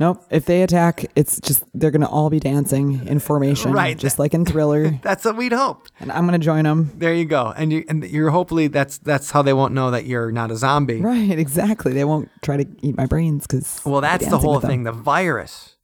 Nope. 0.00 0.24
If 0.30 0.44
they 0.44 0.62
attack, 0.62 1.06
it's 1.16 1.40
just 1.40 1.64
they're 1.74 1.90
gonna 1.90 2.08
all 2.08 2.30
be 2.30 2.38
dancing 2.38 3.06
in 3.06 3.18
formation, 3.18 3.72
Right. 3.72 3.98
Just 3.98 4.18
like 4.18 4.32
in 4.32 4.44
Thriller, 4.44 4.90
That's 5.02 5.24
what 5.24 5.36
we'd 5.36 5.52
hope. 5.52 5.88
and 5.98 6.12
I'm 6.12 6.24
gonna 6.24 6.38
join 6.38 6.64
them. 6.64 6.92
There 6.96 7.12
you 7.14 7.24
go. 7.24 7.52
And 7.56 7.72
you 7.72 7.84
and 7.88 8.04
you're 8.04 8.30
hopefully 8.30 8.68
that's 8.68 8.98
that's 8.98 9.30
how 9.32 9.42
they 9.42 9.52
won't 9.52 9.74
know 9.74 9.90
that 9.90 10.04
you're 10.06 10.30
not 10.30 10.50
a 10.50 10.56
zombie. 10.56 11.00
Right. 11.00 11.38
Exactly. 11.38 11.92
They 11.92 12.04
won't 12.04 12.30
try 12.42 12.56
to 12.58 12.66
eat 12.82 12.96
my 12.96 13.06
brains 13.06 13.46
because. 13.46 13.80
Well, 13.84 14.00
that's 14.00 14.28
the 14.28 14.38
whole 14.38 14.60
thing, 14.60 14.84
the 14.84 14.92
virus. 14.92 15.76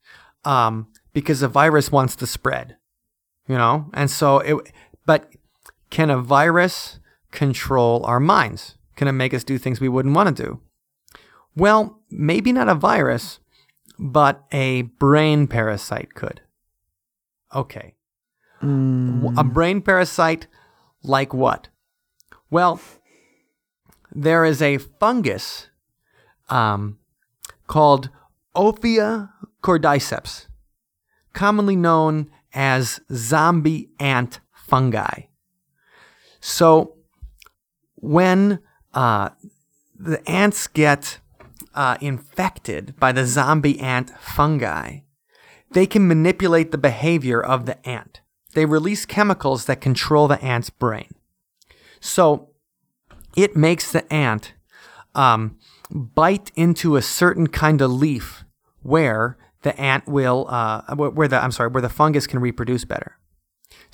Um, 0.43 0.87
because 1.13 1.39
the 1.39 1.47
virus 1.47 1.91
wants 1.91 2.15
to 2.17 2.27
spread. 2.27 2.77
You 3.47 3.55
know? 3.57 3.89
And 3.93 4.09
so 4.09 4.39
it 4.39 4.71
but 5.05 5.29
can 5.89 6.09
a 6.09 6.17
virus 6.17 6.99
control 7.31 8.05
our 8.05 8.19
minds? 8.19 8.75
Can 8.95 9.07
it 9.07 9.11
make 9.13 9.33
us 9.33 9.43
do 9.43 9.57
things 9.57 9.81
we 9.81 9.89
wouldn't 9.89 10.15
want 10.15 10.35
to 10.35 10.43
do? 10.43 10.61
Well, 11.55 11.99
maybe 12.09 12.51
not 12.51 12.67
a 12.69 12.75
virus, 12.75 13.39
but 13.97 14.45
a 14.51 14.83
brain 14.83 15.47
parasite 15.47 16.13
could. 16.13 16.41
Okay. 17.53 17.95
a 19.37 19.43
brain 19.43 19.81
parasite 19.81 20.47
like 21.03 21.33
what? 21.33 21.69
Well, 22.49 22.79
there 24.11 24.45
is 24.45 24.61
a 24.61 24.77
fungus 24.77 25.69
um, 26.49 26.99
called 27.67 28.09
Ophia 28.55 29.29
cordyceps, 29.61 30.47
commonly 31.33 31.75
known 31.75 32.29
as 32.53 32.99
zombie 33.11 33.89
ant 33.99 34.39
fungi. 34.53 35.23
So, 36.39 36.95
when 37.95 38.59
uh, 38.93 39.29
the 39.97 40.27
ants 40.29 40.67
get 40.67 41.19
uh, 41.75 41.97
infected 42.01 42.95
by 42.99 43.11
the 43.11 43.25
zombie 43.25 43.79
ant 43.79 44.09
fungi, 44.19 44.99
they 45.71 45.85
can 45.85 46.07
manipulate 46.07 46.71
the 46.71 46.77
behavior 46.77 47.41
of 47.41 47.65
the 47.65 47.87
ant. 47.87 48.21
They 48.53 48.65
release 48.65 49.05
chemicals 49.05 49.65
that 49.65 49.81
control 49.81 50.27
the 50.27 50.41
ant's 50.41 50.69
brain. 50.69 51.13
So, 51.99 52.49
it 53.35 53.55
makes 53.55 53.91
the 53.91 54.11
ant 54.13 54.53
um, 55.13 55.57
bite 55.91 56.51
into 56.55 56.95
a 56.95 57.01
certain 57.01 57.47
kind 57.47 57.81
of 57.81 57.91
leaf 57.91 58.45
where 58.81 59.37
the 59.63 59.77
ant 59.79 60.07
will, 60.07 60.45
uh, 60.49 60.95
where 60.95 61.27
the 61.27 61.43
I'm 61.43 61.51
sorry, 61.51 61.69
where 61.69 61.81
the 61.81 61.89
fungus 61.89 62.27
can 62.27 62.39
reproduce 62.39 62.85
better. 62.85 63.17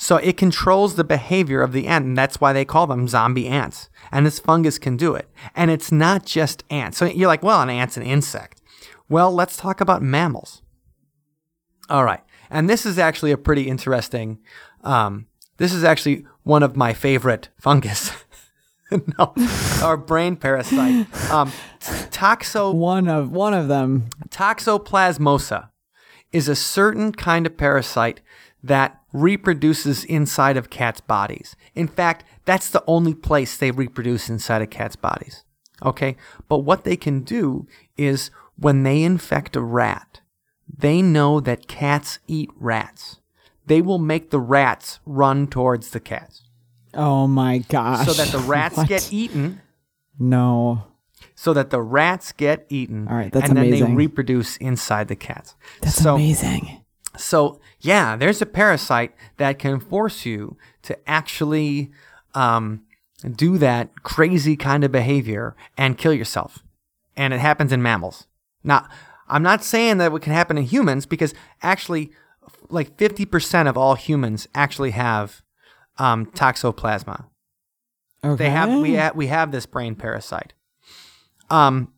So 0.01 0.17
it 0.17 0.35
controls 0.35 0.95
the 0.95 1.03
behavior 1.03 1.61
of 1.61 1.73
the 1.73 1.85
ant, 1.85 2.05
and 2.05 2.17
that's 2.17 2.41
why 2.41 2.53
they 2.53 2.65
call 2.65 2.87
them 2.87 3.07
zombie 3.07 3.47
ants. 3.47 3.87
And 4.11 4.25
this 4.25 4.39
fungus 4.39 4.79
can 4.79 4.97
do 4.97 5.13
it. 5.13 5.29
And 5.55 5.69
it's 5.69 5.91
not 5.91 6.25
just 6.25 6.63
ants. 6.71 6.97
So 6.97 7.05
you're 7.05 7.27
like, 7.27 7.43
well, 7.43 7.61
an 7.61 7.69
ant's 7.69 7.97
an 7.97 8.03
insect. 8.03 8.63
Well, 9.09 9.31
let's 9.31 9.57
talk 9.57 9.79
about 9.79 10.01
mammals. 10.01 10.63
All 11.87 12.03
right. 12.03 12.21
And 12.49 12.67
this 12.67 12.83
is 12.83 12.97
actually 12.97 13.31
a 13.31 13.37
pretty 13.37 13.67
interesting, 13.67 14.39
um, 14.83 15.27
this 15.57 15.71
is 15.71 15.83
actually 15.83 16.25
one 16.41 16.63
of 16.63 16.75
my 16.75 16.95
favorite 16.95 17.49
fungus. 17.59 18.09
no, 18.91 19.35
or 19.85 19.97
brain 19.97 20.35
parasite. 20.35 21.05
Um, 21.29 21.51
toxo 22.09 22.73
One 22.73 23.07
of 23.07 23.29
one 23.29 23.53
of 23.53 23.67
them. 23.67 24.09
Toxoplasmosa 24.29 25.69
is 26.31 26.49
a 26.49 26.55
certain 26.55 27.11
kind 27.11 27.45
of 27.45 27.55
parasite 27.55 28.21
that 28.63 29.00
reproduces 29.13 30.03
inside 30.05 30.57
of 30.57 30.69
cats' 30.69 31.01
bodies. 31.01 31.55
In 31.75 31.87
fact, 31.87 32.23
that's 32.45 32.69
the 32.69 32.83
only 32.87 33.13
place 33.13 33.57
they 33.57 33.71
reproduce 33.71 34.29
inside 34.29 34.61
of 34.61 34.69
cats' 34.69 34.95
bodies. 34.95 35.43
Okay? 35.83 36.15
But 36.47 36.59
what 36.59 36.83
they 36.83 36.95
can 36.97 37.21
do 37.21 37.67
is 37.97 38.31
when 38.57 38.83
they 38.83 39.03
infect 39.03 39.55
a 39.55 39.61
rat, 39.61 40.21
they 40.67 41.01
know 41.01 41.39
that 41.39 41.67
cats 41.67 42.19
eat 42.27 42.49
rats. 42.55 43.19
They 43.65 43.81
will 43.81 43.99
make 43.99 44.29
the 44.29 44.39
rats 44.39 44.99
run 45.05 45.47
towards 45.47 45.91
the 45.91 45.99
cats 45.99 46.43
Oh 46.93 47.25
my 47.27 47.59
gosh. 47.59 48.05
so 48.05 48.13
that 48.13 48.29
the 48.31 48.39
rats 48.47 48.77
What? 48.77 48.87
get 48.87 49.11
eaten 49.13 49.61
No. 50.19 50.83
so 51.35 51.53
that 51.53 51.69
the 51.69 51.81
rats 51.81 52.31
get 52.31 52.65
eaten 52.69 53.07
All 53.07 53.15
right, 53.15 53.31
that's 53.31 53.47
and 53.49 53.57
then 53.57 53.69
they 53.69 53.83
reproduce 53.83 54.57
inside 54.57 55.07
the 55.07 55.15
cats. 55.15 55.55
That's 55.81 55.95
so, 55.95 56.15
amazing. 56.15 56.80
So, 57.21 57.59
yeah, 57.79 58.15
there's 58.15 58.41
a 58.41 58.45
parasite 58.45 59.13
that 59.37 59.59
can 59.59 59.79
force 59.79 60.25
you 60.25 60.57
to 60.83 60.97
actually 61.09 61.91
um, 62.33 62.83
do 63.35 63.57
that 63.57 64.03
crazy 64.03 64.55
kind 64.55 64.83
of 64.83 64.91
behavior 64.91 65.55
and 65.77 65.97
kill 65.97 66.13
yourself. 66.13 66.59
And 67.15 67.33
it 67.33 67.39
happens 67.39 67.71
in 67.71 67.81
mammals. 67.81 68.27
Now, 68.63 68.87
I'm 69.27 69.43
not 69.43 69.63
saying 69.63 69.97
that 69.97 70.11
it 70.13 70.21
can 70.21 70.33
happen 70.33 70.57
in 70.57 70.63
humans 70.63 71.05
because 71.05 71.33
actually, 71.61 72.11
like 72.69 72.97
50% 72.97 73.67
of 73.69 73.77
all 73.77 73.95
humans 73.95 74.47
actually 74.55 74.91
have 74.91 75.41
um, 75.97 76.25
toxoplasma. 76.27 77.25
Okay. 78.23 78.43
They 78.45 78.49
have 78.51 78.69
we 78.81 78.93
have 78.93 79.15
we 79.15 79.27
have 79.27 79.51
this 79.51 79.65
brain 79.65 79.95
parasite. 79.95 80.53
Um 81.49 81.91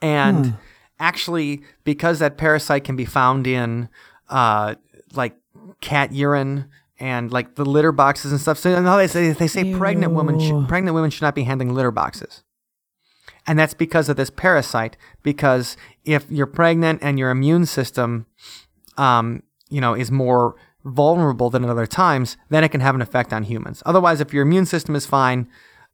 and 0.00 0.46
Hmm. 0.46 0.52
Actually 1.00 1.62
because 1.82 2.20
that 2.20 2.38
parasite 2.38 2.84
can 2.84 2.94
be 2.94 3.04
found 3.04 3.46
in 3.46 3.88
uh 4.28 4.76
like 5.14 5.36
cat 5.80 6.12
urine 6.12 6.66
and 7.00 7.32
like 7.32 7.56
the 7.56 7.64
litter 7.64 7.90
boxes 7.90 8.30
and 8.30 8.40
stuff. 8.40 8.58
So 8.58 8.80
no, 8.80 8.96
they 8.96 9.08
say 9.08 9.32
they 9.32 9.48
say 9.48 9.74
pregnant 9.74 10.12
women 10.12 10.38
sh- 10.38 10.68
pregnant 10.68 10.94
women 10.94 11.10
should 11.10 11.22
not 11.22 11.34
be 11.34 11.42
handling 11.42 11.74
litter 11.74 11.90
boxes. 11.90 12.44
And 13.46 13.58
that's 13.58 13.74
because 13.74 14.08
of 14.08 14.16
this 14.16 14.30
parasite 14.30 14.96
because 15.22 15.76
if 16.04 16.30
you're 16.30 16.46
pregnant 16.46 17.00
and 17.02 17.18
your 17.18 17.30
immune 17.30 17.64
system 17.66 18.26
um, 18.98 19.42
you 19.70 19.80
know, 19.80 19.94
is 19.94 20.10
more 20.10 20.56
vulnerable 20.84 21.50
than 21.50 21.64
at 21.64 21.70
other 21.70 21.86
times, 21.86 22.36
then 22.50 22.64
it 22.64 22.70
can 22.70 22.80
have 22.80 22.94
an 22.94 23.00
effect 23.02 23.32
on 23.32 23.44
humans. 23.44 23.82
Otherwise, 23.86 24.20
if 24.20 24.32
your 24.32 24.42
immune 24.42 24.66
system 24.66 24.94
is 24.94 25.06
fine, 25.06 25.48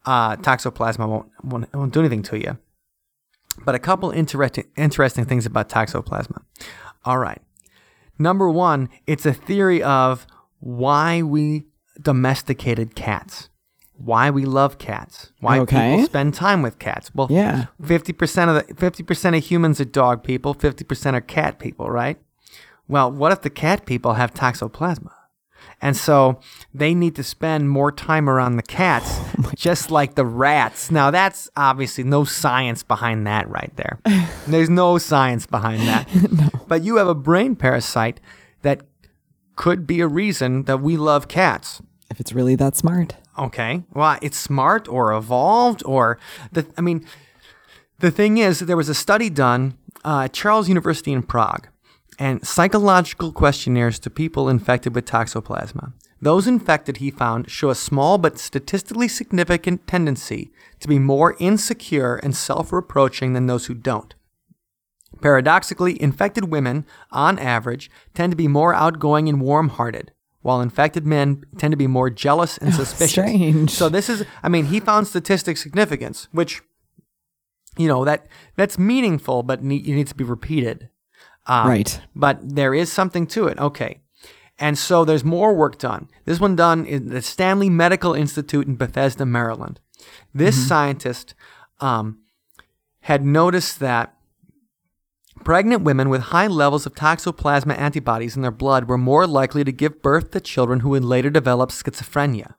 uh, 0.07 0.37
toxoplasma 0.37 1.09
won't, 1.09 1.31
won't 1.43 1.75
won't 1.75 1.93
do 1.93 2.01
anything 2.01 2.23
to 2.23 2.39
you. 2.39 2.59
But 3.65 3.75
a 3.75 3.79
couple 3.79 4.11
interesting 4.11 4.65
interesting 4.77 5.25
things 5.25 5.47
about 5.47 5.69
toxoplasma. 5.69 6.43
All 7.05 7.19
right, 7.19 7.41
number 8.19 8.49
one, 8.49 8.89
it's 9.07 9.27
a 9.27 9.33
theory 9.33 9.83
of 9.83 10.27
why 10.61 11.23
we 11.23 11.67
domesticated 12.01 12.95
cats, 12.95 13.49
why 13.97 14.31
we 14.31 14.45
love 14.45 14.79
cats, 14.79 15.33
why 15.41 15.59
Okay. 15.61 15.93
people 15.93 16.07
spend 16.07 16.35
time 16.35 16.63
with 16.63 16.79
cats. 16.79 17.11
Well, 17.15 17.29
Yeah. 17.31 17.67
fifty 17.83 18.13
percent 18.13 18.51
of 18.51 18.67
the 18.67 18.75
fifty 18.75 19.03
percent 19.03 19.35
of 19.37 19.43
humans 19.45 19.81
are 19.81 19.85
dog 19.85 20.23
people, 20.23 20.55
fifty 20.55 20.85
percent 20.85 21.17
are 21.17 21.21
cat 21.21 21.59
people, 21.59 21.91
right? 21.91 22.19
Well, 22.89 23.11
what 23.11 23.33
if 23.33 23.41
the 23.43 23.51
cat 23.51 23.85
people 23.87 24.15
have 24.15 24.33
toxoplasma? 24.33 25.11
And 25.83 25.97
so 25.97 26.41
they 26.75 26.95
need 26.95 27.15
to 27.17 27.23
spend 27.23 27.69
more 27.69 27.93
time 27.93 28.29
around 28.29 28.57
the 28.57 28.63
cats, 28.63 29.21
just 29.55 29.91
like 29.91 30.15
the 30.15 30.25
rats. 30.25 30.91
Now, 30.91 31.11
that's 31.11 31.49
obviously 31.57 32.05
no 32.05 32.25
science 32.25 32.83
behind 32.83 33.27
that 33.27 33.49
right 33.49 33.73
there. 33.77 33.99
There's 34.47 34.71
no 34.71 34.99
science 34.99 35.47
behind 35.47 35.83
that. 35.83 36.09
But 36.69 36.83
you 36.83 36.97
have 36.97 37.07
a 37.07 37.15
brain 37.15 37.55
parasite 37.55 38.19
that 38.63 38.81
could 39.55 39.87
be 39.87 40.01
a 40.01 40.09
reason 40.09 40.65
that 40.65 40.81
we 40.81 40.97
love 40.97 41.29
cats. 41.29 41.81
If 42.11 42.19
it's 42.19 42.33
really 42.33 42.57
that 42.57 42.75
smart. 42.75 43.15
Okay. 43.39 43.85
Well, 43.95 44.19
it's 44.21 44.37
smart 44.37 44.89
or 44.89 45.13
evolved 45.13 45.85
or 45.87 46.19
the 46.51 46.67
I 46.77 46.81
mean 46.81 47.07
the 47.99 48.11
thing 48.11 48.39
is, 48.39 48.61
there 48.61 48.77
was 48.77 48.89
a 48.89 48.95
study 48.95 49.31
done 49.31 49.79
uh, 50.05 50.23
at 50.25 50.33
Charles 50.33 50.69
University 50.69 51.13
in 51.13 51.23
Prague, 51.23 51.69
and 52.19 52.47
psychological 52.47 53.33
questionnaires 53.33 53.99
to 54.01 54.11
people 54.11 54.49
infected 54.49 54.95
with 54.95 55.07
toxoplasma. 55.07 55.93
Those 56.21 56.47
infected, 56.47 56.97
he 56.97 57.11
found, 57.11 57.51
show 57.51 57.69
a 57.69 57.75
small 57.75 58.17
but 58.17 58.39
statistically 58.39 59.07
significant 59.07 59.87
tendency 59.87 60.51
to 60.81 60.89
be 60.89 60.99
more 60.99 61.37
insecure 61.39 62.17
and 62.17 62.35
self 62.35 62.73
reproaching 62.73 63.35
than 63.35 63.47
those 63.47 63.67
who 63.67 63.75
don't. 63.75 64.15
Paradoxically, 65.21 66.01
infected 66.01 66.51
women, 66.51 66.87
on 67.11 67.39
average, 67.39 67.91
tend 68.15 68.33
to 68.33 68.37
be 68.37 68.49
more 68.49 68.75
outgoing 68.75 69.29
and 69.29 69.41
warm 69.41 69.71
hearted, 69.71 70.13
while 70.41 70.61
infected 70.61 71.07
men 71.07 71.45
tend 71.59 71.73
to 71.73 71.77
be 71.77 71.87
more 71.87 72.11
jealous 72.11 72.59
and 72.59 72.69
oh, 72.75 72.77
suspicious. 72.77 73.13
strange. 73.13 73.71
So 73.71 73.89
this 73.89 74.09
is, 74.09 74.25
I 74.43 74.49
mean, 74.49 74.67
he 74.67 74.81
found 74.81 75.07
statistic 75.07 75.57
significance, 75.57 76.29
which, 76.33 76.63
you 77.77 77.89
know, 77.89 78.05
that 78.05 78.27
that's 78.57 78.79
meaningful, 78.79 79.43
but 79.43 79.63
ne- 79.63 79.77
it 79.77 79.95
needs 79.95 80.11
to 80.11 80.17
be 80.17 80.25
repeated. 80.25 80.89
Um, 81.47 81.69
Right. 81.69 82.01
But 82.15 82.57
there 82.57 82.75
is 82.75 82.93
something 82.93 83.27
to 83.29 83.47
it. 83.47 83.59
Okay. 83.59 84.01
And 84.59 84.79
so 84.79 85.05
there's 85.05 85.25
more 85.25 85.55
work 85.55 85.79
done. 85.79 86.09
This 86.25 86.41
one 86.41 86.57
done 86.57 86.87
in 86.87 87.09
the 87.09 87.21
Stanley 87.21 87.69
Medical 87.69 88.15
Institute 88.15 88.67
in 88.67 88.77
Bethesda, 88.77 89.27
Maryland. 89.27 89.81
This 90.33 90.57
scientist 90.69 91.35
um, 91.81 92.21
had 93.01 93.25
noticed 93.25 93.81
that 93.81 94.15
pregnant 95.45 95.83
women 95.83 96.09
with 96.09 96.23
high 96.23 96.47
levels 96.47 96.87
of 96.87 96.95
toxoplasma 96.95 97.77
antibodies 97.77 98.35
in 98.35 98.43
their 98.43 98.51
blood 98.51 98.89
were 98.89 98.97
more 98.99 99.27
likely 99.27 99.63
to 99.63 99.73
give 99.73 100.01
birth 100.03 100.31
to 100.31 100.41
children 100.41 100.81
who 100.81 100.89
would 100.89 101.05
later 101.05 101.29
develop 101.31 101.71
schizophrenia. 101.71 102.55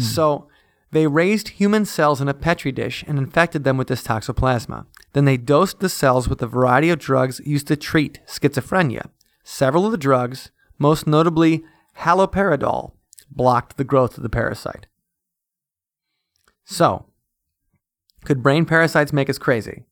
So 0.00 0.48
they 0.92 1.06
raised 1.06 1.48
human 1.48 1.84
cells 1.84 2.20
in 2.20 2.28
a 2.28 2.34
petri 2.34 2.72
dish 2.72 3.04
and 3.06 3.18
infected 3.18 3.64
them 3.64 3.76
with 3.76 3.88
this 3.88 4.02
toxoplasma. 4.02 4.86
Then 5.12 5.24
they 5.24 5.36
dosed 5.36 5.80
the 5.80 5.88
cells 5.88 6.28
with 6.28 6.42
a 6.42 6.46
variety 6.46 6.90
of 6.90 6.98
drugs 6.98 7.40
used 7.44 7.66
to 7.68 7.76
treat 7.76 8.20
schizophrenia. 8.26 9.08
Several 9.42 9.86
of 9.86 9.92
the 9.92 9.98
drugs, 9.98 10.50
most 10.78 11.06
notably 11.06 11.64
haloperidol, 11.98 12.92
blocked 13.30 13.76
the 13.76 13.84
growth 13.84 14.16
of 14.16 14.22
the 14.22 14.28
parasite. 14.28 14.86
So, 16.64 17.06
could 18.24 18.42
brain 18.42 18.66
parasites 18.66 19.12
make 19.12 19.30
us 19.30 19.38
crazy? 19.38 19.84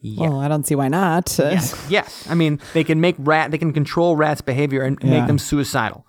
Yeah. 0.00 0.28
Well, 0.28 0.40
I 0.40 0.48
don't 0.48 0.66
see 0.66 0.74
why 0.74 0.88
not. 0.88 1.34
yes. 1.38 1.86
yes. 1.88 2.26
I 2.30 2.34
mean, 2.34 2.60
they 2.74 2.84
can 2.84 3.00
make 3.00 3.14
rat. 3.18 3.50
They 3.50 3.58
can 3.58 3.72
control 3.72 4.16
rats' 4.16 4.42
behavior 4.42 4.82
and 4.82 5.02
make 5.02 5.26
them 5.26 5.38
suicidal. 5.38 6.06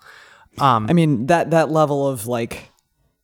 Um, 0.58 0.86
I 0.88 0.92
mean 0.92 1.26
that 1.26 1.50
that 1.50 1.70
level 1.70 2.06
of 2.06 2.26
like 2.26 2.70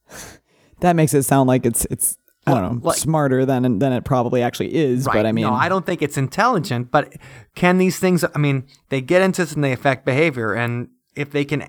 that 0.81 0.97
makes 0.97 1.15
it 1.15 1.23
sound 1.23 1.49
like 1.49 1.65
it's 1.65 1.87
it's 1.87 2.19
I 2.47 2.55
don't 2.55 2.63
know 2.63 2.81
like- 2.89 2.97
smarter 2.99 3.47
than 3.47 3.79
than 3.79 3.93
it 3.93 4.05
probably 4.05 4.43
actually 4.43 4.75
is. 4.75 5.05
But 5.07 5.27
I 5.27 5.33
mean, 5.33 5.45
no, 5.45 5.53
I 5.55 5.69
don't 5.69 5.87
think 5.87 6.03
it's 6.03 6.17
intelligent. 6.17 6.91
But 6.91 7.15
can 7.55 7.79
these 7.79 7.99
things? 7.99 8.25
I 8.35 8.39
mean, 8.39 8.67
they 8.89 9.01
get 9.01 9.23
into 9.23 9.43
this 9.43 9.53
and 9.53 9.63
they 9.63 9.73
affect 9.73 10.05
behavior, 10.05 10.53
and 10.55 10.89
if 11.15 11.31
they 11.31 11.45
can 11.45 11.69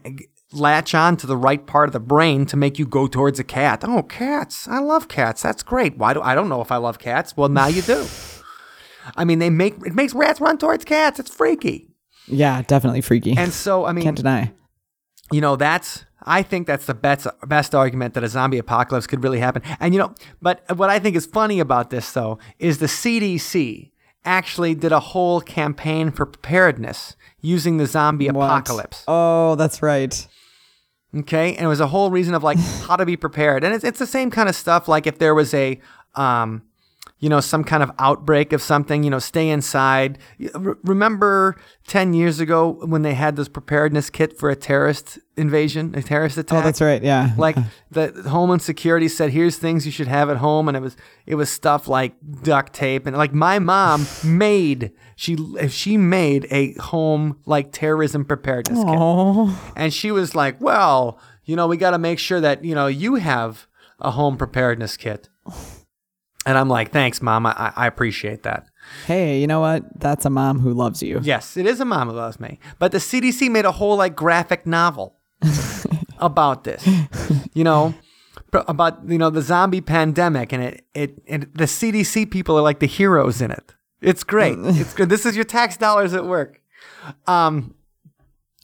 latch 0.52 0.94
on 0.94 1.18
to 1.18 1.26
the 1.28 1.38
right 1.38 1.66
part 1.66 1.90
of 1.90 1.94
the 1.94 2.00
brain 2.00 2.46
to 2.46 2.56
make 2.58 2.78
you 2.80 2.86
go 2.86 3.08
towards 3.08 3.40
a 3.40 3.44
cat. 3.44 3.84
Oh, 3.86 4.04
cats! 4.04 4.68
I 4.68 4.80
love 4.80 5.08
cats. 5.08 5.42
That's 5.42 5.64
great. 5.64 5.98
Why 5.98 6.14
do 6.14 6.22
I 6.22 6.34
don't 6.36 6.50
know 6.50 6.62
if 6.62 6.72
I 6.72 6.78
love 6.78 6.98
cats? 7.00 7.38
Well, 7.38 7.50
now 7.50 7.68
you 7.68 7.82
do. 7.82 8.06
I 9.18 9.26
mean, 9.26 9.40
they 9.40 9.50
make 9.50 9.76
it 9.86 9.94
makes 9.94 10.14
rats 10.14 10.40
run 10.42 10.58
towards 10.58 10.86
cats. 10.86 11.20
It's 11.20 11.34
freaky. 11.34 11.90
yeah, 12.28 12.62
definitely 12.64 13.02
freaky. 13.02 13.36
And 13.38 13.52
so, 13.52 13.86
I 13.86 13.92
mean, 13.92 14.06
Can't 14.06 14.18
deny. 14.18 14.54
You 15.32 15.42
know 15.42 15.56
that's 15.56 16.06
i 16.24 16.42
think 16.44 16.68
that's 16.68 16.86
the 16.86 16.94
best 16.94 17.28
best 17.48 17.74
argument 17.74 18.14
that 18.14 18.24
a 18.24 18.28
zombie 18.28 18.58
apocalypse 18.58 19.08
could 19.08 19.24
really 19.24 19.40
happen 19.40 19.62
and 19.80 19.94
you 19.94 20.00
know 20.00 20.14
but 20.42 20.64
what 20.78 20.90
i 20.90 21.00
think 21.00 21.16
is 21.16 21.26
funny 21.26 21.60
about 21.60 21.90
this 21.90 22.12
though 22.12 22.38
is 22.60 22.78
the 22.80 22.86
cdc 22.88 23.90
actually 24.26 24.74
did 24.76 24.92
a 24.92 25.00
whole 25.00 25.42
campaign 25.42 26.12
for 26.12 26.26
preparedness 26.26 27.16
using 27.42 27.78
the 27.78 27.86
zombie 27.86 28.30
What? 28.30 28.46
apocalypse 28.46 29.04
Oh, 29.08 29.56
that's 29.56 29.82
right. 29.82 30.28
okay 31.16 31.56
and 31.56 31.66
it 31.66 31.68
was 31.68 31.80
a 31.82 31.88
whole 31.88 32.10
reason 32.10 32.34
of 32.34 32.44
like 32.44 32.58
how 32.88 32.96
to 32.96 33.06
be 33.06 33.18
prepared 33.18 33.64
and 33.64 33.74
it's, 33.74 33.84
it's 33.84 34.00
the 34.00 34.08
same 34.08 34.30
kind 34.32 34.48
of 34.50 34.56
stuff 34.56 34.88
like 34.88 35.08
if 35.08 35.20
there 35.20 35.36
was 35.36 35.54
a 35.54 35.80
um 36.16 36.62
you 37.24 37.30
know 37.30 37.40
some 37.40 37.64
kind 37.64 37.82
of 37.82 37.90
outbreak 38.00 38.52
of 38.52 38.62
something 38.62 39.04
you 39.04 39.10
know 39.10 39.20
stay 39.20 39.50
inside 39.50 40.18
re- 40.56 40.76
remember 40.84 41.56
10 41.88 42.14
years 42.14 42.42
ago 42.42 42.72
when 42.86 43.02
they 43.02 43.14
had 43.14 43.38
this 43.38 43.48
preparedness 43.48 44.10
kit 44.10 44.38
for 44.38 44.50
a 44.50 44.56
terrorist 44.58 45.20
invasion 45.38 45.96
a 45.96 46.02
terrorist 46.02 46.38
oh, 46.38 46.42
attack 46.42 46.64
Oh, 46.64 46.66
that's 46.66 46.82
right. 46.82 47.02
Yeah. 47.02 47.32
like 47.38 47.56
the 47.92 48.12
Homeland 48.28 48.62
Security 48.62 49.08
said, 49.08 49.32
here's 49.32 49.58
things 49.58 49.86
you 49.86 49.92
should 49.92 50.08
have 50.08 50.30
at 50.30 50.38
home, 50.38 50.68
and 50.68 50.78
it 50.78 50.82
was 50.82 50.96
it 51.26 51.36
was 51.36 51.50
stuff 51.50 51.88
like 51.88 52.14
duct 52.44 52.74
tape 52.74 53.06
and 53.06 53.16
like 53.16 53.34
my 53.34 53.60
mom 53.60 54.06
made 54.24 54.92
she 55.16 55.38
she 55.70 55.98
made 55.98 56.48
a 56.52 56.74
home 56.74 57.40
like 57.46 57.72
terrorism 57.72 58.26
preparedness 58.26 58.80
kit, 58.80 58.98
oh, 58.98 59.74
and 59.76 59.94
she 59.94 60.12
was 60.12 60.36
like, 60.36 60.60
well, 60.60 61.20
you 61.46 61.56
know, 61.56 61.68
we 61.68 61.78
got 61.78 61.92
to 61.92 61.98
make 61.98 62.20
sure 62.20 62.42
that 62.42 62.64
you 62.64 62.76
know 62.76 62.88
you 62.88 63.16
have 63.16 63.68
a 64.00 64.12
home 64.12 64.38
preparedness 64.38 64.98
kit, 64.98 65.30
and 66.46 66.58
I'm 66.58 66.70
like, 66.70 66.92
thanks, 66.92 67.22
mom, 67.22 67.46
I, 67.46 67.74
I 67.76 67.88
appreciate 67.88 68.44
that. 68.44 68.68
hey, 69.06 69.40
you 69.40 69.48
know 69.48 69.60
what? 69.60 69.84
That's 70.00 70.26
a 70.26 70.30
mom 70.30 70.60
who 70.60 70.74
loves 70.74 71.02
you. 71.02 71.20
Yes, 71.24 71.58
it 71.58 71.66
is 71.66 71.80
a 71.80 71.86
mom 71.86 72.10
who 72.10 72.16
loves 72.16 72.40
me. 72.40 72.60
But 72.80 72.92
the 72.92 72.98
CDC 72.98 73.50
made 73.50 73.66
a 73.66 73.72
whole 73.72 73.96
like 73.96 74.16
graphic 74.16 74.66
novel 74.66 75.16
about 76.18 76.64
this. 76.64 76.88
You 77.54 77.64
know, 77.64 77.94
about 78.54 79.08
you 79.08 79.18
know 79.18 79.30
the 79.30 79.42
zombie 79.42 79.82
pandemic, 79.82 80.52
and 80.54 80.64
it 80.64 80.86
it 80.94 81.22
and 81.28 81.44
the 81.54 81.66
CDC 81.66 82.30
people 82.32 82.58
are 82.58 82.62
like 82.62 82.80
the 82.80 82.88
heroes 82.88 83.42
in 83.42 83.52
it. 83.52 83.74
It's 84.02 84.24
great. 84.24 84.58
it's 84.62 84.94
good. 84.94 85.10
This 85.10 85.26
is 85.26 85.36
your 85.36 85.46
tax 85.46 85.78
dollars 85.78 86.14
at 86.14 86.26
work. 86.26 86.62
Um, 87.28 87.76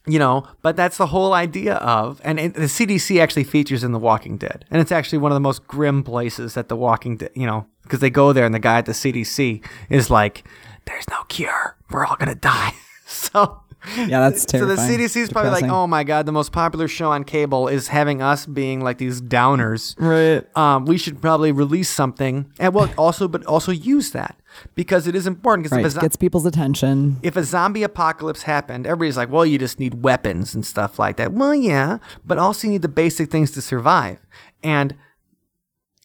you 0.06 0.20
know, 0.20 0.46
but 0.62 0.76
that's 0.76 0.98
the 0.98 1.08
whole 1.08 1.34
idea 1.34 1.76
of, 1.76 2.22
and 2.24 2.40
it, 2.40 2.54
the 2.54 2.62
CDC 2.62 3.22
actually 3.22 3.44
features 3.44 3.84
in 3.84 3.92
The 3.92 4.00
Walking 4.00 4.38
Dead, 4.38 4.66
and 4.72 4.82
it's 4.82 4.92
actually 4.92 5.20
one 5.20 5.32
of 5.32 5.36
the 5.36 5.42
most 5.42 5.68
grim 5.68 6.04
places 6.04 6.54
that 6.54 6.70
The 6.70 6.76
Walking 6.76 7.18
Dead, 7.18 7.32
you 7.36 7.46
know, 7.46 7.68
because 7.84 8.00
they 8.00 8.10
go 8.10 8.34
there, 8.34 8.46
and 8.46 8.54
the 8.54 8.60
guy 8.60 8.78
at 8.78 8.86
the 8.86 8.94
CDC 8.94 9.64
is 9.90 10.10
like, 10.10 10.44
"There's 10.86 11.08
no 11.10 11.24
cure. 11.28 11.76
We're 11.90 12.06
all 12.06 12.16
gonna 12.18 12.36
die." 12.36 12.74
so. 13.06 13.62
Yeah, 13.98 14.08
that's 14.30 14.50
So 14.52 14.66
the. 14.66 14.76
CDC 14.76 15.16
is 15.18 15.30
probably 15.30 15.52
like, 15.52 15.66
oh 15.66 15.88
my 15.88 16.04
god, 16.04 16.26
the 16.26 16.32
most 16.32 16.52
popular 16.52 16.88
show 16.88 17.12
on 17.12 17.24
cable 17.24 17.68
is 17.68 17.88
having 17.88 18.22
us 18.22 18.46
being 18.46 18.82
like 18.82 18.98
these 18.98 19.22
downers. 19.22 19.96
Right. 20.00 20.46
Um, 20.58 20.86
we 20.86 20.98
should 20.98 21.22
probably 21.22 21.52
release 21.52 21.90
something, 21.90 22.52
and 22.60 22.74
well, 22.74 22.92
also, 22.98 23.28
but 23.28 23.46
also 23.46 23.72
use 23.72 24.12
that 24.12 24.38
because 24.76 25.08
it 25.08 25.16
is 25.16 25.26
important. 25.28 25.64
Because 25.66 25.78
Right. 25.78 25.86
a 25.86 25.90
zo- 25.92 26.02
Gets 26.02 26.16
people's 26.18 26.46
attention. 26.46 27.18
if 27.24 27.36
a 27.38 27.44
zombie 27.44 27.84
apocalypse 27.84 28.44
happened, 28.44 28.86
everybody's 28.86 29.16
like, 29.18 29.30
well, 29.32 29.46
you 29.46 29.58
just 29.58 29.80
need 29.80 30.04
weapons 30.04 30.54
and 30.54 30.66
stuff 30.66 31.00
like 31.00 31.18
that. 31.18 31.32
Well, 31.34 31.56
yeah, 31.56 32.00
but 32.26 32.38
also 32.38 32.68
you 32.68 32.74
need 32.74 32.82
the 32.82 32.88
basic 32.90 33.32
things 33.32 33.52
to 33.52 33.62
survive. 33.62 34.20
And 34.64 34.96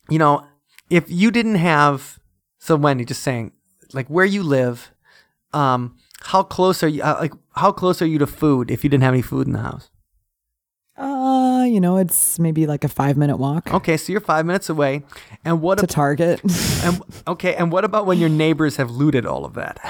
you 0.09 0.19
know, 0.19 0.45
if 0.91 1.05
you 1.11 1.31
didn't 1.31 1.55
have, 1.57 2.19
so 2.59 2.77
Wendy, 2.77 3.05
just 3.05 3.23
saying, 3.23 3.53
like 3.93 4.07
where 4.09 4.25
you 4.27 4.43
live, 4.43 4.93
um, 5.53 5.97
how 6.25 6.43
close 6.43 6.83
are 6.83 6.89
you? 6.89 7.03
Uh, 7.03 7.17
like 7.21 7.33
how 7.57 7.73
close 7.73 8.01
are 8.03 8.07
you 8.07 8.19
to 8.19 8.27
food 8.27 8.71
if 8.71 8.83
you 8.85 8.91
didn't 8.91 9.05
have 9.05 9.15
any 9.15 9.23
food 9.23 9.47
in 9.47 9.53
the 9.53 9.61
house? 9.61 9.91
Uh, 10.97 11.65
you 11.69 11.81
know, 11.81 11.97
it's 11.97 12.39
maybe 12.39 12.67
like 12.67 12.85
a 12.85 12.89
five 12.89 13.17
minute 13.17 13.37
walk 13.37 13.73
Okay, 13.75 13.97
so 13.97 14.13
you're 14.13 14.21
five 14.21 14.47
minutes 14.47 14.69
away, 14.69 15.03
and 15.45 15.61
what? 15.61 15.79
to 15.79 15.85
ab- 15.85 15.89
Target. 15.91 16.41
and, 16.85 17.01
okay, 17.27 17.55
and 17.57 17.73
what 17.73 17.85
about 17.85 18.07
when 18.07 18.19
your 18.19 18.29
neighbors 18.29 18.77
have 18.77 18.91
looted 18.91 19.27
all 19.27 19.45
of 19.45 19.55
that? 19.55 19.81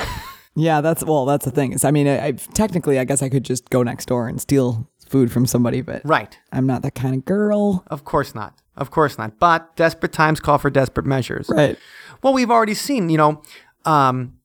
yeah, 0.55 0.80
that's 0.80 1.05
well, 1.05 1.26
that's 1.26 1.45
the 1.45 1.51
thing. 1.51 1.72
Is 1.72 1.85
I 1.85 1.91
mean, 1.91 2.09
I, 2.09 2.28
I 2.28 2.32
technically, 2.32 2.99
I 2.99 3.05
guess 3.05 3.22
I 3.22 3.28
could 3.28 3.45
just 3.45 3.68
go 3.70 3.82
next 3.82 4.07
door 4.07 4.28
and 4.28 4.41
steal 4.41 4.89
food 5.07 5.30
from 5.30 5.47
somebody, 5.47 5.82
but 5.82 6.03
right. 6.05 6.39
I'm 6.53 6.66
not 6.66 6.82
that 6.82 6.95
kind 6.95 7.14
of 7.14 7.24
girl. 7.24 7.85
Of 7.89 8.05
course 8.05 8.35
not. 8.35 8.59
Of 8.76 8.91
course 8.91 9.18
not. 9.18 9.39
But 9.39 9.76
desperate 9.76 10.12
times 10.12 10.41
call 10.41 10.59
for 10.59 10.70
desperate 10.70 11.07
measures. 11.07 11.49
Right. 11.49 11.78
Well, 12.22 12.32
we've 12.32 12.51
already 12.51 12.74
seen, 12.74 13.11
you 13.11 13.18
know, 13.18 13.43
um, 13.85 14.39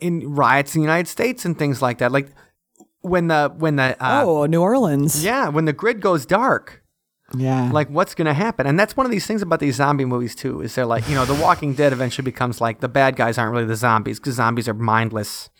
in 0.00 0.28
riots 0.34 0.74
in 0.74 0.80
the 0.82 0.86
United 0.86 1.08
States 1.08 1.44
and 1.44 1.58
things 1.58 1.80
like 1.82 1.98
that. 1.98 2.12
Like 2.12 2.28
when 3.00 3.28
the 3.28 3.52
when 3.56 3.76
the 3.76 3.96
uh, 4.04 4.22
oh, 4.24 4.46
New 4.46 4.60
Orleans. 4.60 5.24
yeah, 5.24 5.48
when 5.48 5.64
the 5.64 5.72
grid 5.72 6.00
goes 6.00 6.26
dark, 6.26 6.82
Yeah. 7.36 7.70
like 7.72 7.88
what's 7.88 8.14
going 8.14 8.26
to 8.26 8.34
happen? 8.34 8.66
And 8.66 8.78
that's 8.78 8.96
one 8.96 9.06
of 9.06 9.12
these 9.12 9.26
things 9.26 9.40
about 9.42 9.60
these 9.60 9.76
zombie 9.76 10.04
movies 10.04 10.34
too. 10.34 10.60
Is 10.62 10.74
they're 10.74 10.86
like, 10.86 11.08
you 11.08 11.14
know, 11.14 11.24
The 11.24 11.34
Walking 11.40 11.74
Dead 11.74 11.92
eventually 11.92 12.24
becomes 12.24 12.60
like 12.60 12.80
the 12.80 12.88
bad 12.88 13.16
guys 13.16 13.38
aren't 13.38 13.52
really 13.52 13.66
the 13.66 13.76
zombies 13.76 14.18
because 14.18 14.34
zombies 14.34 14.68
are 14.68 14.74
mindless. 14.74 15.50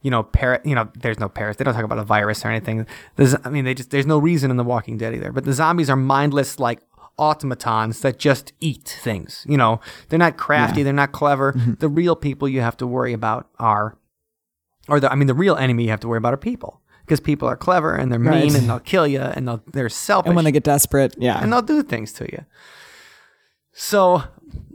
You 0.00 0.12
know, 0.12 0.22
parrot. 0.22 0.64
You 0.64 0.76
know, 0.76 0.88
there's 0.94 1.18
no 1.18 1.28
parrots. 1.28 1.58
They 1.58 1.64
don't 1.64 1.74
talk 1.74 1.82
about 1.84 1.98
a 1.98 2.04
virus 2.04 2.44
or 2.44 2.48
anything. 2.48 2.86
There's, 3.16 3.34
I 3.44 3.50
mean, 3.50 3.64
they 3.64 3.74
just 3.74 3.90
there's 3.90 4.06
no 4.06 4.18
reason 4.18 4.48
in 4.50 4.56
The 4.56 4.62
Walking 4.64 4.96
Dead 4.96 5.12
either. 5.12 5.32
But 5.32 5.44
the 5.44 5.52
zombies 5.52 5.90
are 5.90 5.96
mindless, 5.96 6.60
like 6.60 6.80
automatons 7.18 8.00
that 8.00 8.18
just 8.18 8.52
eat 8.60 8.84
things. 9.02 9.44
You 9.48 9.56
know, 9.56 9.80
they're 10.08 10.18
not 10.18 10.36
crafty. 10.36 10.82
They're 10.82 10.92
not 10.92 11.12
clever. 11.12 11.52
Mm-hmm. 11.52 11.74
The 11.78 11.88
real 11.88 12.16
people 12.16 12.48
you 12.48 12.60
have 12.60 12.76
to 12.78 12.86
worry 12.86 13.12
about 13.12 13.48
are, 13.58 13.98
or 14.88 15.00
the 15.00 15.10
I 15.10 15.14
mean, 15.14 15.26
the 15.26 15.34
real 15.34 15.56
enemy 15.56 15.84
you 15.84 15.90
have 15.90 16.00
to 16.00 16.08
worry 16.08 16.18
about 16.18 16.34
are 16.34 16.38
people 16.38 16.80
because 17.04 17.20
people 17.20 17.48
are 17.48 17.56
clever 17.56 17.94
and 17.94 18.12
they're 18.12 18.18
mean 18.18 18.32
Right. 18.32 18.54
and 18.54 18.68
they'll 18.68 18.80
kill 18.80 19.06
you 19.06 19.20
and 19.20 19.48
they'll, 19.48 19.62
they're 19.72 19.88
selfish 19.88 20.28
and 20.28 20.36
when 20.36 20.44
they 20.44 20.52
get 20.52 20.62
desperate, 20.64 21.14
yeah. 21.18 21.42
and 21.42 21.52
they'll 21.52 21.62
do 21.62 21.82
things 21.82 22.12
to 22.14 22.24
you. 22.30 22.44
So 23.72 24.22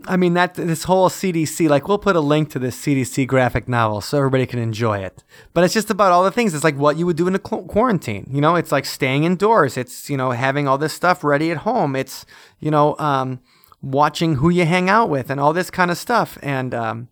I 0.05 0.17
mean 0.17 0.34
that 0.34 0.55
this 0.55 0.84
whole 0.84 1.09
CDC, 1.09 1.69
like 1.69 1.88
we'll 1.88 1.97
put 1.97 2.15
a 2.15 2.21
link 2.21 2.49
to 2.51 2.59
this 2.59 2.80
CDC 2.80 3.26
graphic 3.26 3.67
novel 3.69 4.01
so 4.01 4.17
everybody 4.17 4.45
can 4.45 4.59
enjoy 4.59 4.99
it. 4.99 5.24
But 5.53 5.63
it's 5.63 5.74
just 5.74 5.89
about 5.89 6.11
all 6.11 6.24
the 6.24 6.32
things. 6.32 6.53
It's 6.53 6.63
like 6.63 6.78
what 6.78 6.97
you 6.97 7.05
would 7.05 7.15
do 7.15 7.28
in 7.28 7.36
a 7.36 7.39
qu- 7.39 7.63
quarantine. 7.63 8.30
You 8.30 8.41
know, 8.41 8.55
it's 8.55 8.71
like 8.71 8.86
staying 8.86 9.24
indoors. 9.24 9.78
It's 9.78 10.09
you 10.09 10.17
know 10.17 10.32
having 10.32 10.67
all 10.67 10.78
this 10.78 10.93
stuff 10.93 11.24
ready 11.24 11.51
at 11.51 11.57
home. 11.57 11.95
It's 11.95 12.26
you 12.59 12.69
know 12.69 12.97
um, 12.99 13.39
watching 13.82 14.36
who 14.36 14.49
you 14.49 14.65
hang 14.65 14.89
out 14.89 15.09
with 15.09 15.30
and 15.30 15.39
all 15.39 15.53
this 15.53 15.69
kind 15.69 15.89
of 15.89 15.97
stuff. 15.97 16.38
And 16.41 16.74
um, 16.74 17.07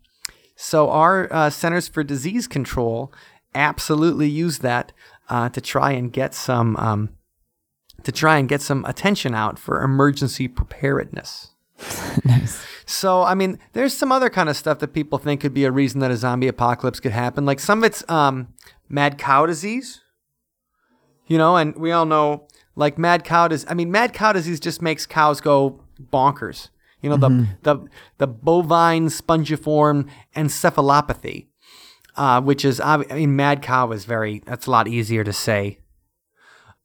so 0.54 0.90
our 0.90 1.32
uh, 1.32 1.50
Centers 1.50 1.88
for 1.88 2.04
Disease 2.04 2.46
Control 2.46 3.12
absolutely 3.54 4.28
use 4.28 4.58
that 4.58 4.92
uh, 5.28 5.48
to 5.50 5.60
try 5.60 5.92
and 5.92 6.12
get 6.12 6.34
some 6.34 6.76
um, 6.76 7.10
to 8.02 8.12
try 8.12 8.38
and 8.38 8.48
get 8.48 8.60
some 8.60 8.84
attention 8.84 9.34
out 9.34 9.58
for 9.58 9.82
emergency 9.82 10.48
preparedness. 10.48 11.51
nice. 12.24 12.64
So, 12.86 13.22
I 13.22 13.34
mean, 13.34 13.58
there's 13.72 13.96
some 13.96 14.12
other 14.12 14.28
kind 14.30 14.48
of 14.48 14.56
stuff 14.56 14.78
that 14.80 14.92
people 14.92 15.18
think 15.18 15.40
could 15.40 15.54
be 15.54 15.64
a 15.64 15.72
reason 15.72 16.00
that 16.00 16.10
a 16.10 16.16
zombie 16.16 16.48
apocalypse 16.48 17.00
could 17.00 17.12
happen. 17.12 17.44
Like 17.44 17.60
some 17.60 17.78
of 17.78 17.84
it's 17.84 18.08
um, 18.10 18.48
mad 18.88 19.18
cow 19.18 19.46
disease, 19.46 20.00
you 21.26 21.38
know, 21.38 21.56
and 21.56 21.74
we 21.76 21.92
all 21.92 22.04
know 22.04 22.48
like 22.76 22.98
mad 22.98 23.24
cow 23.24 23.48
disease. 23.48 23.66
I 23.70 23.74
mean, 23.74 23.90
mad 23.90 24.12
cow 24.12 24.32
disease 24.32 24.60
just 24.60 24.82
makes 24.82 25.06
cows 25.06 25.40
go 25.40 25.80
bonkers. 26.12 26.68
You 27.00 27.10
know, 27.10 27.16
the, 27.16 27.48
the, 27.62 27.86
the 28.18 28.26
bovine 28.28 29.08
spongiform 29.08 30.08
encephalopathy, 30.36 31.48
uh, 32.16 32.40
which 32.40 32.64
is, 32.64 32.78
I 32.78 32.98
mean, 32.98 33.34
mad 33.34 33.60
cow 33.60 33.90
is 33.90 34.04
very, 34.04 34.40
that's 34.46 34.66
a 34.66 34.70
lot 34.70 34.86
easier 34.86 35.24
to 35.24 35.32
say. 35.32 35.78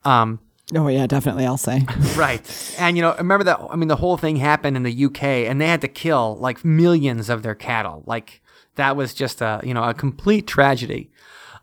Um, 0.03 0.39
Oh 0.76 0.88
yeah, 0.89 1.07
definitely. 1.07 1.45
I'll 1.45 1.57
say. 1.57 1.86
Right. 2.15 2.76
And 2.80 2.97
you 2.97 3.03
know, 3.03 3.15
remember 3.18 3.43
that 3.45 3.59
I 3.70 3.76
mean 3.76 3.88
the 3.88 3.95
whole 3.97 4.18
thing 4.18 4.38
happened 4.38 4.76
in 4.76 4.84
the 4.84 5.05
UK 5.05 5.24
and 5.24 5.61
they 5.61 5.68
had 5.68 5.82
to 5.82 5.88
kill 5.88 6.36
like 6.38 6.65
millions 6.65 7.30
of 7.30 7.43
their 7.43 7.55
cattle. 7.55 8.03
Like 8.05 8.41
that 8.76 8.95
was 8.95 9.13
just 9.13 9.41
a, 9.41 9.61
you 9.63 9.74
know, 9.74 9.84
a 9.84 9.93
complete 9.93 10.47
tragedy. 10.47 11.09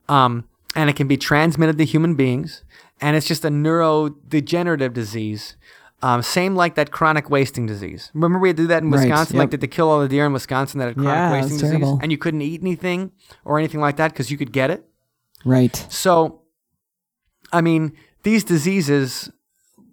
Um 0.09 0.45
and 0.77 0.89
it 0.91 0.97
can 0.97 1.07
be 1.09 1.17
transmitted 1.17 1.77
to 1.79 1.85
human 1.85 2.15
beings 2.15 2.63
and 3.01 3.17
it's 3.17 3.27
just 3.27 3.45
a 3.45 3.49
neurodegenerative 3.49 4.93
disease. 4.93 5.57
Um, 6.03 6.21
same 6.23 6.55
like 6.55 6.75
that 6.75 6.91
chronic 6.91 7.31
wasting 7.31 7.65
disease. 7.67 8.11
Remember 8.15 8.39
we 8.39 8.49
had 8.51 8.57
to 8.59 8.65
do 8.65 8.67
that 8.69 8.83
in 8.83 8.91
Right, 8.91 9.01
Wisconsin? 9.01 9.39
Like 9.39 9.51
did 9.51 9.61
they 9.61 9.67
kill 9.67 9.89
all 9.91 10.01
the 10.01 10.09
deer 10.09 10.27
in 10.27 10.33
Wisconsin 10.33 10.79
that 10.81 10.87
had 10.89 10.97
chronic 10.97 11.13
Yeah, 11.15 11.33
wasting 11.33 11.57
disease? 11.59 11.71
terrible. 11.71 11.99
And 12.03 12.13
you 12.13 12.19
couldn't 12.19 12.43
eat 12.43 12.61
anything 12.61 13.13
or 13.45 13.59
anything 13.59 13.81
like 13.81 13.97
that 13.97 14.13
because 14.13 14.31
you 14.31 14.37
could 14.37 14.53
get 14.53 14.71
it? 14.71 14.85
Right. 15.45 15.75
So, 15.89 16.43
I 17.53 17.61
mean, 17.61 17.97
these 18.25 18.43
diseases, 18.43 19.31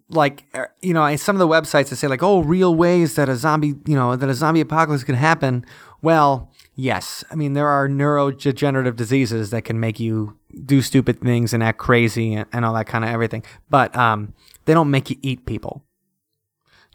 like 0.09 0.45
er, 0.55 0.73
you 0.81 0.93
know, 0.93 1.15
some 1.15 1.35
of 1.35 1.39
the 1.39 1.47
websites 1.47 1.89
that 1.89 1.97
say 1.97 2.07
like, 2.07 2.23
oh, 2.23 2.39
real 2.39 2.73
ways 2.73 3.15
that 3.15 3.29
a 3.29 3.35
zombie, 3.35 3.75
you 3.85 3.95
know, 3.95 4.15
that 4.15 4.29
a 4.29 4.33
zombie 4.33 4.61
apocalypse 4.61 5.03
could 5.03 5.15
happen. 5.15 5.63
Well, 6.01 6.51
yes, 6.75 7.23
I 7.29 7.35
mean 7.35 7.53
there 7.53 7.67
are 7.67 7.87
neurodegenerative 7.87 8.95
diseases 8.95 9.51
that 9.51 9.63
can 9.63 9.79
make 9.79 9.99
you 9.99 10.37
do 10.65 10.81
stupid 10.81 11.21
things 11.21 11.53
and 11.53 11.61
act 11.61 11.77
crazy 11.77 12.33
and, 12.33 12.47
and 12.51 12.65
all 12.65 12.73
that 12.73 12.87
kind 12.87 13.05
of 13.05 13.11
everything, 13.11 13.43
but 13.69 13.95
um, 13.95 14.33
they 14.65 14.73
don't 14.73 14.89
make 14.89 15.09
you 15.09 15.17
eat 15.21 15.45
people. 15.45 15.83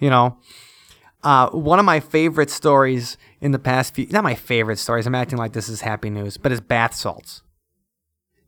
You 0.01 0.11
know, 0.11 0.39
uh, 1.23 1.49
one 1.51 1.79
of 1.79 1.85
my 1.85 2.01
favorite 2.01 2.51
stories 2.51 3.17
in 3.41 3.53
the 3.53 3.59
past 3.59 3.95
few, 3.95 4.07
not 4.09 4.25
my 4.25 4.35
favorite 4.35 4.79
stories, 4.79 5.07
I'm 5.07 5.15
acting 5.15 5.39
like 5.39 5.53
this 5.53 5.69
is 5.69 5.81
happy 5.81 6.11
news, 6.11 6.37
but 6.37 6.53
is 6.53 6.61
bath 6.61 6.95
salts. 6.95 7.43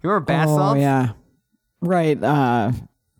You 0.03 0.11
remember 0.11 0.27
bath 0.27 0.49
oh 0.49 0.57
salts? 0.57 0.81
yeah. 0.81 1.13
Right. 1.81 2.23
Uh, 2.23 2.73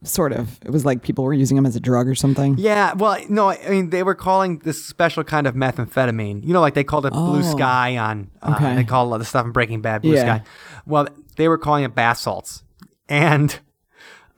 sort 0.03 0.33
of. 0.33 0.59
It 0.65 0.71
was 0.71 0.85
like 0.85 1.03
people 1.03 1.25
were 1.25 1.33
using 1.35 1.57
them 1.57 1.67
as 1.67 1.77
a 1.77 1.81
drug 1.81 2.09
or 2.09 2.15
something. 2.15 2.57
Yeah, 2.59 2.93
well, 2.95 3.19
no, 3.29 3.51
I 3.51 3.69
mean 3.69 3.91
they 3.91 4.03
were 4.03 4.15
calling 4.15 4.59
this 4.61 4.85
special 4.85 5.25
kind 5.25 5.47
of 5.47 5.55
methamphetamine. 5.55 6.45
You 6.47 6.53
know, 6.53 6.61
like 6.61 6.75
they 6.75 6.85
called 6.85 7.07
it 7.07 7.13
blue 7.13 7.41
Oh. 7.41 7.43
sky 7.57 7.97
on. 7.97 8.31
Uh, 8.43 8.55
Okay. 8.57 8.75
They 8.77 8.85
call 8.85 9.13
all 9.13 9.19
the 9.19 9.25
stuff 9.25 9.45
in 9.47 9.53
Breaking 9.53 9.81
Bad 9.81 10.03
blue 10.03 10.15
Yeah. 10.15 10.23
sky. 10.39 10.43
Well, 10.87 11.09
they 11.37 11.49
were 11.49 11.59
calling 11.59 11.85
it 11.85 11.95
bath 11.95 12.19
salts, 12.19 12.63
and 13.09 13.59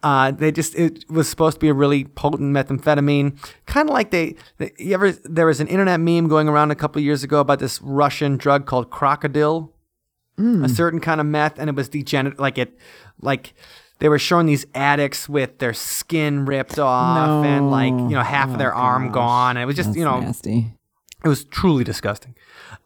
uh, 0.02 0.30
they 0.30 0.50
just 0.50 0.74
it 0.76 1.04
was 1.10 1.28
supposed 1.28 1.56
to 1.56 1.60
be 1.60 1.68
a 1.68 1.74
really 1.74 2.04
potent 2.04 2.54
methamphetamine, 2.54 3.36
kind 3.66 3.88
of 3.88 3.92
like 3.92 4.10
they, 4.10 4.36
they. 4.58 4.72
You 4.78 4.94
ever 4.94 5.12
there 5.12 5.46
was 5.46 5.60
an 5.60 5.66
internet 5.66 6.00
meme 6.00 6.28
going 6.28 6.48
around 6.48 6.70
a 6.70 6.74
couple 6.74 7.00
of 7.00 7.04
years 7.04 7.22
ago 7.22 7.38
about 7.40 7.58
this 7.58 7.80
Russian 7.82 8.36
drug 8.38 8.64
called 8.66 8.88
crocodile, 8.90 9.72
a 10.38 10.68
certain 10.70 11.00
kind 11.00 11.20
of 11.20 11.26
meth, 11.26 11.58
and 11.58 11.68
it 11.68 11.76
was 11.76 11.88
degenerate, 11.90 12.38
like 12.40 12.56
it, 12.56 12.76
like. 13.20 13.52
They 14.00 14.08
were 14.08 14.18
showing 14.18 14.46
these 14.46 14.66
addicts 14.74 15.28
with 15.28 15.58
their 15.58 15.74
skin 15.74 16.46
ripped 16.46 16.78
off 16.78 17.44
and 17.44 17.70
like 17.70 17.92
you 17.92 18.16
know 18.16 18.22
half 18.22 18.50
of 18.50 18.58
their 18.58 18.74
arm 18.74 19.12
gone. 19.12 19.56
And 19.56 19.62
it 19.62 19.66
was 19.66 19.76
just 19.76 19.90
That's 19.90 19.98
you 19.98 20.04
know 20.04 20.20
nasty. 20.20 20.72
it 21.24 21.28
was 21.28 21.44
truly 21.44 21.84
disgusting. 21.84 22.34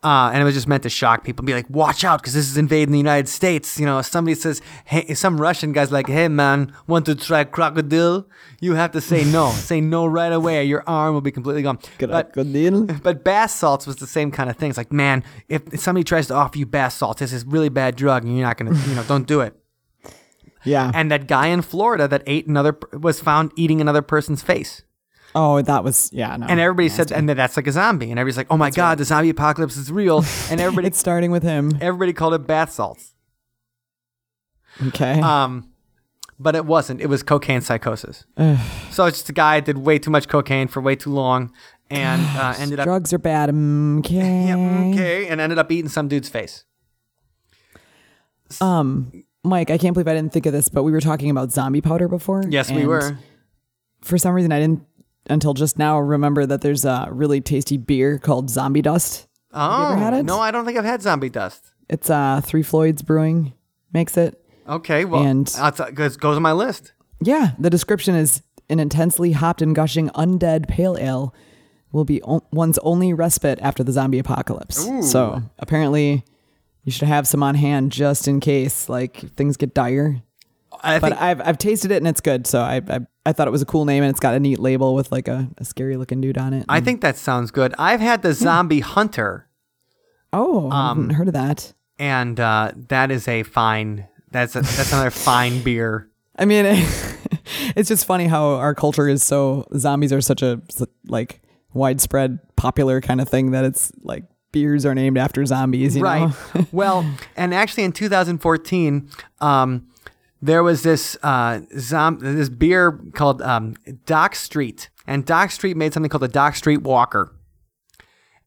Uh, 0.03 0.31
and 0.35 0.43
it 0.43 0.45
was 0.45 0.53
just 0.53 0.69
meant 0.69 0.83
to 0.83 0.91
shock 0.91 1.25
people, 1.25 1.43
and 1.43 1.47
be 1.47 1.55
like, 1.55 1.69
watch 1.71 2.05
out, 2.05 2.21
because 2.21 2.35
this 2.35 2.47
is 2.47 2.59
invading 2.59 2.93
the 2.93 2.99
United 2.99 3.27
States. 3.27 3.81
You 3.81 3.87
know, 3.87 4.03
somebody 4.03 4.35
says, 4.35 4.61
hey, 4.85 5.15
some 5.15 5.41
Russian 5.41 5.73
guy's 5.73 5.91
like, 5.91 6.09
hey, 6.09 6.29
man, 6.29 6.75
want 6.87 7.07
to 7.07 7.15
try 7.15 7.43
crocodile? 7.45 8.27
You 8.61 8.75
have 8.75 8.93
to 8.93 9.01
say 9.01 9.25
no. 9.25 9.51
say 9.53 9.81
no 9.81 10.05
right 10.05 10.31
away, 10.33 10.59
or 10.59 10.63
your 10.63 10.85
arm 10.87 11.15
will 11.15 11.23
be 11.23 11.31
completely 11.31 11.63
gone. 11.63 11.79
But, 12.11 12.35
good 12.35 12.53
but 13.03 13.25
bath 13.25 13.53
salts 13.53 13.87
was 13.87 13.97
the 13.97 14.07
same 14.07 14.31
kind 14.31 14.51
of 14.51 14.57
thing. 14.59 14.69
It's 14.69 14.77
like, 14.77 14.93
man, 14.93 15.25
if 15.49 15.81
somebody 15.81 16.05
tries 16.05 16.27
to 16.27 16.35
offer 16.35 16.59
you 16.59 16.67
bath 16.67 16.93
salts, 16.93 17.21
this 17.21 17.33
is 17.33 17.47
really 17.47 17.71
bad 17.71 17.97
drug, 17.97 18.25
and 18.25 18.37
you're 18.37 18.47
not 18.47 18.59
going 18.59 18.75
to, 18.75 18.89
you 18.91 18.95
know, 18.97 19.05
don't 19.05 19.27
do 19.27 19.41
it. 19.41 19.57
Yeah. 20.65 20.91
And 20.95 21.11
that 21.11 21.27
guy 21.27 21.49
in 21.49 21.63
Florida 21.63 22.09
that 22.09 22.23
ate 22.27 22.47
another, 22.47 22.77
was 22.93 23.21
found 23.21 23.53
eating 23.57 23.81
another 23.81 24.03
person's 24.03 24.43
face. 24.43 24.83
oh, 25.35 25.61
that 25.63 25.83
was 25.85 26.11
yeah. 26.13 26.37
No. 26.37 26.47
And 26.47 26.61
everybody 26.61 26.89
said, 26.89 27.11
and 27.13 27.29
then 27.29 27.37
that's 27.37 27.57
like 27.57 27.67
a 27.67 27.73
zombie. 27.73 28.11
And 28.11 28.19
everybody's 28.19 28.37
like, 28.37 28.47
oh 28.51 28.57
my 28.57 28.71
God, 28.71 28.99
the 28.99 29.05
zombie 29.05 29.31
apocalypse 29.31 29.77
is 29.77 29.91
real. 29.91 30.25
And 30.51 30.61
everybody, 30.61 30.87
it's 30.89 30.99
starting 30.99 31.31
with 31.31 31.43
him. 31.43 31.73
everybody 31.81 32.13
called 32.13 32.35
it 32.35 32.47
bath 32.47 32.71
salts. 32.73 33.15
Okay. 34.89 35.21
Um, 35.21 35.71
but 36.39 36.57
it 36.57 36.67
wasn't. 36.67 37.01
It 37.01 37.07
was 37.07 37.23
cocaine 37.23 37.61
psychosis. 37.61 38.25
So 38.91 39.07
it's 39.07 39.19
just 39.19 39.29
a 39.29 39.33
guy 39.33 39.61
that 39.61 39.67
did 39.67 39.79
way 39.79 39.99
too 40.01 40.11
much 40.11 40.27
cocaine 40.29 40.67
for 40.67 40.81
way 40.81 40.97
too 40.97 41.11
long, 41.13 41.53
and 41.91 42.23
uh, 42.37 42.55
ended 42.59 42.81
up 42.81 42.85
Drugs 42.85 43.13
are 43.13 43.19
bad. 43.19 43.51
Okay. 44.01 44.47
yeah, 44.49 44.91
okay, 44.93 45.29
and 45.29 45.41
ended 45.41 45.59
up 45.59 45.71
eating 45.71 45.89
some 45.89 46.09
dude's 46.09 46.29
face. 46.29 46.65
Um, 48.61 49.25
Mike, 49.45 49.71
I 49.71 49.79
can't 49.79 49.95
believe 49.95 50.09
I 50.09 50.15
didn't 50.15 50.33
think 50.33 50.47
of 50.47 50.53
this, 50.53 50.69
but 50.69 50.83
we 50.83 50.93
were 50.93 51.01
talking 51.01 51.31
about 51.31 51.53
zombie 51.53 51.81
powder 51.81 52.09
before. 52.09 52.43
Yes, 52.49 52.71
we 52.71 52.87
were. 52.87 53.19
For 54.03 54.19
some 54.19 54.35
reason, 54.35 54.53
I 54.53 54.61
didn't 54.61 54.83
until 55.31 55.55
just 55.55 55.79
now 55.79 55.99
remember 56.01 56.45
that 56.47 56.61
there's 56.61 56.85
a 56.85 57.09
really 57.11 57.41
tasty 57.41 57.77
beer 57.79 58.19
called 58.19 58.51
Zombie 58.51 58.83
Dust. 58.83 59.27
Oh 59.53 59.93
ever 59.93 59.97
had 60.01 60.15
it? 60.15 60.25
no, 60.25 60.39
I 60.41 60.51
don't 60.51 60.65
think 60.67 60.77
I've 60.77 60.85
had 60.85 61.01
zombie 61.01 61.29
dust. 61.31 61.65
It's 61.89 62.11
uh 62.11 62.41
Three 62.45 62.63
Floyds 62.63 63.03
Brewing 63.03 63.53
makes 63.93 64.17
it. 64.17 64.41
Okay, 64.69 65.05
well, 65.05 65.23
And- 65.23 65.47
that's, 65.47 65.79
uh, 65.81 65.91
goes 65.91 66.17
goes 66.17 66.37
on 66.37 66.43
my 66.43 66.53
list. 66.53 66.93
Yeah, 67.21 67.53
the 67.59 67.71
description 67.71 68.15
is 68.15 68.43
an 68.69 68.81
intensely 68.81 69.33
hopped 69.33 69.63
and 69.63 69.75
gushing 69.75 70.09
undead 70.11 70.69
pale 70.69 70.97
ale 70.99 71.35
will 71.93 72.05
be 72.05 72.21
o- 72.23 72.43
one's 72.51 72.79
only 72.79 73.13
respite 73.13 73.59
after 73.63 73.85
the 73.85 73.93
zombie 73.93 74.19
apocalypse. 74.19 74.85
So 75.11 75.43
apparently, 75.59 76.25
you 76.85 76.93
should 76.93 77.09
have 77.09 77.27
some 77.27 77.43
on 77.43 77.55
hand 77.55 77.93
just 77.93 78.29
in 78.29 78.41
case 78.41 78.89
like 78.89 79.17
things 79.35 79.57
get 79.57 79.75
dire. 79.75 80.23
I 80.83 80.99
But 80.99 81.11
think, 81.11 81.23
I've 81.23 81.41
I've 81.41 81.59
tasted 81.59 81.91
it 81.91 81.97
and 81.97 82.09
it's 82.09 82.21
good. 82.21 82.47
So 82.47 82.61
I 82.61 82.83
I, 82.89 83.01
I 83.27 83.33
thought 83.33 83.49
it 83.49 83.53
was 83.53 83.63
a 83.63 83.67
cool 83.67 83.85
name 83.85 84.03
and 84.03 84.11
it's 84.11 84.21
got 84.21 84.35
a 84.35 84.41
neat 84.41 84.59
label 84.59 84.95
with 84.95 85.11
like 85.13 85.29
a, 85.29 85.49
a 85.59 85.65
scary 85.65 85.97
looking 85.97 86.21
dude 86.21 86.37
on 86.39 86.53
it. 86.53 86.65
I 86.69 86.81
think 86.81 87.01
that 87.01 87.17
sounds 87.17 87.51
good. 87.51 87.75
I've 87.79 88.01
had 88.01 88.23
the 88.23 88.35
zombie 88.35 88.81
hunter, 88.81 89.49
oh, 90.33 90.69
I 90.71 90.91
um, 90.91 90.99
haven't 90.99 91.17
heard 91.17 91.29
of 91.29 91.35
that. 91.35 91.73
and 91.99 92.39
uh, 92.39 92.73
that 92.89 93.11
is 93.11 93.27
a 93.29 93.43
fine. 93.45 94.07
That's 94.31 94.57
a, 94.57 94.61
that's 94.63 94.93
another 94.93 95.11
fine 95.11 95.63
beer. 95.63 96.11
I 96.37 96.45
mean, 96.45 96.65
it's 97.77 97.89
just 97.89 98.05
funny 98.05 98.27
how 98.27 98.55
our 98.57 98.75
culture 98.75 99.09
is 99.09 99.23
so 99.23 99.67
zombies 99.77 100.13
are 100.13 100.21
such 100.21 100.43
a 100.43 100.61
like 101.07 101.41
widespread 101.73 102.41
popular 102.57 103.01
kind 103.01 103.21
of 103.21 103.29
thing 103.29 103.53
that 103.53 103.65
it's 103.65 103.93
like 104.03 104.25
beers 104.55 104.87
are 104.87 104.95
named 104.95 105.19
after 105.19 105.45
zombies. 105.45 105.97
You 105.97 106.03
right. 106.03 106.33
Know? 106.55 106.67
well, 106.73 107.05
and 107.37 107.53
actually 107.53 107.83
in 107.83 107.93
2014, 107.93 109.11
um, 109.41 109.89
there 110.41 110.63
was 110.63 110.83
this 110.83 111.19
uh, 111.23 111.61
zom- 111.79 112.21
this 112.21 112.49
beer 112.49 112.93
called 113.15 113.43
um, 113.43 113.75
Dock 114.07 114.35
Street, 114.35 114.89
and 115.07 115.27
Dock 115.27 115.51
Street 115.51 115.77
made 115.77 115.93
something 115.93 116.09
called 116.09 116.23
the 116.23 116.29
Dock 116.29 116.55
Street 116.55 116.83
Walker, 116.83 117.35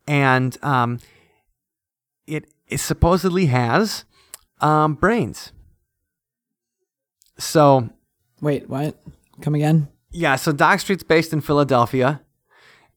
and 0.08 0.58
um, 0.64 1.00
it, 2.26 2.46
it 2.68 2.80
supposedly 2.80 3.48
has 3.48 4.06
um, 4.62 4.96
brains. 4.96 5.52
So 7.38 7.90
Wait, 8.42 8.70
what? 8.70 8.98
Come 9.42 9.54
again? 9.54 9.90
yeah, 10.10 10.38
so 10.38 10.52
Dock 10.52 10.80
Street's 10.80 11.04
based 11.04 11.34
in 11.34 11.42
Philadelphia, 11.42 12.22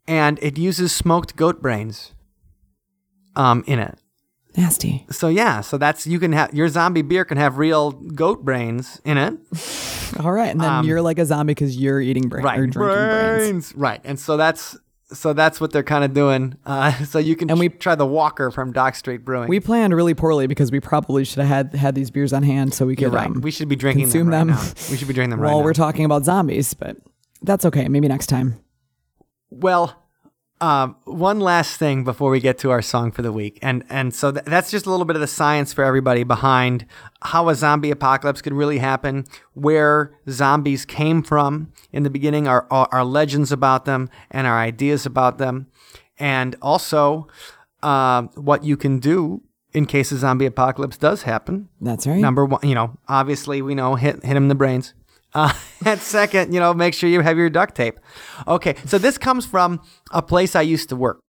and 0.06 0.38
it 0.40 0.58
uses 0.58 0.92
smoked 0.92 1.34
goat 1.36 1.60
brains 1.60 2.12
um, 3.36 3.64
in 3.66 3.78
it. 3.78 3.98
Nasty. 4.56 5.06
So 5.10 5.28
yeah, 5.28 5.60
so 5.60 5.78
that's 5.78 6.06
you 6.08 6.18
can 6.18 6.32
have 6.32 6.52
your 6.52 6.68
zombie 6.68 7.02
beer 7.02 7.24
can 7.24 7.36
have 7.38 7.58
real 7.58 7.92
goat 7.92 8.44
brains 8.44 9.00
in 9.04 9.16
it, 9.16 9.38
All 10.20 10.32
right, 10.32 10.50
and 10.50 10.60
then 10.60 10.68
Um, 10.70 10.86
you're 10.86 11.00
like 11.00 11.20
a 11.20 11.24
zombie 11.24 11.52
because 11.52 11.76
you're 11.76 12.00
eating 12.00 12.28
brain 12.28 12.44
or 12.44 12.66
drinking 12.66 12.74
brains. 12.74 13.74
right? 13.76 14.00
And 14.04 14.18
so 14.18 14.36
that's 14.36 14.76
so 15.12 15.32
that's 15.32 15.60
what 15.60 15.72
they're 15.72 15.84
kind 15.84 16.02
of 16.04 16.14
doing. 16.14 16.56
Uh, 16.66 16.92
so 17.04 17.18
you 17.20 17.36
can 17.36 17.48
And 17.50 17.60
we- 17.60 17.68
try 17.68 17.94
the 17.94 18.06
Walker 18.06 18.50
from 18.50 18.72
Dock 18.72 18.96
Street 18.96 19.24
Brewing. 19.24 19.48
We 19.48 19.60
planned 19.60 19.94
really 19.94 20.14
poorly 20.14 20.48
because 20.48 20.72
we 20.72 20.80
probably 20.80 21.24
should 21.24 21.38
have 21.44 21.48
had 21.72 21.74
had 21.80 21.94
these 21.94 22.10
beers 22.10 22.32
on 22.32 22.42
hand 22.42 22.74
so 22.74 22.86
we 22.86 22.96
could 22.96 23.02
You're 23.02 23.10
right. 23.12 23.26
um, 23.28 23.40
we 23.42 23.52
should 23.52 23.68
be 23.68 23.76
drinking 23.76 24.06
consume 24.06 24.30
them, 24.30 24.48
right 24.48 24.56
them 24.56 24.66
now. 24.66 24.90
We 24.90 24.96
should 24.96 25.08
be 25.08 25.14
drinking 25.14 25.30
them 25.30 25.40
while 25.44 25.58
right 25.58 25.64
we're 25.64 25.70
now. 25.70 25.84
talking 25.84 26.04
about 26.04 26.24
zombies, 26.24 26.74
but 26.74 26.96
that's 27.42 27.64
okay. 27.66 27.86
Maybe 27.88 28.08
next 28.08 28.26
time. 28.26 28.58
Well, 29.50 29.99
um, 30.60 30.96
one 31.04 31.40
last 31.40 31.78
thing 31.78 32.04
before 32.04 32.30
we 32.30 32.38
get 32.38 32.58
to 32.58 32.70
our 32.70 32.82
song 32.82 33.12
for 33.12 33.22
the 33.22 33.32
week, 33.32 33.58
and 33.62 33.82
and 33.88 34.14
so 34.14 34.30
th- 34.30 34.44
that's 34.44 34.70
just 34.70 34.84
a 34.84 34.90
little 34.90 35.06
bit 35.06 35.16
of 35.16 35.20
the 35.20 35.26
science 35.26 35.72
for 35.72 35.82
everybody 35.84 36.22
behind 36.22 36.84
how 37.22 37.48
a 37.48 37.54
zombie 37.54 37.90
apocalypse 37.90 38.42
could 38.42 38.52
really 38.52 38.78
happen, 38.78 39.26
where 39.54 40.12
zombies 40.28 40.84
came 40.84 41.22
from 41.22 41.72
in 41.92 42.02
the 42.02 42.10
beginning, 42.10 42.46
our 42.46 42.66
our, 42.70 43.04
legends 43.04 43.50
about 43.50 43.86
them, 43.86 44.10
and 44.30 44.46
our 44.46 44.58
ideas 44.58 45.06
about 45.06 45.38
them, 45.38 45.66
and 46.18 46.56
also 46.60 47.26
uh, 47.82 48.22
what 48.34 48.62
you 48.62 48.76
can 48.76 48.98
do 48.98 49.42
in 49.72 49.86
case 49.86 50.12
a 50.12 50.18
zombie 50.18 50.46
apocalypse 50.46 50.98
does 50.98 51.22
happen. 51.22 51.68
That's 51.80 52.06
right. 52.06 52.18
Number 52.18 52.44
one, 52.44 52.60
you 52.62 52.74
know, 52.74 52.98
obviously 53.08 53.62
we 53.62 53.74
know 53.74 53.94
hit 53.94 54.22
hit 54.22 54.36
him 54.36 54.44
in 54.44 54.48
the 54.48 54.54
brains. 54.54 54.92
Uh, 55.34 55.52
and 55.84 56.00
second, 56.00 56.52
you 56.52 56.60
know, 56.60 56.74
make 56.74 56.94
sure 56.94 57.08
you 57.08 57.20
have 57.20 57.36
your 57.36 57.50
duct 57.50 57.74
tape. 57.74 57.98
Okay, 58.46 58.74
so 58.86 58.98
this 58.98 59.18
comes 59.18 59.46
from 59.46 59.80
a 60.10 60.22
place 60.22 60.56
I 60.56 60.62
used 60.62 60.88
to 60.90 60.96
work, 60.96 61.20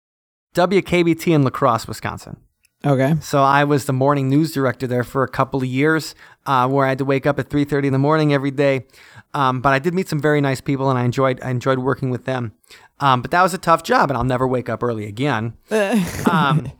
WKBT 0.55 1.33
in 1.33 1.43
La 1.43 1.49
Crosse, 1.49 1.87
Wisconsin. 1.87 2.37
Okay. 2.83 3.15
So 3.21 3.43
I 3.43 3.63
was 3.63 3.85
the 3.85 3.93
morning 3.93 4.27
news 4.27 4.51
director 4.53 4.87
there 4.87 5.03
for 5.03 5.23
a 5.23 5.27
couple 5.27 5.61
of 5.61 5.67
years, 5.67 6.15
uh, 6.47 6.67
where 6.67 6.85
I 6.85 6.89
had 6.89 6.97
to 6.97 7.05
wake 7.05 7.27
up 7.27 7.37
at 7.37 7.49
3:30 7.49 7.87
in 7.87 7.93
the 7.93 7.99
morning 7.99 8.33
every 8.33 8.49
day. 8.49 8.85
Um, 9.33 9.61
but 9.61 9.71
I 9.71 9.79
did 9.79 9.93
meet 9.93 10.09
some 10.09 10.19
very 10.19 10.41
nice 10.41 10.61
people, 10.61 10.89
and 10.89 10.97
I 10.97 11.03
enjoyed 11.03 11.39
I 11.43 11.51
enjoyed 11.51 11.79
working 11.79 12.09
with 12.09 12.25
them. 12.25 12.53
Um, 12.99 13.21
but 13.21 13.31
that 13.31 13.43
was 13.43 13.53
a 13.53 13.59
tough 13.59 13.83
job, 13.83 14.09
and 14.09 14.17
I'll 14.17 14.23
never 14.23 14.47
wake 14.47 14.67
up 14.67 14.83
early 14.83 15.05
again. 15.05 15.53
um, 16.31 16.71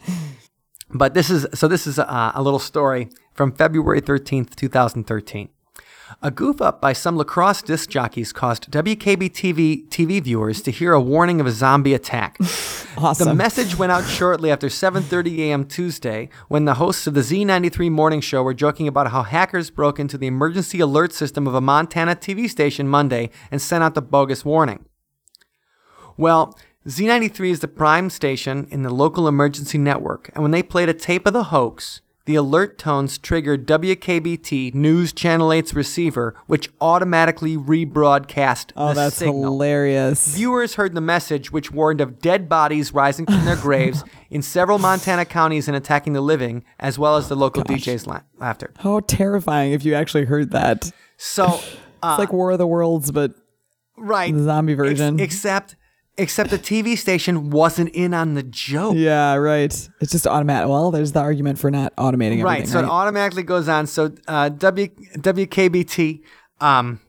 but 0.90 1.14
this 1.14 1.30
is 1.30 1.46
so. 1.54 1.68
This 1.68 1.86
is 1.86 2.00
a, 2.00 2.32
a 2.34 2.42
little 2.42 2.60
story 2.60 3.10
from 3.34 3.52
February 3.52 4.02
13th, 4.02 4.56
2013. 4.56 5.50
A 6.22 6.32
goof 6.32 6.62
up 6.62 6.82
by 6.82 6.94
some 6.94 7.16
La 7.16 7.24
Crosse 7.24 7.62
disc 7.62 7.90
jockeys 7.90 8.34
caused 8.34 8.72
WKB 8.72 9.32
TV, 9.32 9.88
TV 9.88 10.22
viewers 10.22 10.62
to 10.64 10.72
hear 10.72 10.94
a 10.94 11.02
warning 11.02 11.40
of 11.40 11.48
a 11.48 11.52
zombie 11.52 11.94
attack. 11.94 12.38
Awesome. 12.98 13.30
The 13.30 13.36
message 13.36 13.78
went 13.78 13.94
out 13.94 14.04
shortly 14.04 14.52
after 14.52 14.68
7:30 14.68 15.40
a.m. 15.40 15.66
Tuesday 15.66 16.28
when 16.50 16.66
the 16.66 16.74
hosts 16.74 17.08
of 17.08 17.14
the 17.14 17.22
Z93 17.22 17.90
morning 17.90 18.20
show 18.20 18.44
were 18.44 18.54
joking 18.54 18.86
about 18.86 19.12
how 19.12 19.24
hackers 19.24 19.70
broke 19.70 19.98
into 19.98 20.18
the 20.18 20.28
emergency 20.28 20.82
alert 20.82 21.14
system 21.14 21.48
of 21.48 21.56
a 21.56 21.62
Montana 21.62 22.18
TV 22.18 22.50
station 22.50 22.90
Monday 22.90 23.30
and 23.50 23.62
sent 23.62 23.82
out 23.82 23.96
the 23.96 24.02
bogus 24.02 24.44
warning. 24.44 24.86
Well, 26.18 26.58
Z93 26.88 27.52
is 27.52 27.60
the 27.62 27.68
prime 27.70 28.10
station 28.10 28.68
in 28.70 28.84
the 28.84 28.94
local 28.94 29.28
emergency 29.28 29.78
network, 29.78 30.30
and 30.34 30.42
when 30.42 30.52
they 30.52 30.62
played 30.62 30.90
a 30.90 30.94
tape 30.94 31.26
of 31.26 31.34
the 31.34 31.46
hoax, 31.46 32.02
the 32.26 32.36
alert 32.36 32.78
tones 32.78 33.18
triggered 33.18 33.68
WKBT 33.68 34.74
News 34.76 35.12
Channel 35.14 35.50
8's 35.50 35.74
receiver, 35.74 36.36
which 36.48 36.70
automatically 36.80 37.58
rebroadcast 37.58 38.72
oh, 38.76 38.90
the 38.90 38.94
that's 38.94 39.16
signal. 39.16 39.44
hilarious. 39.44 40.36
Viewers 40.36 40.76
heard 40.76 40.94
the 40.94 41.02
message, 41.02 41.52
which 41.52 41.72
warned 41.72 42.02
of 42.02 42.20
dead 42.20 42.48
bodies 42.48 42.94
rising 42.94 43.26
from 43.26 43.44
their 43.46 43.56
graves 43.62 44.04
in 44.30 44.42
several 44.42 44.78
Montana 44.78 45.26
counties 45.26 45.68
and 45.68 45.76
attacking 45.76 46.14
the 46.14 46.22
living, 46.22 46.64
as 46.80 47.00
well 47.00 47.18
as 47.18 47.28
the 47.28 47.36
local 47.36 47.64
DJ's 47.64 48.06
la- 48.06 48.22
laughter. 48.38 48.72
How 48.78 49.00
terrifying 49.00 49.72
if 49.74 49.84
you 49.84 49.94
actually 49.96 50.26
heard 50.26 50.52
that. 50.52 50.92
So, 51.18 51.60
uh, 52.04 52.16
like 52.20 52.32
War 52.32 52.52
of 52.52 52.58
the 52.60 52.68
Worlds, 52.68 53.12
but 53.12 53.34
right, 53.98 54.34
the 54.34 54.44
zombie 54.44 54.76
version. 54.76 55.20
Ex- 55.20 55.36
except, 55.36 55.76
except 56.18 56.50
the 56.50 56.60
TV 56.60 56.98
station 56.98 57.50
wasn't 57.50 57.90
in 57.90 58.14
on 58.14 58.34
the 58.34 58.44
joke. 58.44 58.96
yeah, 58.98 59.36
right. 59.36 59.72
It's 60.00 60.12
just 60.12 60.28
automatic. 60.28 60.70
Well, 60.70 60.92
there's 60.92 61.12
the 61.14 61.20
argument 61.22 61.60
for 61.60 61.72
not 61.72 61.96
automating 61.96 62.40
everything. 62.40 62.44
Right, 62.44 62.68
so 62.68 62.80
it 62.80 62.86
automatically 62.86 63.44
goes 63.44 63.68
on. 63.70 63.88
So 63.88 64.14
uh, 64.28 64.50
w, 64.50 64.88
WKBT 65.18 66.22
um, 66.60 67.00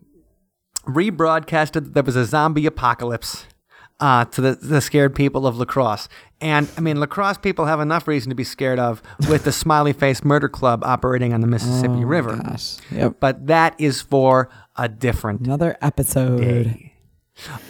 rebroadcasted 0.87 1.73
that 1.85 1.95
there 1.95 2.03
was 2.03 2.17
a 2.17 2.25
zombie 2.25 2.67
apocalypse 2.67 3.47
uh, 4.01 4.25
to 4.27 4.41
the, 4.41 4.55
the 4.57 4.81
scared 4.81 5.15
people 5.15 5.47
of 5.47 5.57
La 5.59 5.65
Crosse. 5.65 6.09
And 6.41 6.69
I 6.77 6.81
mean, 6.81 6.97
La 6.99 7.07
Crosse 7.07 7.39
people 7.39 7.67
have 7.67 7.79
enough 7.81 8.09
reason 8.09 8.31
to 8.31 8.35
be 8.35 8.43
scared 8.45 8.81
of 8.81 9.01
with 9.29 9.45
the 9.45 9.53
Smiley 9.53 9.93
Face 9.93 10.25
Murder 10.25 10.49
Club 10.49 10.83
operating 10.85 11.33
on 11.33 11.41
the 11.41 11.47
Mississippi 11.47 12.05
River. 12.05 12.33
Oh, 12.41 12.49
Gosh. 12.51 12.79
Yep. 12.91 13.17
But 13.21 13.47
that 13.47 13.77
is 13.79 14.01
for 14.03 14.49
a 14.77 14.89
different 14.89 15.43
Another 15.43 15.77
episode. 15.81 16.41
day. 16.41 16.92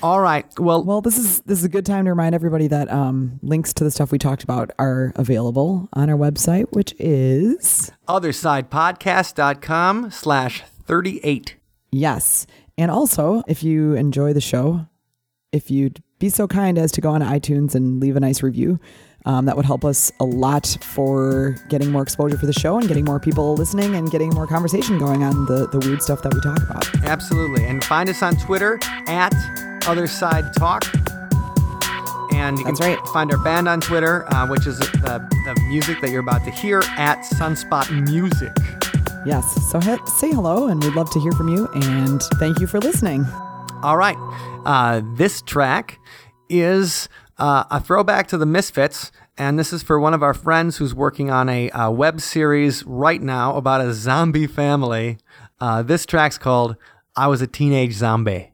All 0.03 0.21
right. 0.21 0.45
Well, 0.59 0.83
Well, 0.85 1.01
this 1.01 1.17
is 1.17 1.41
this 1.43 1.59
is 1.59 1.65
a 1.65 1.69
good 1.69 1.87
time 1.87 2.05
to 2.07 2.11
remind 2.11 2.35
everybody 2.35 2.67
that 2.69 2.91
um, 2.91 3.39
links 3.43 3.73
to 3.75 3.85
the 3.85 3.91
stuff 3.91 4.11
we 4.13 4.19
talked 4.19 4.43
about 4.43 4.71
are 4.79 5.13
available 5.17 5.89
on 5.93 6.11
our 6.11 6.17
website, 6.17 6.67
which 6.73 6.95
is 6.99 7.91
othersidepodcast.com 8.09 10.11
slash 10.11 10.63
38. 10.87 11.57
yes. 11.91 12.47
And 12.79 12.91
also, 12.91 13.43
if 13.47 13.63
you 13.63 13.93
enjoy 13.95 14.33
the 14.33 14.41
show, 14.41 14.87
if 15.53 15.71
you'd 15.71 16.03
be 16.19 16.31
so 16.31 16.49
kind 16.49 16.79
as 16.79 16.91
to 16.93 17.03
go 17.03 17.11
on 17.11 17.21
iTunes 17.21 17.75
and 17.75 18.01
leave 18.01 18.17
a 18.17 18.21
nice 18.21 18.43
review, 18.43 18.81
um, 19.25 19.45
that 19.47 19.57
would 19.57 19.65
help 19.67 19.85
us 19.85 20.11
a 20.21 20.25
lot 20.25 20.77
for 20.83 21.55
getting 21.69 21.91
more 21.91 22.03
exposure 22.03 22.37
for 22.37 22.47
the 22.47 22.53
show 22.53 22.79
and 22.79 22.89
getting 22.89 23.05
more 23.05 23.21
people 23.21 23.55
listening 23.55 23.95
and 23.95 24.11
getting 24.11 24.31
more 24.31 24.47
conversation 24.47 24.99
going 24.99 25.23
on 25.23 25.47
the, 25.47 25.69
the 25.69 25.79
weird 25.79 26.03
stuff 26.03 26.23
that 26.23 26.35
we 26.35 26.41
talk 26.41 26.59
about. 26.63 27.05
Absolutely. 27.05 27.65
And 27.65 27.83
find 27.85 28.09
us 28.09 28.23
on 28.23 28.37
Twitter 28.37 28.79
at 29.07 29.33
Other 29.87 30.07
Side 30.07 30.53
Talk. 30.55 30.85
And 32.33 32.59
you 32.59 32.65
That's 32.65 32.81
can 32.81 32.97
right. 32.97 33.07
find 33.09 33.31
our 33.31 33.39
band 33.45 33.69
on 33.69 33.81
Twitter, 33.81 34.25
uh, 34.33 34.49
which 34.49 34.67
is 34.67 34.79
the, 34.79 35.25
the 35.45 35.61
music 35.69 36.01
that 36.01 36.11
you're 36.11 36.23
about 36.23 36.43
to 36.45 36.51
hear 36.51 36.83
at 36.97 37.19
Sunspot 37.23 37.91
Music. 38.09 38.53
Yes. 39.25 39.71
So 39.71 39.79
he- 39.79 39.99
say 40.19 40.31
hello, 40.33 40.67
and 40.67 40.83
we'd 40.83 40.95
love 40.95 41.11
to 41.11 41.21
hear 41.21 41.33
from 41.33 41.49
you. 41.49 41.69
And 41.75 42.21
thank 42.41 42.59
you 42.59 42.67
for 42.67 42.81
listening. 42.81 43.25
All 43.83 43.97
right. 43.97 44.17
Uh, 44.65 45.03
this 45.15 45.43
track 45.43 46.01
is 46.49 47.09
uh, 47.39 47.65
a 47.71 47.81
throwback 47.81 48.27
to 48.29 48.39
the 48.39 48.47
Misfits. 48.47 49.13
And 49.39 49.59
this 49.59 49.73
is 49.73 49.83
for 49.83 49.99
one 49.99 50.15
of 50.15 50.23
our 50.23 50.35
friends 50.35 50.77
who's 50.77 50.95
working 50.95 51.31
on 51.31 51.49
a, 51.49 51.71
uh 51.71 51.91
web 51.91 52.21
series 52.21 52.85
right 52.85 53.21
now 53.23 53.57
about 53.57 53.81
a 53.81 53.95
zombie 53.95 54.47
family. 54.47 55.19
Uh, 55.61 55.83
this 55.83 56.05
track's 56.05 56.39
called 56.39 56.77
I 57.17 57.29
Was 57.29 57.43
a 57.43 57.47
Teenage 57.47 57.93
Zombie. 57.93 58.52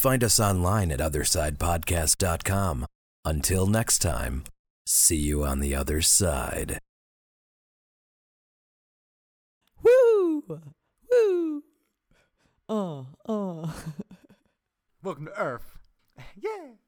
Find 0.00 0.24
us 0.24 0.40
online 0.40 0.90
at 0.90 0.98
OthersidePodcast.com. 0.98 2.86
Until 3.26 3.66
next 3.66 3.98
time, 3.98 4.44
see 4.86 5.18
you 5.18 5.44
on 5.44 5.60
the 5.60 5.74
other 5.74 6.00
side. 6.00 6.78
Woo! 9.82 10.42
Woo! 11.10 11.62
Uh, 12.66 13.00
uh. 13.28 13.72
Welcome 15.02 15.26
to 15.26 15.38
Earth. 15.38 15.76
Yeah. 16.36 16.79